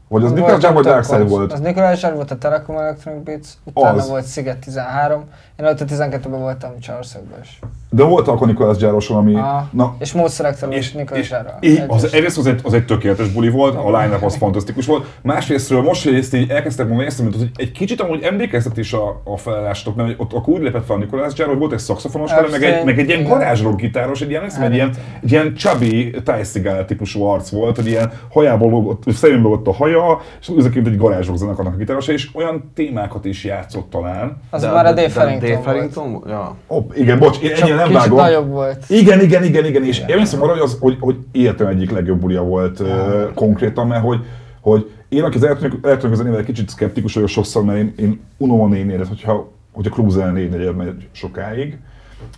vagy 0.08 0.24
az 0.24 0.32
Nicolas 0.32 0.62
Jarre 0.62 0.74
vagy 0.74 0.82
több 0.84 0.92
Dark 0.92 1.04
Side 1.04 1.16
koncert. 1.16 1.36
volt? 1.38 1.52
Az 1.52 1.60
Nicolas 1.60 2.02
Jarre 2.02 2.16
volt 2.16 2.30
a 2.30 2.38
Telekom 2.38 2.76
Electronic 2.76 3.22
Beats, 3.24 3.48
utána 3.64 3.96
Az. 3.96 4.08
volt 4.08 4.24
Sziget 4.24 4.58
13, 4.58 5.24
én 5.56 5.66
előtte 5.66 5.84
12-ben 5.88 6.40
voltam 6.40 6.78
Csarszögben 6.80 7.40
is. 7.42 7.58
De 7.90 8.02
volt 8.02 8.28
akkor 8.28 8.46
Nicolas 8.46 8.80
Jarre-oson, 8.80 9.16
ami... 9.16 9.34
Aha. 9.34 9.68
Na, 9.72 9.96
És 9.98 10.12
Mód 10.12 10.30
Selector 10.30 10.68
volt 10.68 10.80
és, 10.80 10.92
Nicolas 10.92 11.22
és, 11.60 11.84
az, 11.86 12.14
egyrészt 12.14 12.38
az 12.38 12.46
egy, 12.46 12.60
az 12.62 12.72
egy 12.72 12.84
tökéletes 12.84 13.28
buli 13.28 13.48
volt, 13.48 13.74
a 13.74 13.98
line 13.98 14.18
az 14.20 14.36
fantasztikus 14.36 14.86
volt. 14.86 15.06
Másrésztről 15.22 15.82
most, 15.82 16.04
hogy 16.04 16.14
ezt 16.14 16.34
így 16.34 16.50
elkezdtek 16.50 16.86
mondani, 16.86 17.08
ezt 17.08 17.20
hogy 17.20 17.50
egy 17.54 17.72
kicsit 17.72 18.00
amúgy 18.00 18.22
emlékeztet 18.22 18.76
is 18.76 18.92
a, 18.92 19.20
a 19.24 19.36
felállástok, 19.36 19.96
mert 19.96 20.14
ott 20.16 20.32
akkor 20.32 20.54
úgy 20.54 20.62
lépett 20.62 20.84
fel 20.84 20.96
a 20.96 20.98
Nicolas 20.98 21.32
Jarre, 21.36 21.50
hogy 21.50 21.60
volt 21.60 21.72
egy 21.72 21.78
szaxofonos 21.78 22.30
vele, 22.30 22.48
meg 22.50 22.62
egy, 22.62 22.84
meg 22.84 22.98
egy 22.98 23.08
ilyen 23.08 23.24
garázsrock 23.24 23.80
gitáros, 23.80 24.20
egy 24.20 24.30
ilyen, 24.30 24.44
ezt 24.44 24.60
egy 24.60 24.74
ilyen, 24.74 24.90
egy 25.22 25.30
ilyen 25.32 25.54
chubby 25.54 26.10
Ty 26.10 26.60
típusú 26.86 27.22
arc 27.22 27.50
volt, 27.50 27.76
hogy 27.76 27.86
ilyen 27.86 28.12
hajából 28.30 28.70
lógott, 28.70 29.02
szemünkbe 29.12 29.48
volt 29.48 29.68
a 29.68 29.72
haja, 29.72 30.20
és 30.40 30.48
úgy 30.48 30.70
egy 30.74 30.96
garázsrock 30.96 31.38
zenekarnak 31.38 31.74
a 31.74 31.76
gitárosa, 31.76 32.12
és 32.12 32.28
olyan 32.34 32.70
témákat 32.74 33.24
is 33.24 33.44
játszott 33.44 33.90
talán. 33.90 34.40
Az 34.50 34.62
már 34.62 34.86
a 34.86 34.92
Dave 34.92 35.08
Dave 35.46 35.58
volt. 35.58 35.66
Farrington 35.66 36.12
volt. 36.12 36.28
Ja. 36.28 36.56
Hopp, 36.66 36.92
igen, 36.94 37.18
bocs, 37.18 37.38
én 37.40 37.50
ennyire 37.50 37.74
nem 37.74 37.86
Kicsit 37.86 38.00
vágom. 38.00 38.18
nagyobb 38.18 38.48
volt. 38.48 38.84
Igen, 38.88 39.20
igen, 39.20 39.44
igen, 39.44 39.64
igen, 39.64 39.84
és 39.84 39.98
én 39.98 40.06
emlékszem 40.08 40.42
arra, 40.42 40.52
hogy, 40.52 40.60
az, 40.60 40.76
hogy, 40.80 40.96
hogy 41.00 41.16
életem 41.32 41.66
egyik 41.66 41.90
legjobb 41.90 42.20
bulia 42.20 42.42
volt 42.42 42.80
uh, 42.80 43.32
konkrétan, 43.34 43.86
mert 43.86 44.02
hogy, 44.04 44.24
hogy 44.60 44.90
én, 45.08 45.22
aki 45.22 45.36
az 45.36 45.44
elektronikus 45.44 46.16
zenével 46.16 46.38
egy 46.38 46.44
kicsit 46.44 46.68
szkeptikus 46.68 47.14
vagyok 47.14 47.28
sokszor, 47.28 47.64
mert 47.64 47.78
én, 47.78 47.94
én 47.98 48.20
unom 48.36 48.60
a 48.60 48.66
négynélet, 48.66 49.08
hogyha, 49.08 49.52
hogyha 49.72 49.94
klubzene 49.94 50.30
négy 50.30 50.50
negyed 50.50 50.76
megy 50.76 51.08
sokáig, 51.12 51.78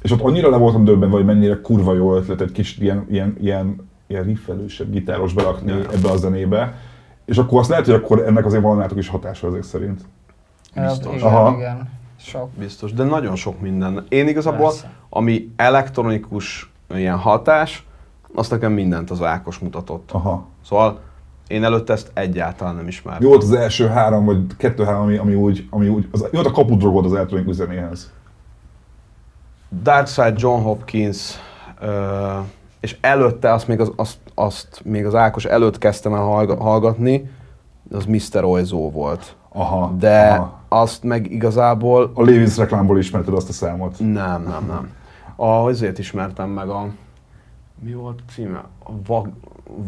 és 0.03 0.11
ott 0.13 0.21
annyira 0.21 0.51
le 0.51 0.57
voltam 0.57 0.85
döbbenve, 0.85 1.17
hogy 1.17 1.25
mennyire 1.25 1.61
kurva 1.63 1.95
jó 1.95 2.15
ötlet 2.17 2.41
egy 2.41 2.53
kis 2.53 2.79
ilyen, 2.79 3.07
ilyen, 3.11 3.37
ilyen, 3.41 3.89
ilyen 4.07 4.25
riffelősebb 4.25 4.91
gitáros 4.91 5.33
berakni 5.33 5.71
ebbe 5.71 6.11
a 6.11 6.17
zenébe, 6.17 6.75
és 7.25 7.39
akkor 7.39 7.59
azt 7.59 7.69
lehet, 7.69 7.85
hogy 7.85 7.95
akkor 7.95 8.25
ennek 8.27 8.47
azért 8.47 8.63
van 8.63 8.77
nátok 8.77 8.99
is 8.99 9.09
hatása 9.09 9.47
ezek 9.47 9.63
szerint. 9.63 10.01
Biztos. 10.75 11.15
Igen, 11.15 11.27
Aha. 11.27 11.55
igen. 11.57 11.89
Sok. 12.21 12.51
Biztos, 12.51 12.93
de 12.93 13.05
nagyon 13.05 13.37
sok 13.37 13.61
minden. 13.61 14.07
Én 14.09 14.29
igazából, 14.29 14.67
Persze. 14.69 14.91
ami 15.09 15.53
elektronikus 15.57 16.73
ilyen 16.95 17.17
hatás, 17.19 17.87
azt 18.35 18.51
nekem 18.51 18.73
mindent 18.73 19.11
az 19.11 19.23
Ákos 19.23 19.59
mutatott. 19.59 20.11
Aha. 20.13 20.47
Szóval 20.65 21.01
én 21.47 21.65
előtte 21.65 21.93
ezt 21.93 22.11
egyáltalán 22.15 22.75
nem 22.75 22.89
ismertem. 22.89 23.23
Mi 23.23 23.29
volt 23.29 23.43
az 23.43 23.53
első 23.53 23.87
három, 23.87 24.25
vagy 24.25 24.57
kettő-három, 24.57 25.01
ami, 25.03 25.17
ami 25.17 25.35
úgy, 25.35 25.67
ami 25.71 25.89
úgy 25.89 26.09
az, 26.13 26.21
mi 26.21 26.29
volt 26.33 26.47
a 26.47 26.51
kapudrogod 26.51 27.05
az 27.05 27.15
elektronikus 27.15 27.55
zenéhez? 27.55 28.13
Darkside, 29.83 30.33
John 30.37 30.63
Hopkins, 30.63 31.35
ö, 31.81 32.39
és 32.81 32.97
előtte 33.01 33.53
azt 33.53 33.69
még 33.69 33.81
az, 33.81 33.93
azt, 33.97 34.19
azt 34.35 34.81
még 34.85 35.07
az 35.07 35.15
Ákos 35.15 35.45
előtt 35.45 35.79
kezdtem 35.79 36.15
el 36.15 36.21
hallga- 36.23 36.61
hallgatni, 36.61 37.31
az 37.91 38.05
Mr. 38.05 38.45
Oizó 38.45 38.91
volt. 38.91 39.37
Aha. 39.53 39.95
De 39.99 40.29
aha. 40.29 40.58
Azt 40.69 41.03
meg 41.03 41.31
igazából 41.31 42.11
A 42.15 42.23
Levi's 42.23 42.55
reklámból 42.57 42.99
ismerted 42.99 43.35
azt 43.35 43.49
a 43.49 43.53
számot. 43.53 43.99
nem, 43.99 44.43
nem, 44.43 44.65
nem. 44.67 44.91
A, 45.37 45.47
azért 45.47 45.99
ismertem 45.99 46.51
meg 46.51 46.69
a, 46.69 46.89
mi 47.83 47.95
volt 47.95 48.21
a 48.27 48.31
címe? 48.31 48.65
A 48.85 48.91
Vag, 49.07 49.31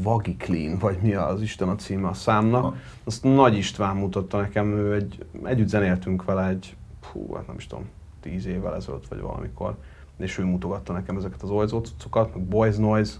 Vagi 0.02 0.36
Clean, 0.36 0.78
vagy 0.78 0.98
mi 1.02 1.14
az 1.14 1.42
Isten 1.42 1.68
a 1.68 1.74
címe 1.74 2.08
a 2.08 2.14
számnak. 2.14 2.76
Azt 3.04 3.22
Nagy 3.22 3.56
István 3.56 3.96
mutatta 3.96 4.40
nekem, 4.40 4.66
ő 4.76 4.94
egy, 4.94 5.24
együtt 5.44 5.68
zenéltünk 5.68 6.24
vele 6.24 6.48
egy, 6.48 6.76
hú, 7.12 7.34
hát 7.34 7.46
nem 7.46 7.56
is 7.56 7.66
tudom, 7.66 7.84
tíz 8.20 8.46
évvel 8.46 8.74
ezelőtt, 8.74 9.08
vagy 9.08 9.20
valamikor. 9.20 9.76
És 10.18 10.38
ő 10.38 10.44
mutogatta 10.44 10.92
nekem 10.92 11.16
ezeket 11.16 11.42
az 11.42 11.50
olyzó 11.50 11.78
cuccokat, 11.78 12.34
meg 12.34 12.44
Boys 12.44 12.76
Noise, 12.76 13.12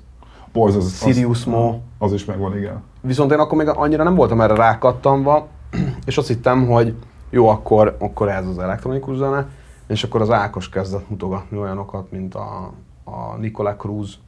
Boys, 0.53 0.75
az, 0.75 0.85
az, 0.85 0.97
Sirius 0.97 1.45
Mo. 1.45 1.81
Az 1.99 2.13
is 2.13 2.25
megvan, 2.25 2.57
igen. 2.57 2.83
Viszont 3.01 3.33
én 3.33 3.39
akkor 3.39 3.59
még 3.59 3.69
annyira 3.69 4.03
nem 4.03 4.15
voltam 4.15 4.41
erre 4.41 4.55
rákattamva, 4.55 5.49
és 6.07 6.19
azt 6.19 6.29
hittem, 6.29 6.67
hogy 6.67 6.95
jó, 7.31 7.49
akkor, 7.49 7.97
akkor 7.99 8.29
ez 8.29 8.47
az 8.47 8.59
elektronikus 8.59 9.17
zene, 9.17 9.49
és 9.87 10.05
akkor 10.05 10.21
az 10.21 10.31
Ákos 10.31 10.69
kezdett 10.69 11.11
mutogatni 11.11 11.59
olyanokat, 11.59 12.11
mint 12.11 12.35
a, 12.35 12.73
a 13.05 13.37
Nicola 13.37 13.77
Cruz, 13.77 14.19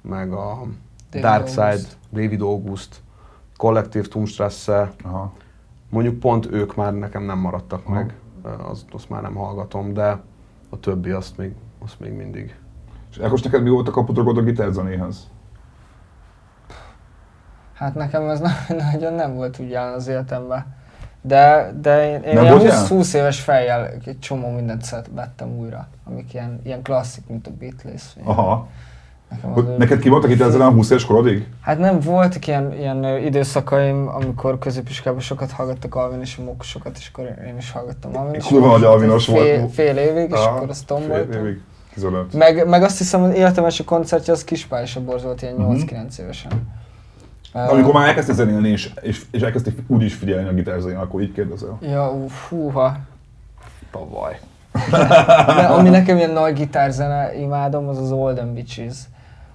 meg 0.00 0.32
a 0.32 0.62
David 1.10 1.28
Dark 1.28 1.48
Side, 1.48 1.62
August. 1.62 1.96
David 2.12 2.40
August, 2.40 3.00
Kollektív 3.56 4.08
Tumstrasse, 4.08 4.92
Aha. 5.04 5.32
mondjuk 5.90 6.18
pont 6.18 6.46
ők 6.52 6.76
már 6.76 6.94
nekem 6.94 7.22
nem 7.22 7.38
maradtak 7.38 7.80
Aha. 7.84 7.94
meg, 7.94 8.14
azt, 8.68 8.84
azt 8.92 9.08
már 9.08 9.22
nem 9.22 9.34
hallgatom, 9.34 9.92
de 9.92 10.20
a 10.70 10.80
többi 10.80 11.10
azt 11.10 11.36
még, 11.36 11.54
azt 11.84 12.00
még 12.00 12.12
mindig. 12.12 12.56
És 13.10 13.18
Ákos, 13.18 13.42
neked 13.42 13.62
mi 13.62 13.70
volt 13.70 13.88
a 13.88 13.90
kapudrogod 13.90 14.36
a 14.36 14.42
gitárzenéhez? 14.42 15.28
Hát 17.72 17.94
nekem 17.94 18.28
ez 18.28 18.40
na- 18.40 18.76
nagyon 18.92 19.12
nem 19.12 19.36
úgy 19.36 19.56
úgy 19.60 19.70
jelen 19.70 19.92
az 19.92 20.08
életemben. 20.08 20.76
De, 21.28 21.72
de 21.80 22.06
én, 22.10 22.22
én 22.22 22.34
Nem 22.34 22.42
ilyen 22.44 22.58
volt 22.58 22.62
20, 22.62 22.70
jelen? 22.72 22.86
20 22.88 23.12
éves 23.14 23.40
fejjel 23.40 23.86
egy 24.04 24.18
csomó 24.20 24.48
mindent 24.50 24.84
vettem 25.14 25.48
újra, 25.58 25.88
amik 26.04 26.34
ilyen, 26.34 26.60
ilyen 26.64 26.82
klasszik, 26.82 27.24
mint 27.28 27.46
a 27.46 27.50
Beatles. 27.58 28.02
Aha. 28.24 28.66
Nekem 29.30 29.52
az- 29.54 29.64
neked 29.78 29.98
ki 30.00 30.08
voltak 30.08 30.30
itt 30.30 30.40
ezzel 30.40 30.60
a 30.60 30.70
20 30.70 30.90
éves 30.90 31.04
korodig? 31.04 31.46
Hát 31.60 31.78
nem 31.78 32.00
voltak 32.00 32.46
ilyen, 32.46 32.72
ilyen 32.72 33.04
időszakaim, 33.24 34.08
amikor 34.08 34.58
középiskolában 34.58 35.22
sokat 35.24 35.50
hallgattak 35.50 35.94
Alvin 35.94 36.20
és 36.20 36.36
a 36.38 36.42
Mókusokat, 36.42 36.96
és 36.98 37.10
akkor 37.12 37.24
én 37.46 37.56
is 37.56 37.70
hallgattam 37.70 38.16
Alvin 38.16 38.34
és 38.34 38.44
Kurva 38.44 38.66
nagy 38.70 38.84
Alvinos 38.84 39.26
volt. 39.26 39.72
fél 39.72 39.96
évig, 39.96 40.30
és 40.30 40.44
akkor 40.44 40.68
azt 40.68 40.86
tom 40.86 41.00
fél 41.00 41.08
voltam. 41.08 41.44
évig. 41.46 41.60
Kizöldött. 41.94 42.34
Meg, 42.34 42.68
meg 42.68 42.82
azt 42.82 42.98
hiszem, 42.98 43.20
hogy 43.20 43.36
életem 43.36 43.64
első 43.64 43.84
koncertje 43.84 44.32
az 44.32 44.44
Kispál 44.44 44.82
és 44.82 44.96
a 44.96 45.00
Borz 45.00 45.22
volt 45.22 45.42
ilyen 45.42 45.54
Mhm. 45.54 45.70
8-9 45.72 46.18
évesen. 46.18 46.52
Ö, 47.54 47.58
Amikor 47.58 47.92
már 47.92 48.08
elkezdtél 48.08 48.34
zenélni, 48.34 48.68
és, 48.68 48.90
és, 49.00 49.22
és 49.30 49.40
elkezdtél 49.42 49.72
úgy 49.86 50.02
is 50.02 50.14
figyelni 50.14 50.48
a 50.48 50.52
gitárzenén, 50.52 50.96
akkor 50.96 51.20
így 51.22 51.32
kérdezel. 51.32 51.78
Ja, 51.80 52.12
fúha. 52.28 52.96
Tavaly. 53.90 54.38
De 55.46 55.66
ami 55.66 55.88
nekem 55.88 56.16
ilyen 56.16 56.30
nagy 56.30 56.54
gitárzene 56.54 57.34
imádom, 57.38 57.88
az 57.88 57.98
az 57.98 58.10
Olden 58.12 58.54
Bitches. 58.54 58.96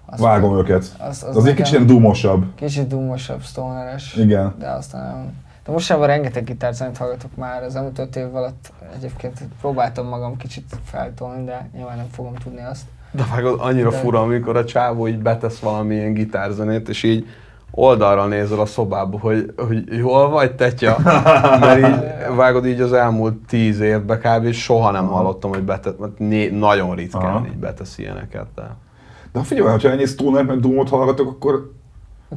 Az 0.05 0.19
Vágom 0.19 0.57
őket. 0.57 0.95
Az, 0.99 1.25
az, 1.29 1.37
Az 1.37 1.45
egy 1.45 1.53
kicsit 1.55 1.73
ilyen 1.73 1.85
dúmosabb. 1.87 2.45
Kicsit 2.55 2.87
dumosabb, 2.87 3.41
stoneres. 3.41 4.15
Igen. 4.15 4.55
De 4.59 4.69
aztán 4.69 5.05
nem. 5.15 5.33
De 5.65 5.71
mostában 5.71 6.07
rengeteg 6.07 6.43
gitárzenét 6.43 6.97
hallgatok 6.97 7.35
már, 7.35 7.63
az 7.63 7.75
elmúlt 7.75 7.99
öt 7.99 8.15
év 8.15 8.35
alatt 8.35 8.71
egyébként 8.95 9.41
próbáltam 9.61 10.07
magam 10.07 10.37
kicsit 10.37 10.75
feltolni, 10.85 11.45
de 11.45 11.69
nyilván 11.75 11.97
nem 11.97 12.07
fogom 12.11 12.33
tudni 12.33 12.61
azt. 12.71 12.81
De 13.11 13.23
vágod, 13.35 13.59
annyira 13.61 13.89
De- 13.89 13.97
fura, 13.97 14.21
amikor 14.21 14.57
a 14.57 14.65
csávó 14.65 15.07
így 15.07 15.19
betesz 15.19 15.59
valamilyen 15.59 16.13
gitárzenét, 16.13 16.89
és 16.89 17.03
így 17.03 17.27
oldalra 17.75 18.25
nézel 18.25 18.59
a 18.59 18.65
szobába, 18.65 19.19
hogy, 19.19 19.53
hogy 19.67 19.97
jól 19.97 20.29
vagy, 20.29 20.55
tetya? 20.55 20.97
Mert 21.59 21.77
így 21.77 22.03
vágod 22.35 22.65
így 22.65 22.81
az 22.81 22.93
elmúlt 22.93 23.35
tíz 23.47 23.79
évben 23.79 24.19
kb. 24.19 24.51
soha 24.51 24.91
nem 24.91 25.07
hallottam, 25.07 25.49
hogy 25.49 25.63
betesz, 25.63 25.93
mert 25.99 26.19
né- 26.19 26.59
nagyon 26.59 26.95
ritkán 26.95 27.21
Aha. 27.21 27.45
így 27.47 27.57
betesz 27.57 27.97
ilyeneket. 27.97 28.45
De... 28.55 28.75
De 29.31 29.39
ha 29.39 29.45
figyelj, 29.45 29.79
ha 29.81 29.89
ennyi 29.89 30.05
stoner 30.05 30.43
meg 30.43 30.59
doomot 30.59 30.89
hallgatok, 30.89 31.29
akkor 31.29 31.71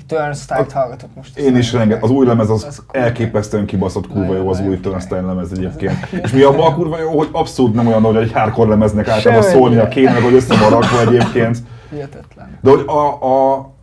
Turnstile-t 0.07 0.72
hallgatok 0.72 1.09
most. 1.14 1.39
én 1.39 1.57
is 1.57 1.72
renget, 1.72 2.03
az 2.03 2.11
új 2.11 2.26
lemez 2.26 2.51
az 2.51 2.64
Az 2.64 2.82
elképesztően 2.91 3.66
kibaszott 3.66 4.09
kurva 4.09 4.34
jó 4.34 4.49
az 4.49 4.61
új 4.61 4.80
Turnstile 4.80 5.20
lemez 5.20 5.53
egyébként. 5.53 6.07
És 6.24 6.32
mi 6.32 6.43
abban 6.43 6.72
a 6.72 6.74
kurva 6.74 6.99
jó, 7.01 7.16
hogy 7.18 7.28
abszolút 7.32 7.74
nem 7.74 7.87
olyan, 7.87 8.03
hogy 8.03 8.16
egy 8.16 8.32
hardcore 8.32 8.68
lemeznek 8.68 9.09
általában 9.09 9.51
szólnia 9.51 9.89
kéne, 9.89 10.20
hogy 10.20 10.34
össze 10.34 10.57
van 10.57 10.70
rakva 10.70 11.01
egyébként. 11.01 11.59
Hihetetlen. 11.91 12.59
De 12.61 12.70
hogy 12.70 12.84
a, 12.87 13.24
a, 13.24 13.74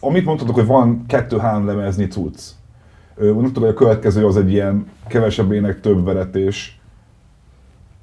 amit 0.00 0.24
mondtatok, 0.24 0.54
hogy 0.54 0.66
van 0.66 1.04
kettő-három 1.08 1.66
lemezni 1.66 2.06
cucc. 2.06 2.40
Ö, 3.14 3.32
Mondtad, 3.32 3.62
hogy 3.62 3.72
a 3.72 3.74
következő 3.74 4.26
az 4.26 4.36
egy 4.36 4.50
ilyen 4.52 4.86
kevesebb 5.08 5.52
ének, 5.52 5.80
több 5.80 6.04
veretés. 6.04 6.80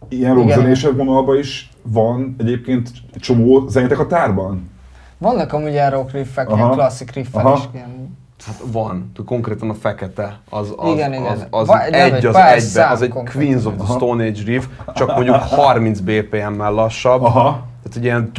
Ilyen 0.10 0.34
rockzenésebb 0.36 0.98
vonalban 0.98 1.38
is 1.38 1.70
van 1.82 2.36
egyébként 2.40 2.92
csomó 3.16 3.68
zenétek 3.68 4.00
a 4.00 4.08
tárban? 4.08 4.70
Vannak 5.18 5.54
amúgy 5.54 5.72
ilyen 5.72 5.92
rock 5.92 6.12
riffek, 6.12 6.48
Aha. 6.50 6.58
ilyen 6.58 6.72
klasszik 6.72 7.12
riffek 7.12 7.46
Aha. 7.46 7.58
is. 7.58 7.64
Ilyen, 7.74 8.18
Hát 8.46 8.62
van, 8.72 9.12
konkrétan 9.26 9.70
a 9.70 9.74
fekete, 9.74 10.40
az, 10.50 10.74
az, 10.78 10.92
Igen, 10.94 11.14
igen. 11.14 11.26
az, 11.26 11.48
az 11.50 11.68
Va- 11.68 11.82
egy 11.84 12.26
az 12.26 12.36
egybe, 12.36 12.88
az 12.90 13.02
egy 13.02 13.10
konkrétan. 13.10 13.42
Queens 13.42 13.66
of 13.66 13.74
the. 13.86 13.94
Stone 13.94 14.24
Age 14.28 14.44
riff, 14.46 14.66
csak 14.96 15.16
mondjuk 15.16 15.36
30 15.66 16.00
BPM-mel 16.00 16.72
lassabb. 16.72 17.22
Aha. 17.22 17.66
Tehát 17.94 17.98
egy 17.98 18.04
ilyen 18.04 18.32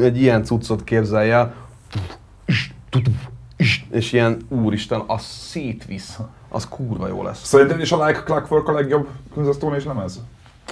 egy 0.00 0.20
ilyen 0.20 0.44
cuccot 0.44 0.84
képzelj 0.84 1.30
el, 1.30 1.54
és 3.90 4.12
ilyen 4.12 4.36
úristen, 4.48 5.02
az 5.06 5.22
szétvisz. 5.22 6.18
Az 6.48 6.68
kurva 6.68 7.08
jó 7.08 7.22
lesz. 7.22 7.44
Szerinted 7.44 7.80
is 7.80 7.92
a 7.92 8.06
Like 8.06 8.22
Clockwork 8.22 8.68
a 8.68 8.72
legjobb 8.72 9.08
Queens 9.34 9.56
és 9.76 9.84
lemez? 9.84 10.20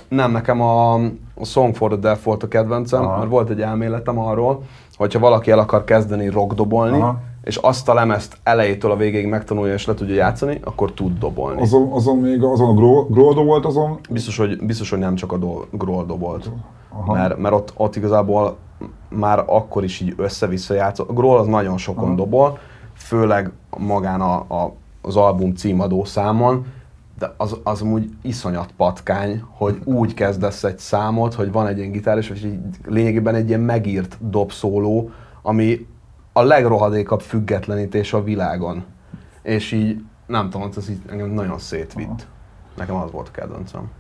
Nem, 0.09 0.31
nekem 0.31 0.61
a, 0.61 0.95
a 1.35 1.45
Song 1.45 1.75
for 1.75 1.91
the 1.91 1.99
Deaf 1.99 2.25
volt 2.25 2.43
a 2.43 2.49
kedvencem, 2.49 3.05
Aha. 3.05 3.19
mert 3.19 3.31
volt 3.31 3.51
egy 3.51 3.61
elméletem 3.61 4.19
arról, 4.19 4.63
hogyha 4.97 5.19
valaki 5.19 5.51
el 5.51 5.59
akar 5.59 5.85
kezdeni 5.85 6.29
rockdobolni, 6.29 7.01
Aha. 7.01 7.21
És 7.45 7.57
azt 7.57 7.89
a 7.89 7.95
lemezt 7.95 8.39
elejétől 8.43 8.91
a 8.91 8.97
végéig 8.97 9.27
megtanulja 9.27 9.75
és 9.75 9.87
le 9.87 9.95
tudja 9.95 10.15
játszani, 10.15 10.61
akkor 10.65 10.93
tud 10.93 11.19
dobolni. 11.19 11.61
Azon, 11.61 11.93
azon 11.93 12.19
még 12.19 12.43
azon 12.43 12.69
a 12.69 12.75
Gro- 12.75 13.11
Groldo 13.11 13.45
volt 13.45 13.65
azon. 13.65 13.99
Biztos, 14.11 14.37
hogy, 14.37 14.65
biztos, 14.67 14.91
hogy 14.91 14.99
nem 14.99 15.15
csak 15.15 15.33
a 15.33 15.37
do- 15.37 15.69
groll 15.71 16.05
dobolt. 16.05 16.51
Aha. 16.93 17.13
Mert, 17.13 17.39
mert 17.39 17.55
ott, 17.55 17.73
ott 17.77 17.97
igazából 17.97 18.57
már 19.09 19.45
akkor 19.47 19.85
is 19.85 20.01
így 20.01 20.15
össze-vissza 20.17 20.75
játszott. 20.75 21.09
A 21.09 21.13
groll 21.13 21.39
az 21.39 21.47
nagyon 21.47 21.77
sokon 21.77 22.05
Aha. 22.05 22.15
dobol, 22.15 22.59
főleg 22.95 23.53
magán 23.79 24.21
a, 24.21 24.35
a, 24.35 24.73
az 25.03 25.17
album 25.17 25.55
címadó 25.55 26.05
számon, 26.05 26.67
de 27.19 27.35
az, 27.37 27.57
az 27.63 27.83
úgy 27.83 28.11
iszonyat 28.23 28.71
patkány, 28.77 29.43
hogy 29.57 29.79
úgy 29.85 30.15
kezdesz 30.15 30.65
egy 30.65 30.79
számot, 30.79 31.35
hogy 31.35 31.53
van 31.53 31.67
egy 31.67 31.79
ilyen 31.79 31.93
gitáros, 31.93 32.31
és 32.31 32.45
így 32.45 32.59
lényegében 32.87 33.35
egy 33.35 33.49
ilyen 33.49 33.61
megírt 33.61 34.17
dobszóló, 34.21 35.11
ami 35.43 35.87
a 36.39 36.43
legrohadékabb 36.43 37.21
függetlenítés 37.21 38.13
a 38.13 38.23
világon. 38.23 38.85
És 39.43 39.73
így, 39.73 40.01
nem 40.27 40.51
tudom, 40.51 40.71
ez 40.77 40.91
így 40.91 41.01
engem 41.11 41.31
nagyon 41.31 41.59
szétvitt. 41.59 42.27
Nekem 42.77 42.95
az 42.95 43.11
volt 43.11 43.29
a 43.29 43.31
kedvencem. 43.31 43.91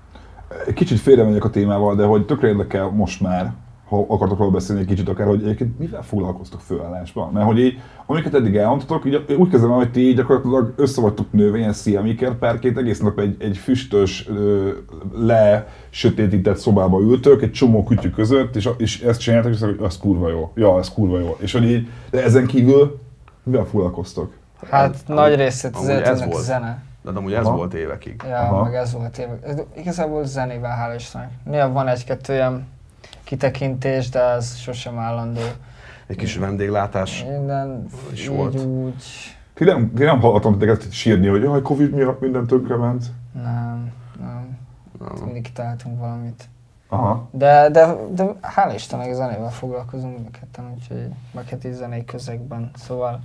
Kicsit 0.74 0.98
félremegyek 0.98 1.44
a 1.44 1.50
témával, 1.50 1.94
de 1.94 2.04
hogy 2.04 2.26
tökre 2.26 2.48
érdekel 2.48 2.88
most 2.88 3.20
már, 3.20 3.52
ha 3.88 4.04
akartok 4.08 4.38
róla 4.38 4.50
beszélni 4.50 4.80
egy 4.80 4.86
kicsit 4.86 5.08
akár, 5.08 5.26
hogy 5.26 5.42
egyébként 5.42 5.78
mivel 5.78 6.02
foglalkoztok 6.02 6.60
főállásban? 6.60 7.32
Mert 7.32 7.46
hogy 7.46 7.58
így, 7.58 7.80
amiket 8.06 8.34
eddig 8.34 8.56
elmondtatok, 8.56 9.04
így, 9.06 9.34
úgy 9.38 9.50
kezdem 9.50 9.70
el, 9.70 9.76
hogy 9.76 9.90
ti 9.90 10.00
így 10.08 10.16
gyakorlatilag 10.16 10.72
össze 10.76 11.00
vagytok 11.00 11.32
nőve 11.32 11.58
ilyen 11.58 11.72
sziamiker 11.72 12.34
párként, 12.34 12.76
egész 12.78 13.00
nap 13.00 13.18
egy, 13.18 13.36
egy 13.38 13.56
füstös, 13.56 14.28
le 15.16 15.68
sötétített 15.90 16.56
szobába 16.56 17.00
ültök, 17.00 17.42
egy 17.42 17.52
csomó 17.52 17.84
kütyű 17.84 18.10
között, 18.10 18.56
és, 18.56 18.68
és 18.76 19.00
ezt 19.00 19.20
csináltak, 19.20 19.52
és 19.52 19.60
azt 19.60 19.64
hogy 19.76 19.84
az 19.86 19.98
kurva 19.98 20.28
jó, 20.28 20.50
ja, 20.54 20.78
ez 20.78 20.92
kurva 20.92 21.18
jó. 21.18 21.36
És 21.38 21.52
hogy 21.52 21.64
így, 21.64 21.88
de 22.10 22.22
ezen 22.24 22.46
kívül 22.46 22.98
mivel 23.42 23.64
foglalkoztok? 23.64 24.32
hát 24.70 24.96
amúgy- 25.06 25.20
nagy 25.20 25.34
részét 25.34 25.76
az 25.76 25.88
ez 25.88 26.24
volt. 26.24 26.42
zene. 26.42 26.82
De 27.02 27.10
amúgy 27.14 27.32
ez 27.32 27.46
Aha. 27.46 27.56
volt 27.56 27.74
évekig. 27.74 28.22
Ja, 28.28 28.38
Aha. 28.38 28.62
meg 28.64 28.74
ez 28.74 28.92
volt 28.92 29.18
évek. 29.18 29.38
Ez 29.46 29.56
Igazából 29.76 30.24
zenével, 30.24 30.76
hála 30.76 30.94
Istennek. 30.94 31.30
Néha 31.44 31.72
van 31.72 31.88
egy-kettő 31.88 32.32
ilyen 32.32 32.66
kitekintés, 33.24 34.08
de 34.08 34.20
ez 34.20 34.56
sosem 34.56 34.98
állandó. 34.98 35.40
Egy 36.06 36.16
kis 36.16 36.36
vendéglátás. 36.36 37.24
Minden 37.24 37.86
is 38.12 38.22
így 38.22 38.28
volt. 38.28 38.60
úgy, 38.60 39.04
Ti 39.54 39.64
nem, 39.64 39.92
ti 39.94 40.02
nem 40.02 40.20
hallottam 40.20 40.52
titeket 40.52 40.92
sírni, 40.92 41.26
hogy 41.26 41.42
jaj, 41.42 41.62
Covid 41.62 41.90
miatt 41.94 42.20
minden 42.20 42.46
tönkrement. 42.46 43.04
nem, 43.32 43.92
nem. 44.20 44.58
Na, 44.98 45.24
Mindig 45.24 45.42
kitaláltunk 45.42 45.98
valamit. 45.98 46.48
Aha. 46.88 47.28
De, 47.30 47.68
de, 47.70 47.94
de 48.10 48.24
hála 48.40 48.74
Istennek 48.74 49.12
zenével 49.14 49.50
foglalkozunk 49.50 50.18
a 50.26 50.38
ketten, 50.38 50.72
úgyhogy 50.74 51.08
meg 51.34 51.48
hát 51.48 51.66
zenei 51.72 52.04
közegben, 52.04 52.70
szóval 52.74 53.20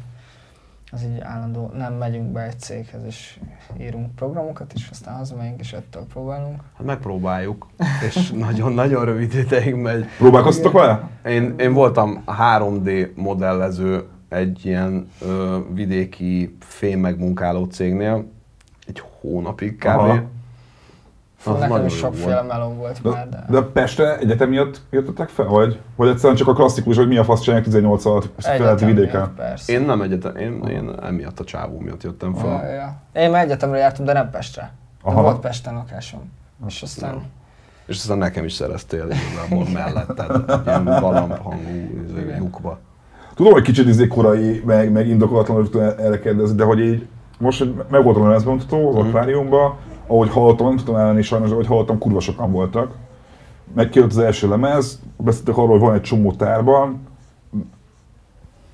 az 0.93 1.03
így 1.03 1.19
állandó, 1.19 1.71
nem 1.77 1.93
megyünk 1.93 2.31
be 2.31 2.41
egy 2.41 2.59
céghez 2.59 3.03
és 3.03 3.39
írunk 3.79 4.15
programokat, 4.15 4.71
és 4.75 4.87
aztán 4.91 5.15
hazamegyünk 5.15 5.59
és 5.59 5.73
ettől 5.73 6.05
próbálunk. 6.05 6.61
Hát 6.77 6.85
megpróbáljuk, 6.85 7.67
és 8.07 8.31
nagyon-nagyon 8.47 9.05
rövid 9.05 9.33
ideig 9.35 9.75
megy. 9.75 10.05
Próbálkoztatok 10.17 10.73
vele? 10.73 11.09
Én, 11.25 11.53
én 11.57 11.73
voltam 11.73 12.21
a 12.25 12.35
3D 12.35 13.13
modellező 13.15 14.07
egy 14.29 14.65
ilyen 14.65 15.07
ö, 15.21 15.57
vidéki 15.73 16.57
fém 16.59 16.99
megmunkáló 16.99 17.65
cégnél, 17.65 18.25
egy 18.87 19.03
hónapig 19.19 19.75
kb. 19.75 19.85
Aha. 19.85 20.21
Az 21.45 21.53
nekem 21.53 21.69
nagyon 21.69 21.85
is 21.85 21.93
sokféle 21.93 22.33
volt. 22.35 22.47
meló 22.47 22.69
volt 22.73 23.01
De, 23.01 23.09
már, 23.09 23.29
de... 23.29 23.45
de 23.49 23.61
Pestre 23.61 24.17
egyetem 24.17 24.49
miatt 24.49 24.81
jöttetek 24.89 25.29
fel? 25.29 25.45
Vagy, 25.45 25.79
vagy 25.95 26.09
egyszerűen 26.09 26.35
csak 26.35 26.47
a 26.47 26.53
klasszikus, 26.53 26.97
hogy 26.97 27.07
mi 27.07 27.17
a 27.17 27.23
fasz 27.23 27.41
csinálják 27.41 27.65
18 27.67 28.05
alatt 28.05 28.29
feleti 28.37 28.63
Egyetem 28.63 28.87
vidéken? 28.87 29.19
miatt, 29.21 29.35
Persze. 29.35 29.73
Én 29.73 29.81
nem 29.81 30.01
egyetem, 30.01 30.35
én, 30.35 30.63
én 30.67 30.91
emiatt 31.03 31.39
a 31.39 31.43
csávó 31.43 31.79
miatt 31.79 32.03
jöttem 32.03 32.33
Ja, 32.33 32.39
fel. 32.39 32.73
ja. 32.73 33.21
Én 33.21 33.31
már 33.31 33.43
egyetemre 33.43 33.77
jártam, 33.77 34.05
de 34.05 34.13
nem 34.13 34.29
Pestre. 34.29 34.61
De 35.03 35.09
Aha. 35.09 35.21
volt 35.21 35.39
Pesten 35.39 35.73
lakásom. 35.73 36.31
És 36.67 36.81
aztán... 36.81 37.23
És 37.85 37.97
aztán 37.97 38.17
nekem 38.17 38.43
is 38.45 38.53
szereztél 38.53 39.07
igazából 39.09 39.65
melletted, 39.73 40.43
ilyen 40.65 40.83
galamb 40.83 41.37
hangú 41.37 41.89
izé, 42.09 42.35
lyukba. 42.37 42.79
Tudom, 43.35 43.51
hogy 43.51 43.61
kicsit 43.63 43.87
izé 43.87 44.07
korai, 44.07 44.61
meg, 44.65 44.91
meg 44.91 45.07
indokolatlan, 45.07 45.57
hogy 45.57 45.81
erre 45.99 46.19
kérdezni, 46.19 46.55
de 46.55 46.63
hogy 46.63 46.79
így 46.79 47.07
most, 47.39 47.59
hogy 47.59 47.73
meg 47.89 48.03
voltam 48.03 48.21
a 48.23 48.25
lemezbemutató 48.27 48.89
az 48.89 48.95
Mhm. 48.95 49.05
akváriumban, 49.07 49.75
ahogy 50.07 50.29
hallottam, 50.29 50.67
nem 50.67 50.77
tudom 50.77 50.95
ellenni 50.95 51.21
sajnos, 51.21 51.47
de 51.47 51.53
ahogy 51.53 51.67
hallottam, 51.67 51.97
kurva 51.97 52.19
sokan 52.19 52.51
voltak. 52.51 52.95
Megkért 53.75 54.05
az 54.05 54.17
első 54.17 54.47
lemez, 54.47 55.01
beszéltek 55.17 55.57
arról, 55.57 55.69
hogy 55.69 55.79
van 55.79 55.93
egy 55.93 56.01
csomó 56.01 56.33
tárban, 56.33 57.01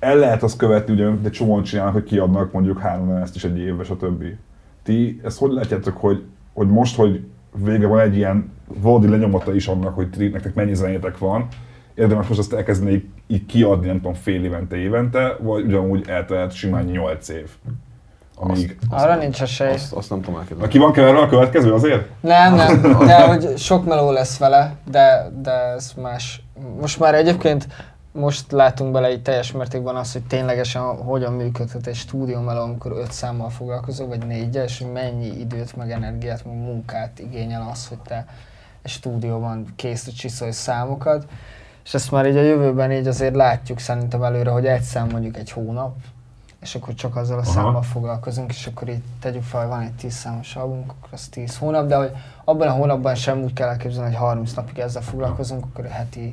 el 0.00 0.16
lehet 0.16 0.42
azt 0.42 0.56
követni, 0.56 0.92
ugye, 0.92 1.10
de 1.22 1.30
csomóan 1.30 1.62
csinálnak, 1.62 1.92
hogy 1.92 2.04
kiadnak 2.04 2.52
mondjuk 2.52 2.78
három 2.78 3.08
lemezt 3.08 3.34
is 3.34 3.44
egy 3.44 3.58
évbe, 3.58 3.84
stb. 3.84 4.24
Ti 4.82 5.20
ezt 5.24 5.38
hogy 5.38 5.52
látjátok, 5.52 5.96
hogy, 5.96 6.24
hogy 6.52 6.68
most, 6.68 6.96
hogy 6.96 7.24
vége 7.64 7.86
van 7.86 8.00
egy 8.00 8.16
ilyen 8.16 8.52
valódi 8.80 9.08
lenyomata 9.08 9.54
is 9.54 9.66
annak, 9.66 9.94
hogy 9.94 10.10
ti, 10.10 10.28
nektek 10.28 10.54
mennyi 10.54 10.74
zenétek 10.74 11.18
van, 11.18 11.46
érdemes 11.94 12.26
most 12.26 12.40
azt 12.40 12.52
elkezdeni 12.52 13.10
így, 13.26 13.46
kiadni, 13.46 13.86
nem 13.86 13.96
tudom, 13.96 14.14
fél 14.14 14.44
évente, 14.44 14.76
évente, 14.76 15.36
vagy 15.40 15.64
ugyanúgy 15.64 16.08
eltelt 16.08 16.52
simán 16.52 16.84
8 16.84 17.28
év. 17.28 17.50
Amíg... 18.42 18.78
Arra 18.88 19.16
nincs 19.16 19.42
esély. 19.42 19.68
Azt, 19.68 19.92
azt 19.92 20.10
nem 20.10 20.20
tudom 20.20 20.40
elképzelni. 20.40 20.72
ki 20.72 20.78
van 20.78 20.92
keverve 20.92 21.20
a 21.20 21.28
következő 21.28 21.72
azért? 21.72 22.08
Nem, 22.20 22.54
nem, 22.54 22.82
de 23.06 23.26
hogy 23.26 23.58
sok 23.58 23.84
meló 23.84 24.10
lesz 24.10 24.38
vele, 24.38 24.74
de, 24.90 25.30
de 25.42 25.52
ez 25.52 25.92
más. 25.96 26.42
Most 26.80 26.98
már 26.98 27.14
egyébként 27.14 27.66
most 28.12 28.52
látunk 28.52 28.92
bele 28.92 29.06
egy 29.06 29.22
teljes 29.22 29.52
mértékben 29.52 29.96
azt, 29.96 30.12
hogy 30.12 30.22
ténylegesen 30.22 30.82
hogyan 30.82 31.32
működhet 31.32 31.86
egy 31.86 31.94
stúdió 31.94 32.40
meló, 32.40 32.60
amikor 32.60 32.92
öt 32.92 33.12
számmal 33.12 33.50
foglalkozol, 33.50 34.06
vagy 34.06 34.26
négyel, 34.26 34.64
és 34.64 34.78
hogy 34.78 34.92
mennyi 34.92 35.40
időt, 35.40 35.76
meg 35.76 35.90
energiát, 35.90 36.44
meg 36.44 36.54
munkát 36.54 37.18
igényel 37.18 37.68
az, 37.72 37.88
hogy 37.88 37.98
te 37.98 38.26
egy 38.82 38.90
stúdióban 38.90 39.66
készre 39.76 40.12
csiszolj 40.12 40.50
számokat. 40.50 41.24
És 41.84 41.94
ezt 41.94 42.10
már 42.10 42.26
így 42.26 42.36
a 42.36 42.42
jövőben 42.42 42.92
így 42.92 43.06
azért 43.06 43.34
látjuk 43.34 43.78
szerintem 43.78 44.22
előre, 44.22 44.50
hogy 44.50 44.66
egy 44.66 44.82
szám 44.82 45.08
mondjuk 45.10 45.36
egy 45.36 45.50
hónap, 45.50 45.92
és 46.60 46.74
akkor 46.74 46.94
csak 46.94 47.16
azzal 47.16 47.38
a 47.38 47.40
Aha. 47.40 47.50
számmal 47.50 47.82
foglalkozunk, 47.82 48.52
és 48.52 48.66
akkor 48.66 48.88
így 48.88 49.02
tegyük 49.20 49.42
fel, 49.42 49.60
hogy 49.60 49.68
van 49.68 49.80
egy 49.80 49.92
10 49.92 50.12
számos 50.14 50.56
albumunk, 50.56 50.90
akkor 50.90 51.08
az 51.12 51.28
10 51.28 51.56
hónap, 51.58 51.86
de 51.86 51.96
hogy 51.96 52.10
abban 52.44 52.68
a 52.68 52.72
hónapban 52.72 53.14
sem 53.14 53.38
úgy 53.42 53.52
kell 53.52 53.68
elképzelni, 53.68 54.08
hogy 54.08 54.18
30 54.18 54.52
napig 54.52 54.78
ezzel 54.78 55.02
foglalkozunk, 55.02 55.64
akkor 55.64 55.84
heti, 55.84 56.32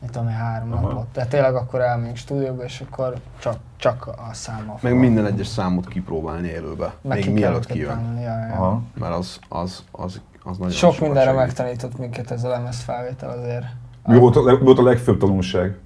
mit 0.00 0.10
tudom 0.10 0.28
három 0.28 0.72
Aha. 0.72 0.88
napot. 0.88 1.06
De 1.12 1.24
tényleg 1.26 1.54
akkor 1.54 1.80
elmegyünk 1.80 2.16
stúdióba, 2.16 2.64
és 2.64 2.80
akkor 2.90 3.14
csak, 3.38 3.56
csak 3.76 4.06
a 4.06 4.28
számmal 4.32 4.64
Meg 4.66 4.76
foglalkozunk. 4.78 5.00
minden 5.00 5.26
egyes 5.26 5.46
számot 5.46 5.88
kipróbálni 5.88 6.48
élőbe. 6.48 6.94
Meg 7.00 7.16
még 7.16 7.24
ki 7.26 7.30
mielőtt 7.30 7.66
kijön. 7.66 8.18
ja, 8.20 8.46
ja. 8.46 8.52
Aha. 8.54 8.82
Mert 8.94 9.14
az, 9.14 9.38
az, 9.48 9.84
az, 9.90 10.20
az 10.42 10.56
nagyon 10.58 10.72
Sok 10.74 10.98
mindenre 11.00 11.24
segít. 11.30 11.38
megtanított 11.38 11.98
minket 11.98 12.30
ez 12.30 12.44
a 12.44 12.48
lemez 12.48 12.80
felvétel 12.80 13.30
azért. 13.30 13.64
Mi 14.06 14.18
volt 14.18 14.36
a, 14.36 14.42
leg- 14.42 14.62
volt 14.62 14.78
a 14.78 14.82
legfőbb 14.82 15.18
tanulság? 15.18 15.76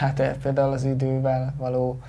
Hát 0.00 0.20
eh, 0.20 0.34
például 0.42 0.72
az 0.72 0.84
idővel 0.84 1.54
való 1.58 2.00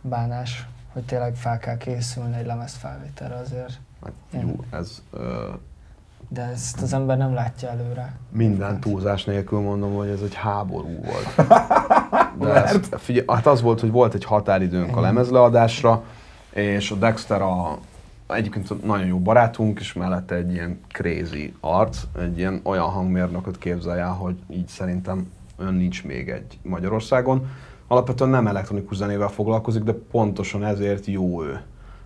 bánás, 0.00 0.66
hogy 0.92 1.02
tényleg 1.02 1.34
fel 1.34 1.58
kell 1.58 1.76
készülni 1.76 2.36
egy 2.36 2.46
lemez 2.46 2.74
felvételre 2.74 3.34
azért. 3.34 3.80
Hát, 4.02 4.12
jó, 4.42 4.64
ez 4.70 5.02
ö, 5.10 5.48
De 6.28 6.42
ezt 6.42 6.82
az 6.82 6.92
ember 6.92 7.16
nem 7.16 7.34
látja 7.34 7.68
előre. 7.68 8.16
minden 8.30 8.80
túlzás 8.80 9.24
nélkül 9.24 9.60
mondom, 9.60 9.94
hogy 9.94 10.08
ez 10.08 10.20
egy 10.20 10.34
háború 10.34 11.00
volt. 11.02 11.48
De 12.38 12.64
ez, 12.64 12.80
figyelj, 12.90 13.26
hát 13.28 13.46
az 13.46 13.62
volt, 13.62 13.80
hogy 13.80 13.90
volt 13.90 14.14
egy 14.14 14.24
határidőnk 14.24 14.96
a 14.96 15.00
lemezleadásra, 15.00 16.02
és 16.50 16.90
a 16.90 16.94
Dexter 16.94 17.42
a, 17.42 17.78
egyébként 18.26 18.84
nagyon 18.84 19.06
jó 19.06 19.18
barátunk, 19.18 19.80
és 19.80 19.92
mellette 19.92 20.34
egy 20.34 20.52
ilyen 20.52 20.80
crazy 20.88 21.54
arc, 21.60 22.02
egy 22.18 22.38
ilyen 22.38 22.60
olyan 22.62 22.88
hangmérnököt 22.90 23.58
képzelje, 23.58 24.02
el, 24.02 24.12
hogy 24.12 24.36
így 24.48 24.68
szerintem 24.68 25.32
ön 25.56 25.74
nincs 25.74 26.04
még 26.04 26.28
egy 26.28 26.58
Magyarországon. 26.62 27.46
Alapvetően 27.88 28.30
nem 28.30 28.46
elektronikus 28.46 28.96
zenével 28.96 29.28
foglalkozik, 29.28 29.82
de 29.82 29.92
pontosan 30.10 30.64
ezért 30.64 31.06
jó 31.06 31.44
ő, 31.44 31.60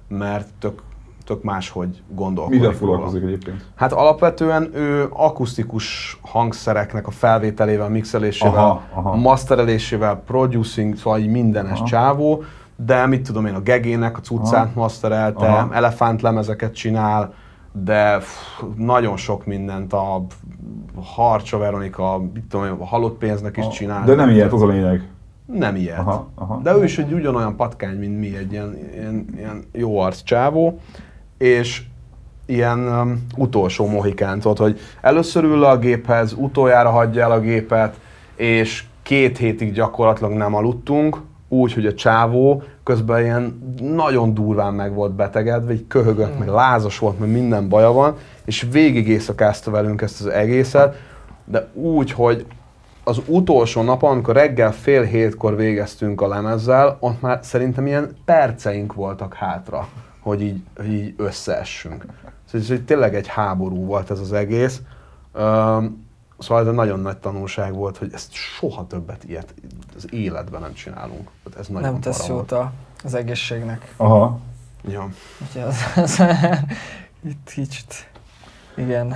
mert 0.08 0.48
tök, 0.58 0.82
tök 1.24 1.42
máshogy 1.42 2.02
gondolkodik. 2.08 2.60
Mivel 2.60 2.74
róla. 2.74 2.92
foglalkozik 2.92 3.22
egyébként? 3.22 3.64
Hát 3.74 3.92
alapvetően 3.92 4.70
ő 4.74 5.08
akusztikus 5.10 6.18
hangszereknek 6.20 7.06
a 7.06 7.10
felvételével, 7.10 7.88
mixelésével, 7.88 8.64
Aha, 8.64 8.82
aha. 8.94 9.16
masterelésével, 9.16 10.22
producing, 10.26 10.96
szóval 10.96 11.18
így 11.18 11.30
mindenes 11.30 11.78
Aha. 11.78 11.86
csávó, 11.86 12.42
de 12.76 13.06
mit 13.06 13.22
tudom 13.22 13.46
én, 13.46 13.54
a 13.54 13.60
gegének 13.60 14.18
a 14.18 14.20
cuccát 14.20 14.64
Aha. 14.66 14.80
masterelte, 14.80 15.68
elefántlemezeket 15.70 16.74
csinál, 16.74 17.32
de 17.84 18.18
pff, 18.18 18.62
nagyon 18.76 19.16
sok 19.16 19.46
mindent 19.46 19.92
a 19.92 20.26
Harcsa 20.94 21.58
Veronika, 21.58 22.22
mit 22.34 22.44
tudom 22.48 22.76
a 22.80 22.86
halott 22.86 23.18
pénznek 23.18 23.56
is 23.56 23.68
csinál. 23.68 24.04
De 24.04 24.14
nem 24.14 24.30
ilyet, 24.30 24.52
az 24.52 24.62
a 24.62 24.66
lényeg. 24.66 25.08
Nem 25.46 25.76
ilyet. 25.76 25.98
Aha, 25.98 26.28
aha. 26.34 26.60
De 26.62 26.76
ő 26.76 26.84
is 26.84 26.98
egy 26.98 27.12
ugyanolyan 27.12 27.56
patkány, 27.56 27.96
mint 27.96 28.18
mi, 28.18 28.36
egy 28.36 28.52
ilyen, 28.52 28.76
ilyen, 28.92 29.26
ilyen 29.36 29.64
jó 29.72 29.98
arc 29.98 30.22
csávó, 30.22 30.80
és 31.38 31.82
ilyen 32.46 32.78
um, 32.78 33.26
utolsó 33.36 33.86
mohikánt 33.86 34.42
volt, 34.42 34.58
hogy 34.58 34.80
először 35.00 35.44
ül 35.44 35.58
le 35.58 35.68
a 35.68 35.78
géphez, 35.78 36.32
utoljára 36.32 36.90
hagyja 36.90 37.22
el 37.22 37.30
a 37.30 37.40
gépet, 37.40 38.00
és 38.36 38.84
két 39.02 39.38
hétig 39.38 39.72
gyakorlatilag 39.72 40.32
nem 40.32 40.54
aludtunk, 40.54 41.20
úgy, 41.48 41.72
hogy 41.72 41.86
a 41.86 41.94
csávó 41.94 42.62
közben 42.82 43.22
ilyen 43.22 43.74
nagyon 43.80 44.34
durván 44.34 44.74
meg 44.74 44.94
volt 44.94 45.12
betegedve, 45.12 45.72
így 45.72 45.86
köhögött, 45.86 46.38
meg 46.38 46.48
lázas 46.48 46.98
volt, 46.98 47.18
meg 47.18 47.28
minden 47.30 47.68
baja 47.68 47.92
van, 47.92 48.14
és 48.44 48.66
végig 48.70 49.08
éjszakázta 49.08 49.70
velünk 49.70 50.02
ezt 50.02 50.20
az 50.20 50.26
egészet, 50.26 50.96
de 51.44 51.68
úgy, 51.74 52.12
hogy 52.12 52.46
az 53.04 53.20
utolsó 53.26 53.82
napon, 53.82 54.10
amikor 54.10 54.34
reggel 54.34 54.72
fél 54.72 55.02
hétkor 55.02 55.56
végeztünk 55.56 56.20
a 56.20 56.28
lemezzel, 56.28 56.96
ott 57.00 57.20
már 57.20 57.38
szerintem 57.42 57.86
ilyen 57.86 58.16
perceink 58.24 58.94
voltak 58.94 59.34
hátra, 59.34 59.88
hogy 60.20 60.42
így, 60.42 60.62
hogy 60.76 60.92
így 60.92 61.14
összeessünk. 61.16 62.06
Szóval 62.52 62.76
egy- 62.76 62.84
tényleg 62.84 63.14
egy 63.14 63.26
háború 63.26 63.84
volt 63.84 64.10
ez 64.10 64.20
az 64.20 64.32
egész. 64.32 64.80
Üm, 65.38 66.06
Szóval 66.38 66.62
ez 66.62 66.68
egy 66.68 66.74
nagyon 66.74 67.00
nagy 67.00 67.16
tanulság 67.16 67.74
volt, 67.74 67.96
hogy 67.96 68.10
ezt 68.12 68.32
soha 68.32 68.86
többet 68.86 69.24
ilyet 69.24 69.54
az 69.96 70.12
életben 70.12 70.60
nem 70.60 70.72
csinálunk. 70.72 71.30
Tehát 71.44 71.58
ez 71.58 71.66
nagyon 71.66 71.92
nem 71.92 72.00
tesz 72.00 72.26
jót 72.26 72.54
az 73.04 73.14
egészségnek. 73.14 73.94
Aha. 73.96 74.40
Ja. 74.88 75.08
Úgyhogy 75.42 75.62
az, 75.62 75.76
az, 75.96 76.22
itt 77.28 77.50
kicsit, 77.54 78.10
igen. 78.76 79.14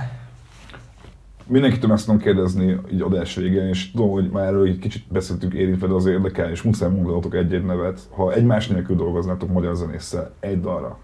Mindenkitől 1.47 1.89
meg 1.89 1.99
tudom 1.99 2.17
kérdezni 2.17 2.79
így 2.91 3.01
adás 3.01 3.35
végén, 3.35 3.67
és 3.67 3.91
tudom, 3.91 4.09
hogy 4.09 4.29
már 4.29 4.45
erről 4.45 4.67
egy 4.67 4.79
kicsit 4.79 5.05
beszéltünk 5.07 5.53
érintve, 5.53 5.87
de 5.87 5.93
az 5.93 6.05
érdekel, 6.05 6.49
és 6.49 6.61
muszáj 6.61 6.89
mondanotok 6.89 7.35
egy-egy 7.35 7.65
nevet. 7.65 7.99
Ha 8.09 8.33
egymás 8.33 8.67
nélkül 8.67 8.95
dolgoznátok 8.95 9.49
magyar 9.49 9.75
zenésszel, 9.75 10.33
egy 10.39 10.61
dalra. 10.61 10.97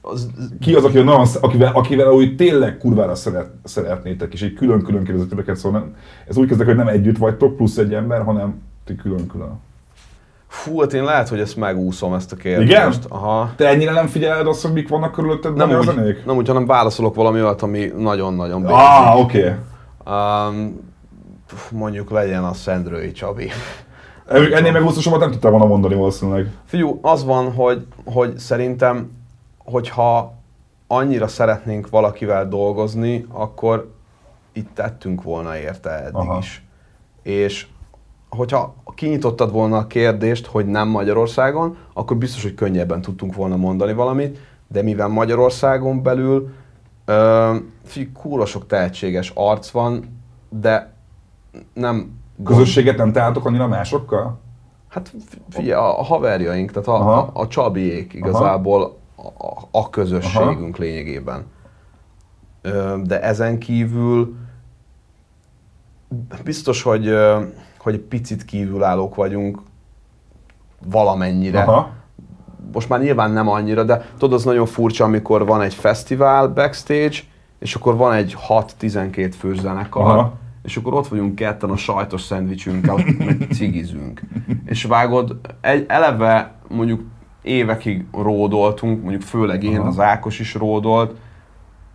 Az, 0.00 0.30
Ki 0.60 0.74
az, 0.74 0.84
aki 0.84 1.02
nagyon, 1.02 1.26
akivel, 1.40 1.72
akivel 1.74 2.12
úgy 2.12 2.36
tényleg 2.36 2.78
kurvára 2.78 3.14
szeret, 3.14 3.50
szeretnétek, 3.64 4.32
és 4.32 4.42
egy 4.42 4.52
külön-külön 4.52 5.04
kérdezeteket, 5.04 5.56
szóval 5.56 5.80
nem, 5.80 5.94
ez 6.28 6.36
úgy 6.36 6.48
kezdek, 6.48 6.66
hogy 6.66 6.76
nem 6.76 6.88
együtt 6.88 7.18
vagytok, 7.18 7.56
plusz 7.56 7.76
egy 7.76 7.94
ember, 7.94 8.22
hanem 8.22 8.62
ti 8.84 8.94
külön-külön. 8.94 9.60
fú, 10.46 10.80
hát 10.80 10.92
én 10.92 11.04
lehet, 11.04 11.28
hogy 11.28 11.40
ezt 11.40 11.56
megúszom 11.56 12.14
ezt 12.14 12.32
a 12.32 12.36
kérdést. 12.36 12.70
Igen? 12.70 12.92
Aha. 13.08 13.52
Te 13.56 13.68
ennyire 13.68 13.92
nem 13.92 14.06
figyeled 14.06 14.46
azt, 14.46 14.62
hogy 14.62 14.72
mik 14.72 14.88
vannak 14.88 15.12
körülötted 15.12 15.56
Nem 15.56 15.70
úgy, 15.70 15.84
zenék? 15.84 16.24
nem 16.24 16.36
úgy, 16.36 16.46
hanem 16.46 16.66
válaszolok 16.66 17.14
valami 17.14 17.42
olyat, 17.42 17.62
ami 17.62 17.92
nagyon-nagyon 17.98 18.62
basic. 18.62 18.78
Ah, 18.78 19.20
oké. 19.20 19.38
Okay. 19.38 19.52
Um, 20.06 20.80
mondjuk 21.70 22.10
legyen 22.10 22.44
a 22.44 22.52
Szendrői 22.52 23.12
Csabi. 23.12 23.50
Ennél 24.26 24.72
meg 24.72 24.82
hosszasabbat 24.82 25.20
nem 25.20 25.30
tudtál 25.30 25.50
volna 25.50 25.66
mondani 25.66 25.94
valószínűleg. 25.94 26.50
Figyú, 26.64 26.98
az 27.02 27.24
van, 27.24 27.52
hogy, 27.52 27.86
hogy 28.04 28.38
szerintem, 28.38 29.10
hogyha 29.70 30.32
annyira 30.86 31.28
szeretnénk 31.28 31.90
valakivel 31.90 32.48
dolgozni, 32.48 33.26
akkor 33.28 33.94
itt 34.52 34.74
tettünk 34.74 35.22
volna 35.22 35.56
érte 35.56 35.90
eddig 35.90 36.14
Aha. 36.14 36.38
is. 36.38 36.64
És 37.22 37.66
hogyha 38.28 38.74
kinyitottad 38.94 39.52
volna 39.52 39.76
a 39.76 39.86
kérdést, 39.86 40.46
hogy 40.46 40.66
nem 40.66 40.88
Magyarországon, 40.88 41.76
akkor 41.92 42.16
biztos, 42.16 42.42
hogy 42.42 42.54
könnyebben 42.54 43.00
tudtunk 43.00 43.34
volna 43.34 43.56
mondani 43.56 43.92
valamit, 43.92 44.38
de 44.68 44.82
mivel 44.82 45.08
Magyarországon 45.08 46.02
belül 46.02 46.54
ö, 47.04 47.56
kúra 48.14 48.46
sok 48.46 48.66
tehetséges 48.66 49.32
arc 49.34 49.70
van, 49.70 50.20
de 50.48 50.92
nem 51.72 52.18
Közösséget 52.44 52.96
nem 52.96 53.12
találtok 53.12 53.46
annyira 53.46 53.66
másokkal? 53.66 54.38
Hát 54.88 55.08
fi- 55.08 55.42
figyelj, 55.48 55.72
a, 55.72 56.02
haverjaink, 56.02 56.70
tehát 56.70 56.88
a, 56.88 56.94
Aha. 56.94 57.30
a, 57.34 57.40
a 57.40 57.46
Csabiék 57.46 58.12
igazából 58.12 58.82
a, 58.82 58.96
a, 59.38 59.68
a 59.70 59.90
közösségünk 59.90 60.74
Aha. 60.74 60.84
lényegében. 60.84 61.46
De 63.04 63.22
ezen 63.22 63.58
kívül 63.58 64.36
biztos, 66.44 66.82
hogy, 66.82 67.14
hogy 67.78 67.94
egy 67.94 68.00
picit 68.00 68.44
kívülállók 68.44 69.14
vagyunk 69.14 69.60
valamennyire. 70.86 71.62
Aha. 71.62 71.90
Most 72.72 72.88
már 72.88 73.00
nyilván 73.00 73.30
nem 73.30 73.48
annyira, 73.48 73.84
de 73.84 74.10
tudod, 74.18 74.32
az 74.32 74.44
nagyon 74.44 74.66
furcsa, 74.66 75.04
amikor 75.04 75.46
van 75.46 75.60
egy 75.60 75.74
fesztivál 75.74 76.48
backstage, 76.48 77.16
és 77.58 77.74
akkor 77.74 77.96
van 77.96 78.12
egy 78.12 78.36
6-12 78.48 79.34
fős 79.38 79.58
zenekar, 79.58 80.02
Aha. 80.02 80.32
és 80.62 80.76
akkor 80.76 80.94
ott 80.94 81.08
vagyunk 81.08 81.34
ketten 81.34 81.70
a 81.70 81.76
sajtos 81.76 82.22
szendvicsünkkel, 82.22 82.94
meg 83.18 83.46
cigizünk. 83.52 84.20
És 84.64 84.84
vágod, 84.84 85.36
egy, 85.60 85.84
eleve 85.88 86.54
mondjuk 86.68 87.00
évekig 87.42 88.04
ródoltunk, 88.12 89.00
mondjuk 89.02 89.22
főleg 89.22 89.64
én, 89.64 89.78
Aha. 89.78 89.88
az 89.88 89.98
Ákos 89.98 90.38
is 90.38 90.54
ródolt, 90.54 91.16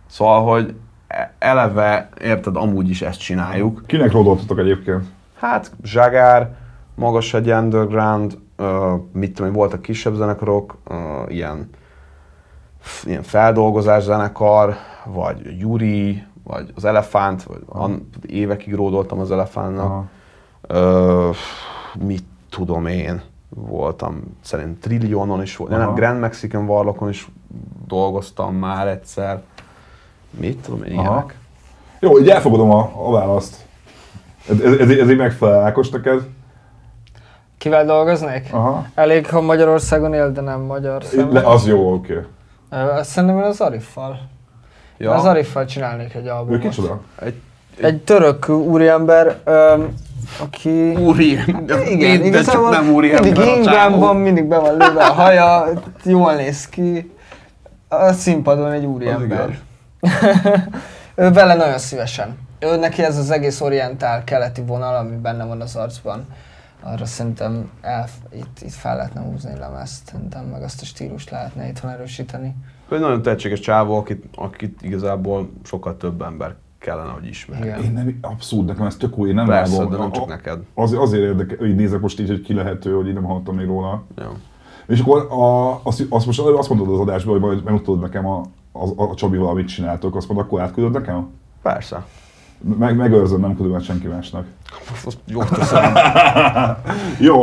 szóval, 0.06 0.42
hogy 0.42 0.74
e- 1.06 1.34
eleve, 1.38 2.08
érted, 2.22 2.56
amúgy 2.56 2.90
is 2.90 3.02
ezt 3.02 3.20
csináljuk. 3.20 3.82
Kinek 3.86 4.12
ródoltatok 4.12 4.58
egyébként? 4.58 5.04
Hát 5.38 5.72
Zsagár, 5.82 6.56
magas 6.94 7.34
egy 7.34 7.50
underground, 7.50 8.38
uh, 8.58 8.66
mit 9.12 9.34
tudom 9.34 9.52
voltak 9.52 9.82
kisebb 9.82 10.14
zenekarok, 10.14 10.78
uh, 10.88 10.96
ilyen, 11.34 11.68
ilyen 13.04 13.22
feldolgozás 13.22 14.02
zenekar, 14.02 14.76
vagy 15.04 15.60
Yuri, 15.60 16.22
vagy 16.44 16.72
az 16.74 16.84
elefánt, 16.84 17.42
vagy 17.42 17.62
an, 17.66 18.08
évekig 18.26 18.74
ródoltam 18.74 19.18
az 19.18 19.30
elefántnak. 19.30 19.84
Aha. 19.84 20.04
Ö, 20.60 21.30
mit 21.98 22.24
tudom 22.50 22.86
én, 22.86 23.22
voltam 23.48 24.22
szerint 24.42 24.80
Trillionon 24.80 25.42
is 25.42 25.56
volt, 25.56 25.72
Aha. 25.72 25.84
nem, 25.84 25.94
Grand 25.94 26.20
Mexican 26.20 26.68
Warlockon 26.68 27.08
is 27.08 27.28
dolgoztam 27.86 28.54
már 28.54 28.86
egyszer. 28.88 29.42
Mit 30.30 30.58
tudom 30.58 30.82
én, 30.82 30.92
ilyenek. 30.92 31.38
Jó, 32.00 32.18
így 32.18 32.28
elfogadom 32.28 32.70
a, 32.70 32.90
a 32.94 33.10
választ. 33.10 33.56
Ez, 34.48 34.60
ez, 34.60 34.78
ez, 34.78 34.90
ez 34.90 35.10
így 35.10 35.16
megfelel 35.16 35.60
Ákos 35.64 35.88
neked? 35.90 36.26
Kivel 37.58 37.84
dolgoznék? 37.84 38.48
Aha. 38.52 38.86
Elég, 38.94 39.28
ha 39.30 39.40
Magyarországon 39.40 40.14
él, 40.14 40.32
de 40.32 40.40
nem 40.40 40.60
magyar 40.60 41.04
személy. 41.04 41.42
az 41.42 41.66
jó, 41.66 41.92
oké. 41.92 42.22
Ö, 42.70 43.00
Szerintem 43.02 43.38
én 43.38 43.44
az 43.44 43.60
Ariffal. 43.60 44.20
Ja, 44.98 45.12
Az 45.14 45.24
Ariffal 45.24 45.64
csinálnék 45.64 46.14
egy 46.14 46.26
Ő 46.26 46.30
albumot. 46.30 46.60
kicsoda? 46.60 47.00
egy 47.20 47.40
Egy 47.80 48.02
török 48.02 48.48
úriember, 48.48 49.40
öm, 49.44 49.94
aki... 50.38 50.94
úri, 50.94 51.30
Igen, 51.30 52.20
de 52.20 52.26
igazából 52.26 52.70
csak 52.70 52.82
nem 52.82 52.94
úri 52.94 53.12
mindig 53.12 53.44
ingben 53.44 53.98
van, 53.98 54.16
mindig 54.16 54.44
be 54.44 54.58
van 54.58 54.76
lőve 54.76 55.04
a 55.04 55.12
haja, 55.12 55.68
jól 56.04 56.34
néz 56.34 56.68
ki. 56.68 57.10
A 57.88 58.12
színpadon 58.12 58.72
egy 58.72 58.84
úriember. 58.84 59.58
ő 61.14 61.30
vele 61.30 61.54
nagyon 61.54 61.78
szívesen. 61.78 62.38
Ő 62.58 62.76
neki 62.76 63.02
ez 63.02 63.18
az 63.18 63.30
egész 63.30 63.60
orientál 63.60 64.24
keleti 64.24 64.62
vonal, 64.62 64.96
ami 64.96 65.16
benne 65.16 65.44
van 65.44 65.60
az 65.60 65.76
arcban. 65.76 66.26
Arra 66.82 67.04
szerintem 67.04 67.70
el, 67.80 68.08
itt, 68.32 68.58
itt 68.62 68.72
fel 68.72 68.96
lehetne 68.96 69.20
húzni 69.20 69.50
egy 69.50 69.58
lemezt, 69.58 70.06
szerintem 70.06 70.44
meg 70.44 70.62
azt 70.62 70.82
a 70.82 70.84
stílust 70.84 71.30
lehetne 71.30 71.68
itthon 71.68 71.90
erősíteni. 71.90 72.54
Ő 72.88 72.94
egy 72.94 73.00
nagyon 73.00 73.22
tehetséges 73.22 73.60
csávó, 73.60 73.96
akit, 73.96 74.24
akit 74.34 74.82
igazából 74.82 75.50
sokkal 75.64 75.96
több 75.96 76.22
ember 76.22 76.54
kellene, 76.78 77.10
hogy 77.10 77.26
ismerjen. 77.26 77.78
Igen. 77.78 77.84
Én 77.84 77.92
nem, 77.92 78.18
abszolút, 78.20 78.66
nekem 78.66 78.86
ez 78.86 78.96
tök 78.96 79.18
új, 79.18 79.28
én 79.28 79.34
nem 79.34 79.46
Persze, 79.46 79.76
vágom. 79.76 79.92
de 79.92 79.98
nem 79.98 80.12
csak 80.12 80.26
neked. 80.26 80.58
Az, 80.74 80.92
azért 80.92 81.22
érdekel, 81.22 81.66
így 81.66 81.74
nézek 81.74 82.00
most 82.00 82.20
így, 82.20 82.28
hogy 82.28 82.40
ki 82.40 82.54
lehető, 82.54 82.92
hogy 82.94 83.06
így 83.06 83.14
nem 83.14 83.24
hallottam 83.24 83.54
még 83.54 83.66
róla. 83.66 84.04
Ja. 84.16 84.32
És 84.86 85.00
akkor 85.00 85.26
a, 85.30 85.80
azt, 85.82 86.06
azt, 86.08 86.26
most 86.26 86.40
azt 86.40 86.68
mondod 86.68 86.92
az 86.92 86.98
adásban, 86.98 87.32
hogy 87.32 87.42
majd 87.42 87.64
megmutatod 87.64 88.00
nekem 88.00 88.26
a, 88.26 88.40
a, 88.72 89.02
a 89.02 89.14
Csabival, 89.14 89.48
amit 89.48 89.68
csináltok, 89.68 90.16
azt 90.16 90.28
mondod, 90.28 90.46
akkor 90.46 90.60
átküldöd 90.60 90.92
nekem? 90.92 91.30
Persze. 91.62 92.04
Meg, 92.78 92.96
megőrzöm, 92.96 93.40
nem 93.40 93.56
küldöm 93.56 93.74
el 93.74 93.80
senki 93.80 94.06
másnak. 94.06 94.46
Azt 95.04 95.18
jól 95.26 95.44
teszem. 95.44 95.94
Jó, 97.28 97.42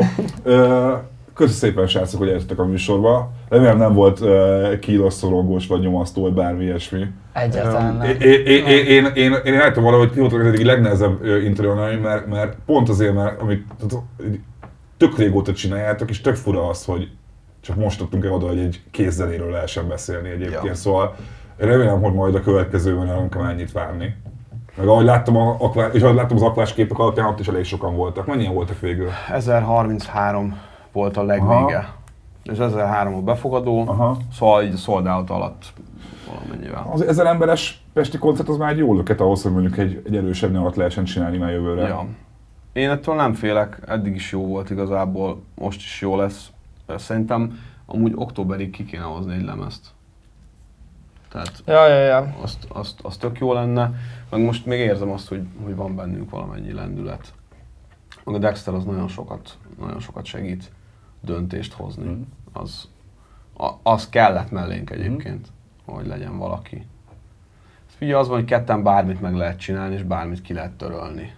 köszi 1.34 1.54
szépen 1.54 1.88
srácok, 1.88 2.20
hogy 2.20 2.28
eljöttek 2.28 2.60
a 2.60 2.66
műsorba. 2.66 3.32
Remélem 3.50 3.78
nem 3.78 3.94
volt 3.94 4.22
ö, 4.22 4.74
kínos, 4.82 5.14
szorongós 5.14 5.68
vagy 5.68 5.80
nyomasztó, 5.80 6.22
vagy 6.22 6.34
bármi 6.34 6.64
ilyesmi. 6.64 7.06
Egyáltalán 7.34 7.96
nem. 7.96 8.10
Én, 8.10 8.46
én, 8.46 8.66
én, 8.66 9.06
én, 9.06 9.34
én, 9.44 9.60
állítom 9.60 9.84
valahogy 9.84 10.12
ki 10.12 10.20
voltak 10.20 10.40
az 10.40 10.46
egyik 10.46 10.66
legnehezebb 10.66 11.26
interjúnaim, 11.26 12.02
mert, 12.02 12.28
mert 12.28 12.58
pont 12.66 12.90
azért, 12.90 13.14
mert 13.14 13.42
amit 13.42 13.66
tök 14.98 15.18
régóta 15.18 15.54
csináljátok, 15.54 16.10
és 16.10 16.22
tök 16.22 16.36
fura 16.36 16.68
az, 16.68 16.86
hogy 16.86 17.10
csak 17.62 17.76
most 17.76 17.98
tudtunk 17.98 18.26
el 18.26 18.32
oda, 18.32 18.48
hogy 18.48 18.60
egy 18.60 18.82
kézzeléről 18.92 19.52
lehessen 19.52 19.88
beszélni 19.88 20.30
egyébként. 20.30 20.64
Ja. 20.64 20.74
Szóval 20.74 21.16
remélem, 21.58 22.02
hogy 22.02 22.14
majd 22.14 22.36
a 22.36 22.42
következőben 22.42 23.06
nem 23.06 23.30
kell 23.30 23.46
ennyit 23.46 23.72
várni. 23.72 24.16
Meg 24.78 24.88
ahogy 24.88 25.06
láttam, 25.06 25.38
a, 25.38 25.56
akvá, 25.60 25.88
és 25.88 26.02
ahogy 26.02 26.16
láttam 26.16 26.38
az 26.38 26.44
akvás 26.44 26.74
képek 26.74 27.00
alapján, 27.00 27.28
ott 27.28 27.40
is 27.40 27.48
elég 27.48 27.64
sokan 27.64 27.96
voltak. 27.96 28.26
Mennyien 28.26 28.54
voltak 28.54 28.80
végül? 28.80 29.10
1033 29.30 30.60
volt 30.92 31.18
a 31.18 31.24
legvége. 31.24 31.78
Aha. 31.78 32.02
És 32.44 32.58
1003 32.58 33.16
a 33.16 33.22
befogadó, 33.22 33.88
Aha. 33.88 34.18
szóval 34.34 34.64
így 34.64 34.78
sold 34.78 35.08
out 35.08 35.30
alatt 35.30 35.74
valamennyivel. 36.34 36.90
Az 36.92 37.02
ezer 37.02 37.26
emberes 37.26 37.84
pesti 37.94 38.18
koncert 38.18 38.50
az 38.50 38.58
már 38.58 38.72
egy 38.72 38.78
jó 38.78 38.94
löket 38.94 39.22
ahhoz, 39.22 39.44
hogy 39.44 39.52
mondjuk 39.52 39.78
egy, 39.78 40.02
egy 40.06 40.16
erősebb 40.16 40.56
alatt 40.56 40.76
lehessen 40.76 41.04
csinálni 41.04 41.38
már 41.38 41.52
jövőre. 41.52 41.88
Ja. 41.88 42.08
Én 42.74 42.90
ettől 42.90 43.16
nem 43.16 43.34
félek, 43.34 43.80
eddig 43.88 44.16
is 44.16 44.32
jó 44.32 44.46
volt 44.46 44.70
igazából, 44.70 45.42
most 45.56 45.80
is 45.80 46.02
jó 46.02 46.16
lesz. 46.16 46.52
Szerintem 46.96 47.60
amúgy 47.86 48.14
októberig 48.16 48.70
ki 48.72 48.86
kéne 48.86 49.04
hozni 49.04 49.34
egy 49.34 49.44
lemezt. 49.44 49.88
Tehát 51.30 51.64
Ja, 51.66 51.88
ja, 51.88 51.96
ja. 51.96 52.36
azt, 52.42 52.66
azt, 52.68 53.00
azt 53.02 53.20
tök 53.20 53.40
jó 53.40 53.54
lenne, 53.54 53.92
meg 54.30 54.42
most 54.42 54.66
még 54.66 54.80
érzem 54.80 55.10
azt, 55.10 55.28
hogy, 55.28 55.42
hogy 55.64 55.76
van 55.76 55.96
bennünk 55.96 56.30
valamennyi 56.30 56.74
lendület. 56.74 57.34
Meg 58.24 58.36
a 58.36 58.38
Dexter 58.38 58.74
az 58.74 58.84
nagyon 58.84 59.08
sokat, 59.08 59.58
nagyon 59.80 60.00
sokat 60.00 60.26
segít 60.26 60.72
döntést 61.24 61.74
hozni. 61.74 62.04
Mhm. 62.04 62.22
Az, 62.54 62.88
a, 63.58 63.70
az 63.84 64.10
kellett 64.10 64.52
mellénk 64.52 64.90
egyébként, 64.90 65.48
hogy 65.86 66.08
legyen 66.08 66.38
valaki. 66.38 66.86
Ugye 68.02 68.18
az 68.18 68.28
van, 68.28 68.38
hogy 68.38 68.46
ketten 68.46 68.84
bármit 68.84 69.22
meg 69.22 69.34
lehet 69.36 69.60
csinálni, 69.60 69.96
és 69.96 70.04
bármit 70.04 70.42
ki 70.42 70.54
lehet 70.54 70.72
törölni. 70.72 71.36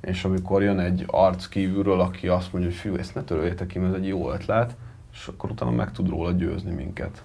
És 0.00 0.24
amikor 0.24 0.62
jön 0.62 0.78
egy 0.78 1.04
arc 1.06 1.46
kívülről, 1.48 2.00
aki 2.00 2.28
azt 2.28 2.52
mondja, 2.52 2.70
hogy 2.70 2.78
fiú, 2.80 2.96
ezt 2.96 3.14
ne 3.14 3.22
töröljétek 3.22 3.66
ki, 3.66 3.78
mert 3.78 3.94
ez 3.94 4.00
egy 4.00 4.06
jó 4.06 4.30
ötlet, 4.32 4.76
és 5.12 5.26
akkor 5.26 5.50
utána 5.50 5.70
meg 5.70 5.92
tud 5.92 6.08
róla 6.08 6.30
győzni 6.32 6.72
minket. 6.74 7.22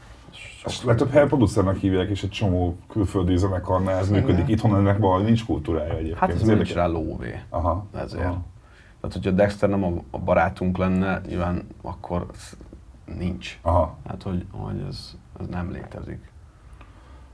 Ezt 0.64 0.84
legtöbb 0.84 1.10
helyen 1.12 1.28
producernek 1.28 1.76
hívják, 1.78 2.10
és 2.10 2.24
egy 2.24 2.30
csomó 2.30 2.78
külföldi 2.90 3.38
zenekarnál 3.38 3.98
ez 3.98 4.10
működik. 4.10 4.48
Itthon 4.48 4.76
ennek 4.76 4.98
valami 4.98 5.24
nincs 5.24 5.46
kultúrája 5.46 5.94
egyébként. 5.94 6.18
Hát 6.18 6.30
ez 6.30 6.36
Ez 6.36 6.42
nincs 6.42 6.52
érdekes. 6.52 6.74
rá 6.76 6.86
lóvé. 6.86 7.40
Aha. 7.50 7.86
Ezért. 7.96 8.24
Aha. 8.24 8.42
Tehát, 9.02 9.16
hogyha 9.16 9.32
Dexter 9.32 9.70
nem 9.70 9.84
a, 9.84 9.92
a 10.12 10.20
barátunk 10.20 10.78
lenne, 10.78 11.22
nyilván 11.28 11.68
akkor 11.82 12.26
nincs. 13.18 13.60
Aha. 13.62 13.98
Hát, 14.08 14.24
hogy, 14.24 14.46
hogy 14.52 14.86
ez, 14.90 15.16
ez 15.40 15.48
nem 15.48 15.72
létezik. 15.72 16.32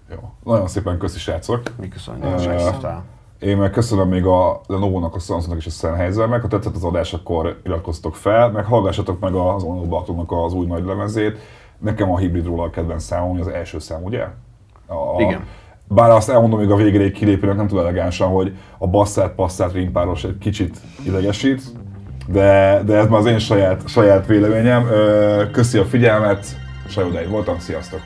Jó. 0.09 0.34
Nagyon 0.43 0.68
szépen 0.68 0.97
köszi 0.97 1.20
srácok. 1.20 1.61
Mi 1.80 1.88
köszönjük. 1.88 2.24
Én 3.39 3.57
meg 3.57 3.72
köszönöm 3.72 4.07
még 4.07 4.26
a 4.26 4.61
Lenovo-nak, 4.68 5.16
a 5.16 5.20
Samsungnak 5.20 5.57
és 5.57 5.66
a 5.66 5.70
Sennheisernek. 5.70 6.41
Ha 6.41 6.47
tetszett 6.47 6.76
az 6.76 6.84
adás, 6.84 7.14
akkor 7.14 7.61
iratkozzatok 7.64 8.16
fel, 8.16 8.51
meg 8.51 8.66
hallgassatok 8.66 9.20
meg 9.20 9.34
az 9.34 9.64
Only 9.64 9.88
Baltonnak 9.88 10.32
az 10.32 10.53
új 10.53 10.66
nagy 10.66 10.86
lemezét. 10.86 11.38
Nekem 11.78 12.11
a 12.11 12.18
hibridról 12.18 12.64
a 12.64 12.70
kedvenc 12.70 13.03
számom, 13.03 13.39
az 13.39 13.47
első 13.47 13.80
szám, 13.80 14.03
ugye? 14.03 14.28
A, 14.88 15.22
Igen. 15.22 15.47
Bár 15.88 16.10
azt 16.10 16.30
elmondom 16.30 16.60
még 16.60 16.72
a 16.72 16.76
végére 16.76 17.12
kilépőnek, 17.12 17.56
nem 17.56 17.68
tudom 17.68 17.84
elegánsan, 17.84 18.28
hogy 18.28 18.54
a 18.78 18.88
basszát, 18.88 19.34
passzát 19.34 19.74
rímpáros 19.74 20.24
egy 20.24 20.38
kicsit 20.38 20.78
idegesít, 21.06 21.62
de, 22.28 22.82
de 22.86 22.96
ez 22.96 23.08
már 23.08 23.20
az 23.20 23.26
én 23.26 23.40
saját, 23.40 23.88
saját 23.88 24.26
véleményem. 24.26 24.88
Köszi 25.52 25.78
a 25.78 25.86
figyelmet, 25.86 26.46
Sajodáig 26.88 27.30
voltam, 27.30 27.60
sziasztok! 27.60 28.00